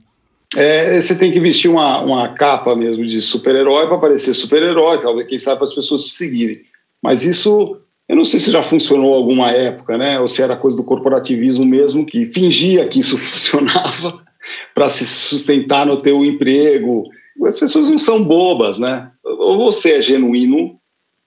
É, 0.56 1.00
você 1.02 1.18
tem 1.18 1.32
que 1.32 1.40
vestir 1.40 1.70
uma, 1.70 2.02
uma 2.02 2.30
capa 2.30 2.76
mesmo 2.76 3.06
de 3.06 3.22
super-herói 3.22 3.88
para 3.88 3.98
parecer 3.98 4.34
super-herói, 4.34 5.00
talvez 5.00 5.28
quem 5.28 5.40
sabe 5.40 5.58
para 5.58 5.66
as 5.66 5.76
pessoas 5.76 6.04
te 6.04 6.12
seguirem. 6.12 6.62
Mas 7.04 7.26
isso, 7.26 7.78
eu 8.08 8.16
não 8.16 8.24
sei 8.24 8.40
se 8.40 8.52
já 8.52 8.62
funcionou 8.62 9.14
alguma 9.14 9.52
época, 9.52 9.98
né? 9.98 10.20
Ou 10.20 10.28
se 10.28 10.42
era 10.42 10.56
coisa 10.56 10.78
do 10.78 10.86
corporativismo 10.86 11.66
mesmo 11.66 12.06
que 12.06 12.26
fingia 12.26 12.88
que 12.88 13.00
isso 13.00 13.18
funcionava 13.20 14.25
para 14.74 14.90
se 14.90 15.06
sustentar 15.06 15.86
no 15.86 15.98
teu 15.98 16.24
emprego. 16.24 17.10
As 17.46 17.60
pessoas 17.60 17.90
não 17.90 17.98
são 17.98 18.24
bobas, 18.24 18.80
né? 18.80 19.12
Ou 19.24 19.58
você 19.58 19.94
é 19.94 20.02
genuíno 20.02 20.80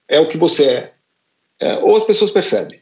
é 0.09 0.19
o 0.19 0.29
que 0.29 0.39
você 0.39 0.65
é. 0.65 0.93
é 1.61 1.79
ou 1.79 1.95
as 1.95 2.05
pessoas 2.05 2.31
percebem. 2.31 2.81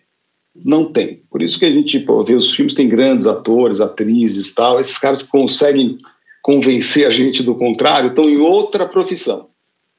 Não 0.54 0.90
tem. 0.90 1.22
Por 1.30 1.42
isso 1.42 1.58
que 1.58 1.66
a 1.66 1.70
gente 1.70 1.98
tipo, 1.98 2.22
vê 2.22 2.34
os 2.34 2.54
filmes, 2.54 2.74
tem 2.74 2.88
grandes 2.88 3.26
atores, 3.26 3.80
atrizes 3.80 4.54
tal. 4.54 4.80
Esses 4.80 4.96
caras 4.96 5.22
que 5.22 5.30
conseguem 5.30 5.98
convencer 6.42 7.06
a 7.06 7.10
gente 7.10 7.42
do 7.42 7.54
contrário 7.54 8.08
estão 8.08 8.30
em 8.30 8.38
outra 8.38 8.86
profissão. 8.86 9.48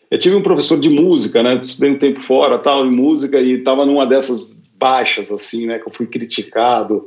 Eu 0.10 0.18
tive 0.18 0.36
um 0.36 0.42
professor 0.42 0.80
de 0.80 0.90
música, 0.90 1.44
né? 1.44 1.56
Estudei 1.56 1.92
um 1.92 2.00
tempo 2.00 2.22
fora, 2.22 2.58
tal, 2.58 2.88
em 2.88 2.92
música, 2.92 3.42
e 3.42 3.52
estava 3.52 3.86
numa 3.86 4.06
dessas 4.06 4.58
baixas, 4.78 5.30
assim, 5.30 5.68
né? 5.68 5.80
Que 5.80 5.90
eu 5.90 5.94
fui 5.94 6.08
criticado 6.08 7.06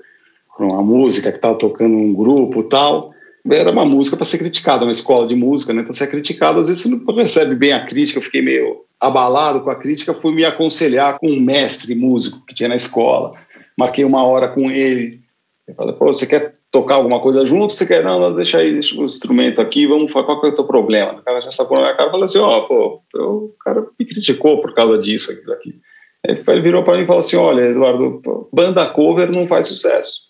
por 0.55 0.66
uma 0.66 0.83
música 0.83 1.31
que 1.31 1.39
estava 1.39 1.57
tocando 1.57 1.93
num 1.93 2.12
grupo 2.12 2.62
tal 2.62 3.14
era 3.49 3.70
uma 3.70 3.84
música 3.84 4.16
para 4.16 4.24
ser 4.24 4.38
criticada, 4.38 4.84
uma 4.84 4.93
escola 4.93 5.26
de 5.26 5.34
música, 5.34 5.72
né? 5.72 5.82
Então, 5.82 5.93
você 5.93 6.05
é 6.05 6.07
criticado, 6.07 6.61
às 6.61 6.68
vezes 6.68 6.82
você 6.82 6.88
não 6.88 7.14
recebe 7.14 7.55
bem 7.55 7.72
a 7.72 7.86
crítica. 7.86 8.18
Eu 8.18 8.22
fiquei 8.22 8.43
meio 8.43 8.84
abalado 9.01 9.62
com 9.62 9.70
a 9.70 9.76
crítica, 9.76 10.14
fui 10.14 10.34
me 10.34 10.45
aconselhar 10.45 11.18
com 11.18 11.28
um 11.28 11.41
mestre 11.41 11.95
músico 11.95 12.45
que 12.47 12.55
tinha 12.55 12.68
na 12.68 12.76
escola. 12.76 13.32
Marquei 13.76 14.05
uma 14.05 14.22
hora 14.22 14.49
com 14.49 14.70
ele. 14.70 15.20
Eu 15.66 15.74
falei, 15.74 15.95
pô, 15.95 16.07
você 16.07 16.26
quer 16.26 16.55
tocar 16.70 16.97
alguma 16.97 17.20
coisa 17.20 17.45
junto, 17.45 17.74
você 17.74 17.86
quer, 17.86 18.05
não, 18.05 18.20
não 18.20 18.34
deixa 18.34 18.59
aí, 18.59 18.72
deixa 18.72 18.95
o 18.95 19.05
instrumento 19.05 19.61
aqui, 19.61 19.86
vamos 19.86 20.12
falar 20.12 20.26
qual 20.26 20.41
que 20.41 20.47
é 20.47 20.51
o 20.51 20.55
teu 20.55 20.64
problema. 20.64 21.14
O 21.14 21.22
cara 21.22 21.41
já 21.41 21.51
sacou 21.51 21.76
na 21.76 21.84
minha 21.84 21.97
cara 21.97 22.09
e 22.09 22.12
falou 22.12 22.24
assim, 22.24 22.38
ó, 22.38 22.59
oh, 22.59 22.66
pô, 22.66 23.03
o 23.14 23.55
cara 23.64 23.86
me 23.99 24.07
criticou 24.07 24.61
por 24.61 24.74
causa 24.74 24.99
disso, 24.99 25.32
aquilo 25.32 25.53
aqui. 25.53 25.74
Ele 26.22 26.61
virou 26.61 26.84
para 26.84 26.97
mim 26.97 27.05
e 27.05 27.07
falou 27.07 27.20
assim, 27.20 27.36
olha, 27.36 27.62
Eduardo, 27.62 28.20
banda 28.53 28.86
cover 28.86 29.30
não 29.32 29.49
faz 29.49 29.66
sucesso. 29.66 30.30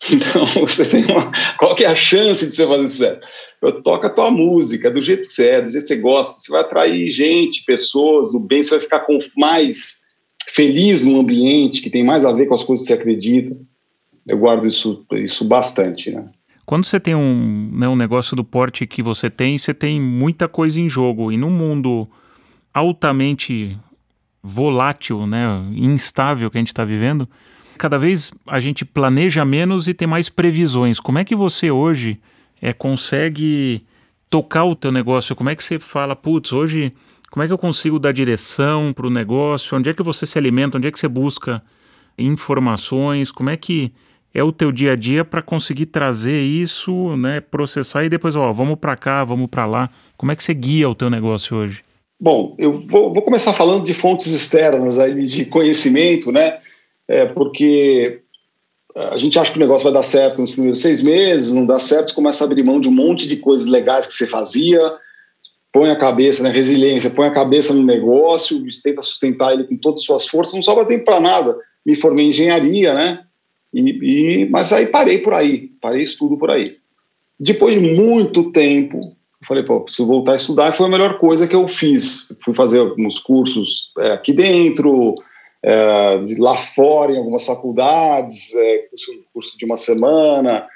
Então, 0.10 0.46
você 0.66 0.88
tem 0.88 1.04
uma, 1.06 1.30
qual 1.58 1.74
que 1.74 1.84
é 1.84 1.88
a 1.88 1.94
chance 1.94 2.46
de 2.46 2.54
você 2.54 2.66
fazer 2.66 2.88
sucesso? 2.88 3.20
Eu 3.60 3.82
toco 3.82 4.06
a 4.06 4.10
tua 4.10 4.30
música 4.30 4.90
do 4.90 5.02
jeito 5.02 5.26
que 5.26 5.32
você 5.32 5.48
é, 5.48 5.60
do 5.60 5.70
jeito 5.70 5.82
que 5.82 5.88
você 5.88 6.00
gosta, 6.00 6.40
você 6.40 6.52
vai 6.52 6.60
atrair 6.60 7.10
gente, 7.10 7.64
pessoas, 7.64 8.32
no 8.32 8.40
bem, 8.40 8.62
você 8.62 8.70
vai 8.70 8.80
ficar 8.80 9.00
com 9.00 9.18
mais 9.36 10.02
feliz 10.46 11.04
no 11.04 11.18
ambiente, 11.18 11.82
que 11.82 11.90
tem 11.90 12.04
mais 12.04 12.24
a 12.24 12.32
ver 12.32 12.46
com 12.46 12.54
as 12.54 12.62
coisas 12.62 12.86
que 12.86 12.94
você 12.94 13.00
acredita 13.00 13.56
eu 14.28 14.38
guardo 14.38 14.66
isso, 14.66 15.04
isso 15.12 15.44
bastante, 15.44 16.10
né? 16.10 16.24
Quando 16.66 16.84
você 16.84 17.00
tem 17.00 17.14
um, 17.14 17.70
né, 17.72 17.88
um 17.88 17.96
negócio 17.96 18.36
do 18.36 18.44
porte 18.44 18.86
que 18.86 19.02
você 19.02 19.30
tem, 19.30 19.56
você 19.56 19.72
tem 19.72 19.98
muita 19.98 20.46
coisa 20.46 20.78
em 20.78 20.88
jogo. 20.88 21.32
E 21.32 21.36
num 21.38 21.50
mundo 21.50 22.06
altamente 22.74 23.76
volátil, 24.42 25.26
né, 25.26 25.64
instável 25.72 26.50
que 26.50 26.58
a 26.58 26.60
gente 26.60 26.68
está 26.68 26.84
vivendo, 26.84 27.26
cada 27.78 27.98
vez 27.98 28.32
a 28.46 28.60
gente 28.60 28.84
planeja 28.84 29.44
menos 29.44 29.88
e 29.88 29.94
tem 29.94 30.06
mais 30.06 30.28
previsões. 30.28 31.00
Como 31.00 31.18
é 31.18 31.24
que 31.24 31.34
você 31.34 31.70
hoje 31.70 32.20
é, 32.60 32.72
consegue 32.72 33.82
tocar 34.28 34.64
o 34.64 34.76
teu 34.76 34.92
negócio? 34.92 35.34
Como 35.34 35.48
é 35.48 35.56
que 35.56 35.64
você 35.64 35.78
fala, 35.78 36.14
putz, 36.14 36.52
hoje, 36.52 36.92
como 37.30 37.42
é 37.42 37.46
que 37.46 37.52
eu 37.52 37.58
consigo 37.58 37.98
dar 37.98 38.12
direção 38.12 38.92
para 38.92 39.06
o 39.06 39.10
negócio? 39.10 39.76
Onde 39.76 39.88
é 39.88 39.94
que 39.94 40.02
você 40.02 40.26
se 40.26 40.36
alimenta? 40.36 40.76
Onde 40.76 40.88
é 40.88 40.92
que 40.92 40.98
você 40.98 41.08
busca 41.08 41.62
informações? 42.18 43.30
Como 43.30 43.48
é 43.48 43.56
que 43.56 43.92
é 44.34 44.42
o 44.42 44.52
teu 44.52 44.70
dia 44.70 44.92
a 44.92 44.96
dia 44.96 45.24
para 45.24 45.42
conseguir 45.42 45.86
trazer 45.86 46.40
isso, 46.42 47.16
né, 47.16 47.40
processar 47.40 48.04
e 48.04 48.08
depois, 48.08 48.36
ó, 48.36 48.52
vamos 48.52 48.78
para 48.78 48.96
cá, 48.96 49.24
vamos 49.24 49.48
para 49.48 49.64
lá. 49.64 49.90
Como 50.16 50.30
é 50.30 50.36
que 50.36 50.42
você 50.42 50.54
guia 50.54 50.88
o 50.88 50.94
teu 50.94 51.08
negócio 51.08 51.56
hoje? 51.56 51.82
Bom, 52.20 52.54
eu 52.58 52.78
vou, 52.78 53.14
vou, 53.14 53.22
começar 53.22 53.52
falando 53.52 53.86
de 53.86 53.94
fontes 53.94 54.26
externas 54.32 54.98
aí 54.98 55.26
de 55.26 55.44
conhecimento, 55.44 56.32
né? 56.32 56.58
É, 57.08 57.24
porque 57.24 58.20
a 58.94 59.16
gente 59.16 59.38
acha 59.38 59.50
que 59.50 59.58
o 59.58 59.60
negócio 59.60 59.84
vai 59.84 59.92
dar 59.92 60.02
certo 60.02 60.40
nos 60.40 60.50
primeiros 60.50 60.80
seis 60.80 61.02
meses, 61.02 61.52
não 61.52 61.64
dá 61.64 61.78
certo, 61.78 62.08
você 62.10 62.14
começa 62.14 62.44
a 62.44 62.46
abrir 62.46 62.62
mão 62.62 62.80
de 62.80 62.88
um 62.88 62.92
monte 62.92 63.26
de 63.26 63.36
coisas 63.36 63.66
legais 63.66 64.06
que 64.06 64.12
você 64.12 64.26
fazia, 64.26 64.80
põe 65.72 65.90
a 65.90 65.98
cabeça 65.98 66.42
na 66.42 66.48
né, 66.48 66.54
resiliência, 66.54 67.10
põe 67.10 67.26
a 67.26 67.32
cabeça 67.32 67.72
no 67.72 67.84
negócio, 67.84 68.62
tenta 68.82 69.00
sustentar 69.00 69.52
ele 69.52 69.64
com 69.64 69.76
todas 69.76 70.00
as 70.00 70.06
suas 70.06 70.28
forças, 70.28 70.54
não 70.54 70.62
sobra 70.62 70.84
tempo 70.84 71.04
para 71.04 71.20
nada. 71.20 71.56
Me 71.86 71.94
formei 71.94 72.26
em 72.26 72.28
engenharia, 72.30 72.92
né? 72.94 73.24
E, 73.72 74.42
e, 74.42 74.48
mas 74.50 74.72
aí 74.72 74.86
parei 74.86 75.18
por 75.18 75.34
aí, 75.34 75.70
parei 75.80 76.02
estudo 76.02 76.36
por 76.36 76.50
aí. 76.50 76.76
Depois 77.38 77.74
de 77.74 77.80
muito 77.80 78.50
tempo, 78.50 78.98
eu 78.98 79.46
falei, 79.46 79.62
pô, 79.62 79.80
preciso 79.82 80.08
voltar 80.08 80.32
a 80.32 80.36
estudar, 80.36 80.70
e 80.70 80.76
foi 80.76 80.86
a 80.86 80.90
melhor 80.90 81.18
coisa 81.18 81.46
que 81.46 81.54
eu 81.54 81.68
fiz. 81.68 82.36
Fui 82.42 82.54
fazer 82.54 82.80
alguns 82.80 83.18
cursos 83.20 83.92
é, 83.98 84.12
aqui 84.12 84.32
dentro, 84.32 85.14
é, 85.14 85.27
lá 86.38 86.56
fora, 86.56 87.12
em 87.12 87.18
algumas 87.18 87.44
faculdades, 87.44 88.54
é, 88.54 88.78
curso, 88.88 89.12
curso 89.32 89.58
de 89.58 89.64
uma 89.64 89.76
semana. 89.76 90.66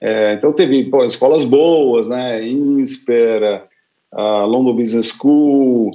É, 0.00 0.32
então 0.32 0.52
teve 0.52 0.84
pô, 0.84 1.04
escolas 1.04 1.44
boas, 1.44 2.08
né? 2.08 2.42
INSPER, 2.46 3.64
uh, 4.12 4.46
London 4.46 4.74
Business 4.74 5.08
School, 5.08 5.90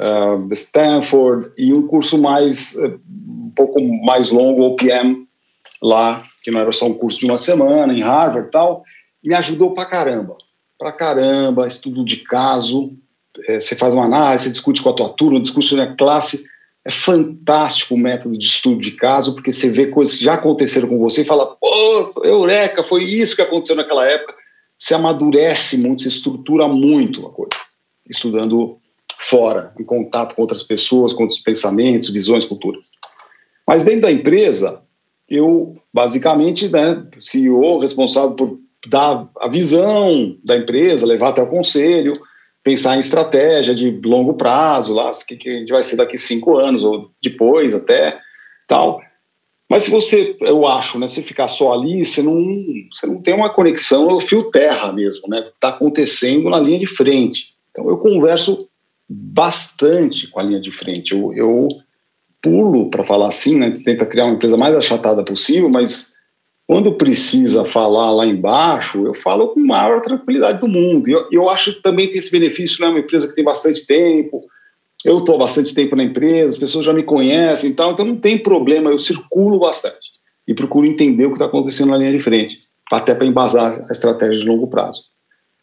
uh, 0.00 0.52
Stanford, 0.52 1.50
e 1.56 1.72
um 1.72 1.86
curso 1.86 2.20
mais, 2.20 2.76
é, 2.76 2.88
um 2.88 3.52
pouco 3.54 3.80
mais 4.04 4.30
longo, 4.30 4.62
OPM, 4.62 5.26
lá, 5.80 6.24
que 6.42 6.50
não 6.50 6.60
era 6.60 6.72
só 6.72 6.86
um 6.86 6.94
curso 6.94 7.20
de 7.20 7.26
uma 7.26 7.38
semana, 7.38 7.92
em 7.92 8.02
Harvard 8.02 8.50
tal, 8.50 8.82
me 9.22 9.34
ajudou 9.34 9.72
pra 9.72 9.86
caramba. 9.86 10.36
Pra 10.78 10.92
caramba, 10.92 11.66
estudo 11.66 12.04
de 12.04 12.18
caso, 12.18 12.92
é, 13.46 13.60
você 13.60 13.76
faz 13.76 13.94
uma 13.94 14.04
análise, 14.04 14.44
você 14.44 14.50
discute 14.50 14.82
com 14.82 14.90
a 14.90 14.94
tua 14.94 15.08
turma, 15.10 15.40
discute 15.40 15.76
na 15.76 15.94
classe. 15.94 16.44
É 16.84 16.90
fantástico 16.90 17.94
o 17.94 17.98
método 17.98 18.36
de 18.36 18.44
estudo 18.44 18.78
de 18.78 18.90
caso, 18.90 19.34
porque 19.34 19.52
você 19.52 19.70
vê 19.70 19.86
coisas 19.86 20.16
que 20.16 20.24
já 20.24 20.34
aconteceram 20.34 20.88
com 20.88 20.98
você 20.98 21.22
e 21.22 21.24
fala, 21.24 21.56
pô, 21.56 22.22
eureka, 22.22 22.84
foi 22.84 23.04
isso 23.04 23.34
que 23.34 23.42
aconteceu 23.42 23.74
naquela 23.74 24.06
época. 24.06 24.34
Você 24.78 24.94
amadurece 24.94 25.78
muito, 25.78 26.02
você 26.02 26.08
estrutura 26.08 26.68
muito 26.68 27.26
a 27.26 27.30
coisa, 27.30 27.56
estudando 28.08 28.78
fora, 29.18 29.72
em 29.80 29.84
contato 29.84 30.34
com 30.34 30.42
outras 30.42 30.62
pessoas, 30.62 31.14
com 31.14 31.22
outros 31.22 31.40
pensamentos, 31.40 32.10
visões, 32.10 32.44
culturas. 32.44 32.90
Mas 33.66 33.84
dentro 33.84 34.02
da 34.02 34.12
empresa, 34.12 34.82
eu, 35.28 35.76
basicamente, 35.92 36.68
né, 36.68 37.02
CEO 37.18 37.78
responsável 37.78 38.32
por 38.32 38.58
dar 38.86 39.26
a 39.40 39.48
visão 39.48 40.36
da 40.44 40.56
empresa, 40.56 41.06
levar 41.06 41.30
até 41.30 41.42
o 41.42 41.48
conselho, 41.48 42.20
pensar 42.64 42.96
em 42.96 43.00
estratégia 43.00 43.74
de 43.74 43.90
longo 44.04 44.34
prazo, 44.34 44.94
lá, 44.94 45.10
o 45.10 45.26
que, 45.26 45.36
que 45.36 45.48
a 45.50 45.54
gente 45.54 45.70
vai 45.70 45.84
ser 45.84 45.96
daqui 45.96 46.16
cinco 46.18 46.56
anos 46.56 46.82
ou 46.82 47.10
depois 47.22 47.74
até, 47.74 48.18
tal. 48.66 49.00
Mas 49.70 49.84
se 49.84 49.90
você, 49.90 50.36
eu 50.40 50.66
acho, 50.66 50.98
né, 50.98 51.06
se 51.06 51.22
ficar 51.22 51.48
só 51.48 51.74
ali, 51.74 52.04
você 52.04 52.22
não, 52.22 52.42
você 52.90 53.06
não 53.06 53.20
tem 53.20 53.34
uma 53.34 53.50
conexão, 53.50 54.10
é 54.10 54.14
o 54.14 54.20
fio 54.20 54.50
terra 54.50 54.92
mesmo, 54.92 55.28
né, 55.28 55.46
está 55.54 55.68
acontecendo 55.68 56.48
na 56.48 56.58
linha 56.58 56.78
de 56.78 56.86
frente. 56.86 57.54
Então 57.70 57.88
eu 57.88 57.98
converso 57.98 58.68
bastante 59.08 60.26
com 60.28 60.40
a 60.40 60.42
linha 60.42 60.60
de 60.60 60.72
frente. 60.72 61.12
Eu, 61.12 61.32
eu 61.34 61.68
pulo, 62.40 62.90
para 62.90 63.04
falar 63.04 63.28
assim, 63.28 63.58
né? 63.58 63.70
Tenta 63.70 64.04
criar 64.04 64.26
uma 64.26 64.34
empresa 64.34 64.56
mais 64.56 64.76
achatada 64.76 65.24
possível, 65.24 65.68
mas 65.68 66.13
quando 66.66 66.92
precisa 66.94 67.64
falar 67.64 68.10
lá 68.10 68.26
embaixo, 68.26 69.06
eu 69.06 69.14
falo 69.14 69.48
com 69.48 69.60
a 69.60 69.64
maior 69.64 70.00
tranquilidade 70.00 70.60
do 70.60 70.68
mundo. 70.68 71.08
Eu, 71.08 71.28
eu 71.30 71.48
acho 71.48 71.74
que 71.74 71.82
também 71.82 72.08
tem 72.08 72.18
esse 72.18 72.30
benefício, 72.30 72.80
né? 72.80 72.88
Uma 72.88 73.00
empresa 73.00 73.28
que 73.28 73.34
tem 73.34 73.44
bastante 73.44 73.86
tempo, 73.86 74.40
eu 75.04 75.18
estou 75.18 75.34
há 75.34 75.38
bastante 75.38 75.74
tempo 75.74 75.94
na 75.94 76.04
empresa, 76.04 76.54
as 76.54 76.58
pessoas 76.58 76.84
já 76.84 76.92
me 76.92 77.02
conhecem 77.02 77.70
e 77.70 77.74
tal, 77.74 77.92
então 77.92 78.06
não 78.06 78.16
tem 78.16 78.38
problema, 78.38 78.90
eu 78.90 78.98
circulo 78.98 79.58
bastante 79.58 80.14
e 80.48 80.54
procuro 80.54 80.86
entender 80.86 81.26
o 81.26 81.30
que 81.30 81.34
está 81.34 81.44
acontecendo 81.44 81.90
na 81.90 81.98
linha 81.98 82.12
de 82.12 82.22
frente, 82.22 82.60
até 82.90 83.14
para 83.14 83.26
embasar 83.26 83.84
a 83.88 83.92
estratégia 83.92 84.38
de 84.38 84.46
longo 84.46 84.66
prazo. 84.66 85.02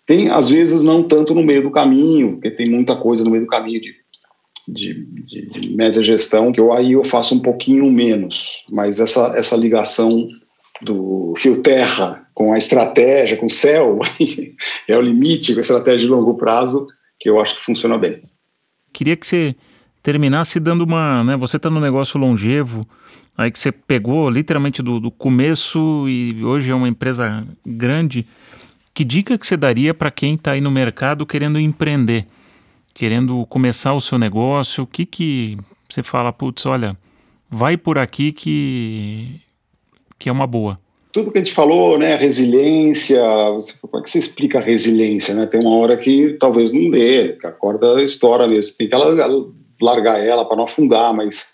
Tem, 0.05 0.29
às 0.29 0.49
vezes, 0.49 0.83
não 0.83 1.03
tanto 1.03 1.33
no 1.33 1.43
meio 1.43 1.63
do 1.63 1.71
caminho, 1.71 2.33
porque 2.33 2.51
tem 2.51 2.69
muita 2.69 2.95
coisa 2.95 3.23
no 3.23 3.31
meio 3.31 3.43
do 3.43 3.49
caminho 3.49 3.81
de 3.81 4.01
de, 4.67 5.05
de, 5.25 5.47
de, 5.47 5.75
média 5.75 6.03
gestão, 6.03 6.51
que 6.51 6.59
eu 6.59 6.71
aí 6.71 6.91
eu 6.91 7.03
faço 7.03 7.33
um 7.35 7.39
pouquinho 7.39 7.91
menos, 7.91 8.63
mas 8.69 8.99
essa, 8.99 9.33
essa 9.35 9.57
ligação 9.57 10.29
do 10.81 11.33
fio 11.37 11.61
terra 11.61 12.27
com 12.33 12.53
a 12.53 12.57
estratégia, 12.57 13.37
com 13.37 13.45
o 13.45 13.49
céu, 13.49 13.99
é 14.87 14.97
o 14.97 15.01
limite 15.01 15.53
com 15.53 15.59
a 15.59 15.61
estratégia 15.61 15.99
de 15.99 16.07
longo 16.07 16.35
prazo, 16.35 16.87
que 17.19 17.29
eu 17.29 17.39
acho 17.39 17.55
que 17.55 17.63
funciona 17.63 17.97
bem. 17.97 18.21
Queria 18.91 19.15
que 19.15 19.25
você 19.25 19.55
terminasse 20.01 20.59
dando 20.59 20.83
uma, 20.83 21.23
né, 21.23 21.37
você 21.37 21.57
está 21.57 21.69
no 21.69 21.79
negócio 21.79 22.19
longevo, 22.19 22.87
aí 23.37 23.51
que 23.51 23.59
você 23.59 23.71
pegou 23.71 24.29
literalmente 24.29 24.81
do, 24.81 24.99
do 24.99 25.11
começo 25.11 26.05
e 26.07 26.43
hoje 26.43 26.71
é 26.71 26.75
uma 26.75 26.89
empresa 26.89 27.45
grande, 27.65 28.25
que 28.93 29.03
dica 29.03 29.37
que 29.37 29.45
você 29.45 29.55
daria 29.55 29.93
para 29.93 30.11
quem 30.11 30.35
está 30.35 30.51
aí 30.51 30.61
no 30.61 30.71
mercado 30.71 31.25
querendo 31.25 31.59
empreender? 31.59 32.25
querendo 32.93 33.45
começar 33.47 33.93
o 33.93 34.01
seu 34.01 34.17
negócio, 34.17 34.83
o 34.83 34.87
que 34.87 35.05
que 35.05 35.57
você 35.89 36.03
fala, 36.03 36.31
putz, 36.31 36.65
olha, 36.65 36.97
vai 37.49 37.77
por 37.77 37.97
aqui 37.97 38.31
que, 38.31 39.41
que 40.21 40.29
é 40.29 40.31
uma 40.31 40.45
boa? 40.45 40.79
Tudo 41.11 41.31
que 41.31 41.39
a 41.39 41.41
gente 41.41 41.53
falou, 41.53 41.97
né, 41.97 42.15
resiliência, 42.15 43.19
como 43.81 43.97
é 43.99 44.03
que 44.03 44.09
você 44.09 44.19
explica 44.19 44.59
a 44.59 44.61
resiliência, 44.61 45.33
né? 45.33 45.47
Tem 45.47 45.59
uma 45.59 45.75
hora 45.75 45.97
que 45.97 46.37
talvez 46.39 46.73
não 46.73 46.91
dê, 46.91 47.33
que 47.33 47.47
a 47.47 47.51
corda 47.51 48.01
estoura 48.01 48.47
mesmo, 48.47 48.77
tem 48.77 48.87
que 48.87 48.95
largar 49.81 50.23
ela 50.23 50.45
para 50.45 50.55
não 50.55 50.65
afundar, 50.65 51.11
mas 51.13 51.49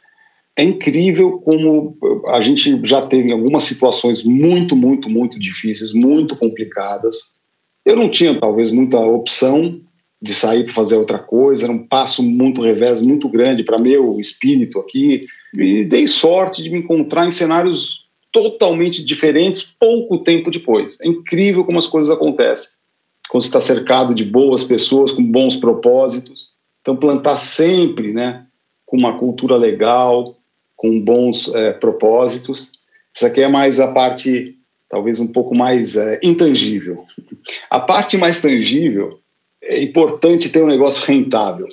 é 0.58 0.64
incrível 0.64 1.40
como 1.40 1.98
a 2.28 2.42
gente 2.42 2.80
já 2.84 3.02
teve 3.02 3.32
algumas 3.32 3.64
situações 3.64 4.24
muito, 4.24 4.76
muito, 4.76 5.10
muito 5.10 5.40
difíceis, 5.40 5.94
muito 5.94 6.36
complicadas. 6.36 7.38
Eu 7.86 7.96
não 7.96 8.10
tinha 8.10 8.36
talvez 8.36 8.70
muita 8.70 9.00
opção, 9.00 9.80
de 10.22 10.34
sair 10.34 10.64
para 10.64 10.74
fazer 10.74 10.96
outra 10.96 11.20
coisa, 11.20 11.66
era 11.66 11.74
um 11.74 11.88
passo 11.88 12.24
muito 12.24 12.62
revés, 12.62 13.02
muito 13.02 13.30
grande 13.30 13.64
para 13.64 13.78
meu 13.78 14.20
espírito 14.20 14.80
aqui. 14.80 15.28
E 15.54 15.84
dei 15.84 16.08
sorte 16.08 16.64
de 16.64 16.70
me 16.70 16.80
encontrar 16.80 17.28
em 17.28 17.32
cenários 17.32 18.07
totalmente 18.38 19.04
diferentes 19.04 19.64
pouco 19.64 20.20
tempo 20.20 20.52
depois. 20.52 21.02
É 21.02 21.08
incrível 21.08 21.66
como 21.66 21.80
as 21.80 21.88
coisas 21.88 22.14
acontecem. 22.14 22.70
Quando 23.30 23.42
você 23.42 23.48
está 23.48 23.60
cercado 23.60 24.14
de 24.14 24.24
boas 24.24 24.64
pessoas, 24.64 25.12
com 25.12 25.24
bons 25.24 25.56
propósitos. 25.56 26.52
Então, 26.82 26.96
plantar 26.96 27.36
sempre 27.38 28.14
né, 28.14 28.46
com 28.86 28.96
uma 28.96 29.18
cultura 29.18 29.58
legal, 29.58 30.38
com 30.76 31.02
bons 31.02 31.54
é, 31.56 31.74
propósitos. 31.74 32.74
Isso 33.14 33.26
aqui 33.26 33.42
é 33.42 33.48
mais 33.48 33.80
a 33.80 33.92
parte, 33.92 34.56
talvez 34.88 35.20
um 35.20 35.28
pouco 35.28 35.56
mais 35.56 35.96
é, 35.96 36.20
intangível. 36.24 37.06
A 37.72 37.80
parte 37.80 38.18
mais 38.18 38.40
tangível 38.40 39.20
é 39.64 39.82
importante 39.82 40.50
ter 40.50 40.62
um 40.62 40.68
negócio 40.68 41.04
rentável 41.04 41.68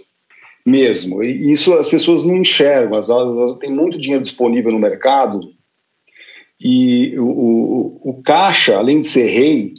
mesmo. 0.64 1.22
E 1.22 1.52
isso 1.52 1.74
as 1.74 1.90
pessoas 1.90 2.24
não 2.24 2.38
enxergam, 2.38 2.94
elas, 2.94 3.10
elas 3.10 3.58
têm 3.58 3.70
muito 3.70 4.00
dinheiro 4.00 4.22
disponível 4.22 4.72
no 4.72 4.78
mercado 4.78 5.53
e 6.64 7.18
o, 7.18 7.26
o, 7.26 8.00
o, 8.10 8.22
caixa, 8.22 8.78
além 8.78 9.00
de 9.00 9.06
ser 9.06 9.26
rei 9.26 9.74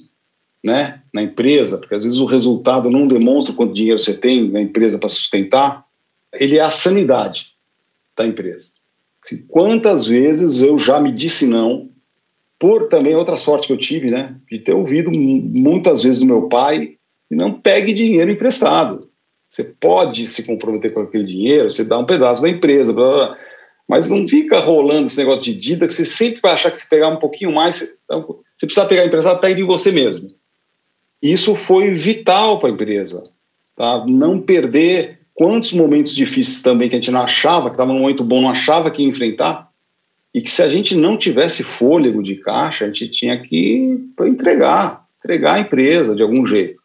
né, 0.63 1.01
na 1.11 1.23
empresa, 1.23 1.79
porque 1.79 1.95
às 1.95 2.03
vezes 2.03 2.19
o 2.19 2.25
resultado 2.25 2.91
não 2.91 3.07
demonstra 3.07 3.55
quanto 3.55 3.73
dinheiro 3.73 3.97
você 3.97 4.15
tem 4.15 4.47
na 4.49 4.61
empresa 4.61 4.99
para 4.99 5.09
sustentar, 5.09 5.83
ele 6.31 6.59
é 6.59 6.61
a 6.61 6.69
sanidade 6.69 7.47
da 8.15 8.23
empresa. 8.23 8.69
Assim, 9.23 9.43
quantas 9.47 10.05
vezes 10.05 10.61
eu 10.61 10.77
já 10.77 10.99
me 10.99 11.11
disse 11.11 11.47
não, 11.47 11.89
por 12.59 12.87
também 12.87 13.15
outra 13.15 13.35
sorte 13.35 13.65
que 13.65 13.73
eu 13.73 13.77
tive, 13.77 14.11
né, 14.11 14.35
de 14.49 14.59
ter 14.59 14.73
ouvido 14.73 15.11
muitas 15.11 16.03
vezes 16.03 16.19
do 16.19 16.27
meu 16.27 16.43
pai, 16.43 16.97
não 17.31 17.51
pegue 17.51 17.93
dinheiro 17.93 18.29
emprestado. 18.29 19.09
Você 19.49 19.63
pode 19.63 20.27
se 20.27 20.45
comprometer 20.45 20.93
com 20.93 21.01
aquele 21.01 21.23
dinheiro, 21.23 21.69
você 21.69 21.83
dá 21.83 21.97
um 21.97 22.05
pedaço 22.05 22.43
da 22.43 22.49
empresa, 22.49 22.93
blá, 22.93 23.05
blá, 23.05 23.27
blá. 23.27 23.37
Mas 23.87 24.09
não 24.09 24.27
fica 24.27 24.59
rolando 24.59 25.07
esse 25.07 25.17
negócio 25.17 25.43
de 25.43 25.53
dívida 25.53 25.87
que 25.87 25.93
você 25.93 26.05
sempre 26.05 26.41
vai 26.41 26.53
achar 26.53 26.71
que 26.71 26.77
se 26.77 26.89
pegar 26.89 27.09
um 27.09 27.17
pouquinho 27.17 27.53
mais, 27.53 27.75
você, 27.75 27.97
então, 28.03 28.39
você 28.55 28.65
precisa 28.65 28.87
pegar 28.87 29.05
emprestado, 29.05 29.39
pegue 29.39 29.55
de 29.55 29.63
você 29.63 29.91
mesmo. 29.91 30.33
Isso 31.21 31.55
foi 31.55 31.93
vital 31.93 32.59
para 32.59 32.69
a 32.69 32.71
empresa, 32.71 33.23
tá? 33.75 34.05
não 34.07 34.41
perder 34.41 35.19
quantos 35.33 35.73
momentos 35.73 36.15
difíceis 36.15 36.61
também 36.61 36.89
que 36.89 36.95
a 36.95 36.99
gente 36.99 37.11
não 37.11 37.21
achava, 37.21 37.69
que 37.69 37.75
estava 37.75 37.91
num 37.91 37.99
momento 37.99 38.23
bom, 38.23 38.41
não 38.41 38.49
achava 38.49 38.89
que 38.89 39.03
ia 39.03 39.09
enfrentar, 39.09 39.69
e 40.33 40.41
que 40.41 40.49
se 40.49 40.61
a 40.61 40.67
gente 40.67 40.95
não 40.95 41.17
tivesse 41.17 41.63
fôlego 41.63 42.21
de 42.21 42.35
caixa, 42.35 42.85
a 42.85 42.87
gente 42.87 43.09
tinha 43.09 43.41
que 43.41 43.97
entregar, 44.21 45.05
entregar 45.19 45.53
a 45.53 45.59
empresa 45.59 46.15
de 46.15 46.21
algum 46.21 46.45
jeito. 46.45 46.81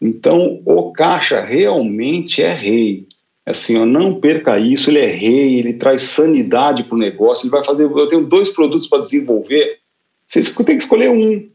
Então, 0.00 0.60
o 0.64 0.92
caixa 0.92 1.40
realmente 1.40 2.42
é 2.42 2.52
rei. 2.52 3.06
Assim, 3.44 3.76
ó, 3.76 3.84
não 3.84 4.20
perca 4.20 4.58
isso, 4.58 4.90
ele 4.90 5.00
é 5.00 5.06
rei, 5.06 5.58
ele 5.58 5.72
traz 5.74 6.02
sanidade 6.02 6.84
para 6.84 6.94
o 6.94 6.98
negócio, 6.98 7.44
ele 7.44 7.50
vai 7.50 7.64
fazer, 7.64 7.84
eu 7.84 8.08
tenho 8.08 8.24
dois 8.26 8.50
produtos 8.50 8.86
para 8.86 9.02
desenvolver, 9.02 9.80
vocês 10.26 10.54
têm 10.54 10.64
que 10.64 10.84
escolher 10.84 11.10
um. 11.10 11.50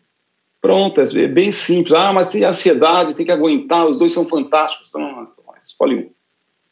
Pronto, 0.61 1.01
é 1.01 1.27
bem 1.27 1.51
simples. 1.51 1.93
Ah, 1.93 2.13
mas 2.13 2.29
tem 2.29 2.43
ansiedade, 2.43 3.15
tem 3.15 3.25
que 3.25 3.31
aguentar, 3.31 3.87
os 3.87 3.97
dois 3.97 4.13
são 4.13 4.27
fantásticos. 4.27 4.91
Não, 4.93 5.01
não, 5.01 5.27
escolhe 5.59 5.95
um. 5.95 6.09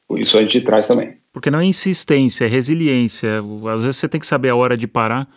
Por 0.07 0.19
isso 0.19 0.37
a 0.37 0.41
gente 0.41 0.61
traz 0.61 0.87
também. 0.87 1.17
Porque 1.33 1.49
não 1.49 1.59
é 1.59 1.65
insistência, 1.65 2.45
é 2.45 2.47
resiliência. 2.47 3.41
Às 3.73 3.83
vezes 3.83 3.97
você 3.97 4.07
tem 4.07 4.19
que 4.19 4.27
saber 4.27 4.49
a 4.49 4.55
hora 4.55 4.77
de 4.77 4.85
parar, 4.87 5.27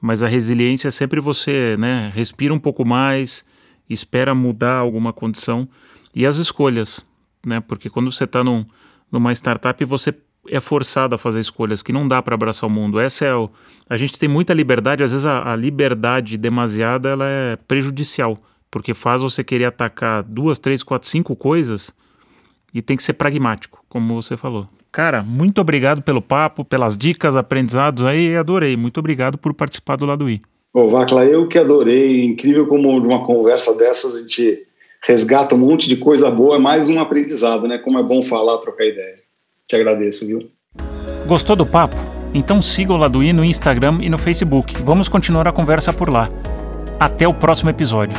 mas 0.00 0.22
a 0.22 0.28
resiliência 0.28 0.88
é 0.88 0.90
sempre 0.90 1.20
você, 1.20 1.76
né? 1.78 2.12
Respira 2.14 2.52
um 2.52 2.58
pouco 2.58 2.84
mais, 2.84 3.44
espera 3.88 4.34
mudar 4.34 4.76
alguma 4.76 5.12
condição. 5.12 5.66
E 6.14 6.26
as 6.26 6.36
escolhas, 6.36 7.04
né? 7.44 7.60
Porque 7.60 7.88
quando 7.88 8.12
você 8.12 8.24
está 8.24 8.44
num, 8.44 8.66
numa 9.10 9.32
startup, 9.32 9.82
você 9.84 10.14
é 10.48 10.60
forçado 10.60 11.14
a 11.14 11.18
fazer 11.18 11.40
escolhas 11.40 11.82
que 11.82 11.92
não 11.92 12.06
dá 12.06 12.22
para 12.22 12.34
abraçar 12.34 12.68
o 12.68 12.72
mundo. 12.72 12.98
Essa 12.98 13.24
é 13.24 13.34
o, 13.34 13.50
a 13.88 13.96
gente 13.96 14.18
tem 14.18 14.28
muita 14.28 14.54
liberdade, 14.54 15.02
às 15.02 15.10
vezes 15.10 15.26
a, 15.26 15.52
a, 15.52 15.56
liberdade 15.56 16.36
demasiada 16.36 17.10
ela 17.10 17.24
é 17.26 17.56
prejudicial, 17.56 18.38
porque 18.70 18.94
faz 18.94 19.22
você 19.22 19.44
querer 19.44 19.66
atacar 19.66 20.22
duas, 20.22 20.58
três, 20.58 20.82
quatro, 20.82 21.08
cinco 21.08 21.36
coisas 21.36 21.92
e 22.74 22.80
tem 22.80 22.96
que 22.96 23.02
ser 23.02 23.14
pragmático, 23.14 23.84
como 23.88 24.20
você 24.20 24.36
falou. 24.36 24.66
Cara, 24.90 25.22
muito 25.22 25.60
obrigado 25.60 26.02
pelo 26.02 26.22
papo, 26.22 26.64
pelas 26.64 26.96
dicas, 26.96 27.36
aprendizados 27.36 28.04
aí, 28.04 28.36
adorei. 28.36 28.76
Muito 28.76 28.98
obrigado 28.98 29.36
por 29.36 29.52
participar 29.52 29.96
do 29.96 30.06
lado 30.06 30.28
I. 30.30 30.40
Ô, 30.72 30.88
Vacla, 30.88 31.24
eu 31.24 31.46
que 31.46 31.58
adorei. 31.58 32.24
Incrível 32.24 32.66
como 32.66 32.98
numa 32.98 33.24
conversa 33.24 33.76
dessas 33.76 34.16
a 34.16 34.20
gente 34.20 34.66
resgata 35.06 35.54
um 35.54 35.58
monte 35.58 35.88
de 35.88 35.96
coisa 35.96 36.30
boa, 36.30 36.56
é 36.56 36.58
mais 36.58 36.88
um 36.88 36.98
aprendizado, 36.98 37.66
né? 37.66 37.78
Como 37.78 37.98
é 37.98 38.02
bom 38.02 38.22
falar, 38.22 38.58
trocar 38.58 38.84
ideia. 38.84 39.18
Te 39.66 39.76
agradeço, 39.76 40.26
viu? 40.26 40.50
Gostou 41.26 41.54
do 41.54 41.66
papo? 41.66 41.96
Então 42.34 42.60
siga 42.60 42.92
o 42.92 42.96
Laduí 42.96 43.32
no 43.32 43.44
Instagram 43.44 43.98
e 44.00 44.08
no 44.08 44.18
Facebook. 44.18 44.76
Vamos 44.82 45.08
continuar 45.08 45.46
a 45.48 45.52
conversa 45.52 45.92
por 45.92 46.10
lá. 46.10 46.28
Até 46.98 47.26
o 47.26 47.34
próximo 47.34 47.70
episódio. 47.70 48.16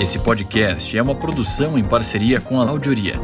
Esse 0.00 0.18
podcast 0.18 0.96
é 0.96 1.02
uma 1.02 1.14
produção 1.14 1.78
em 1.78 1.84
parceria 1.84 2.38
com 2.38 2.60
a 2.60 2.68
Audioria 2.68 3.18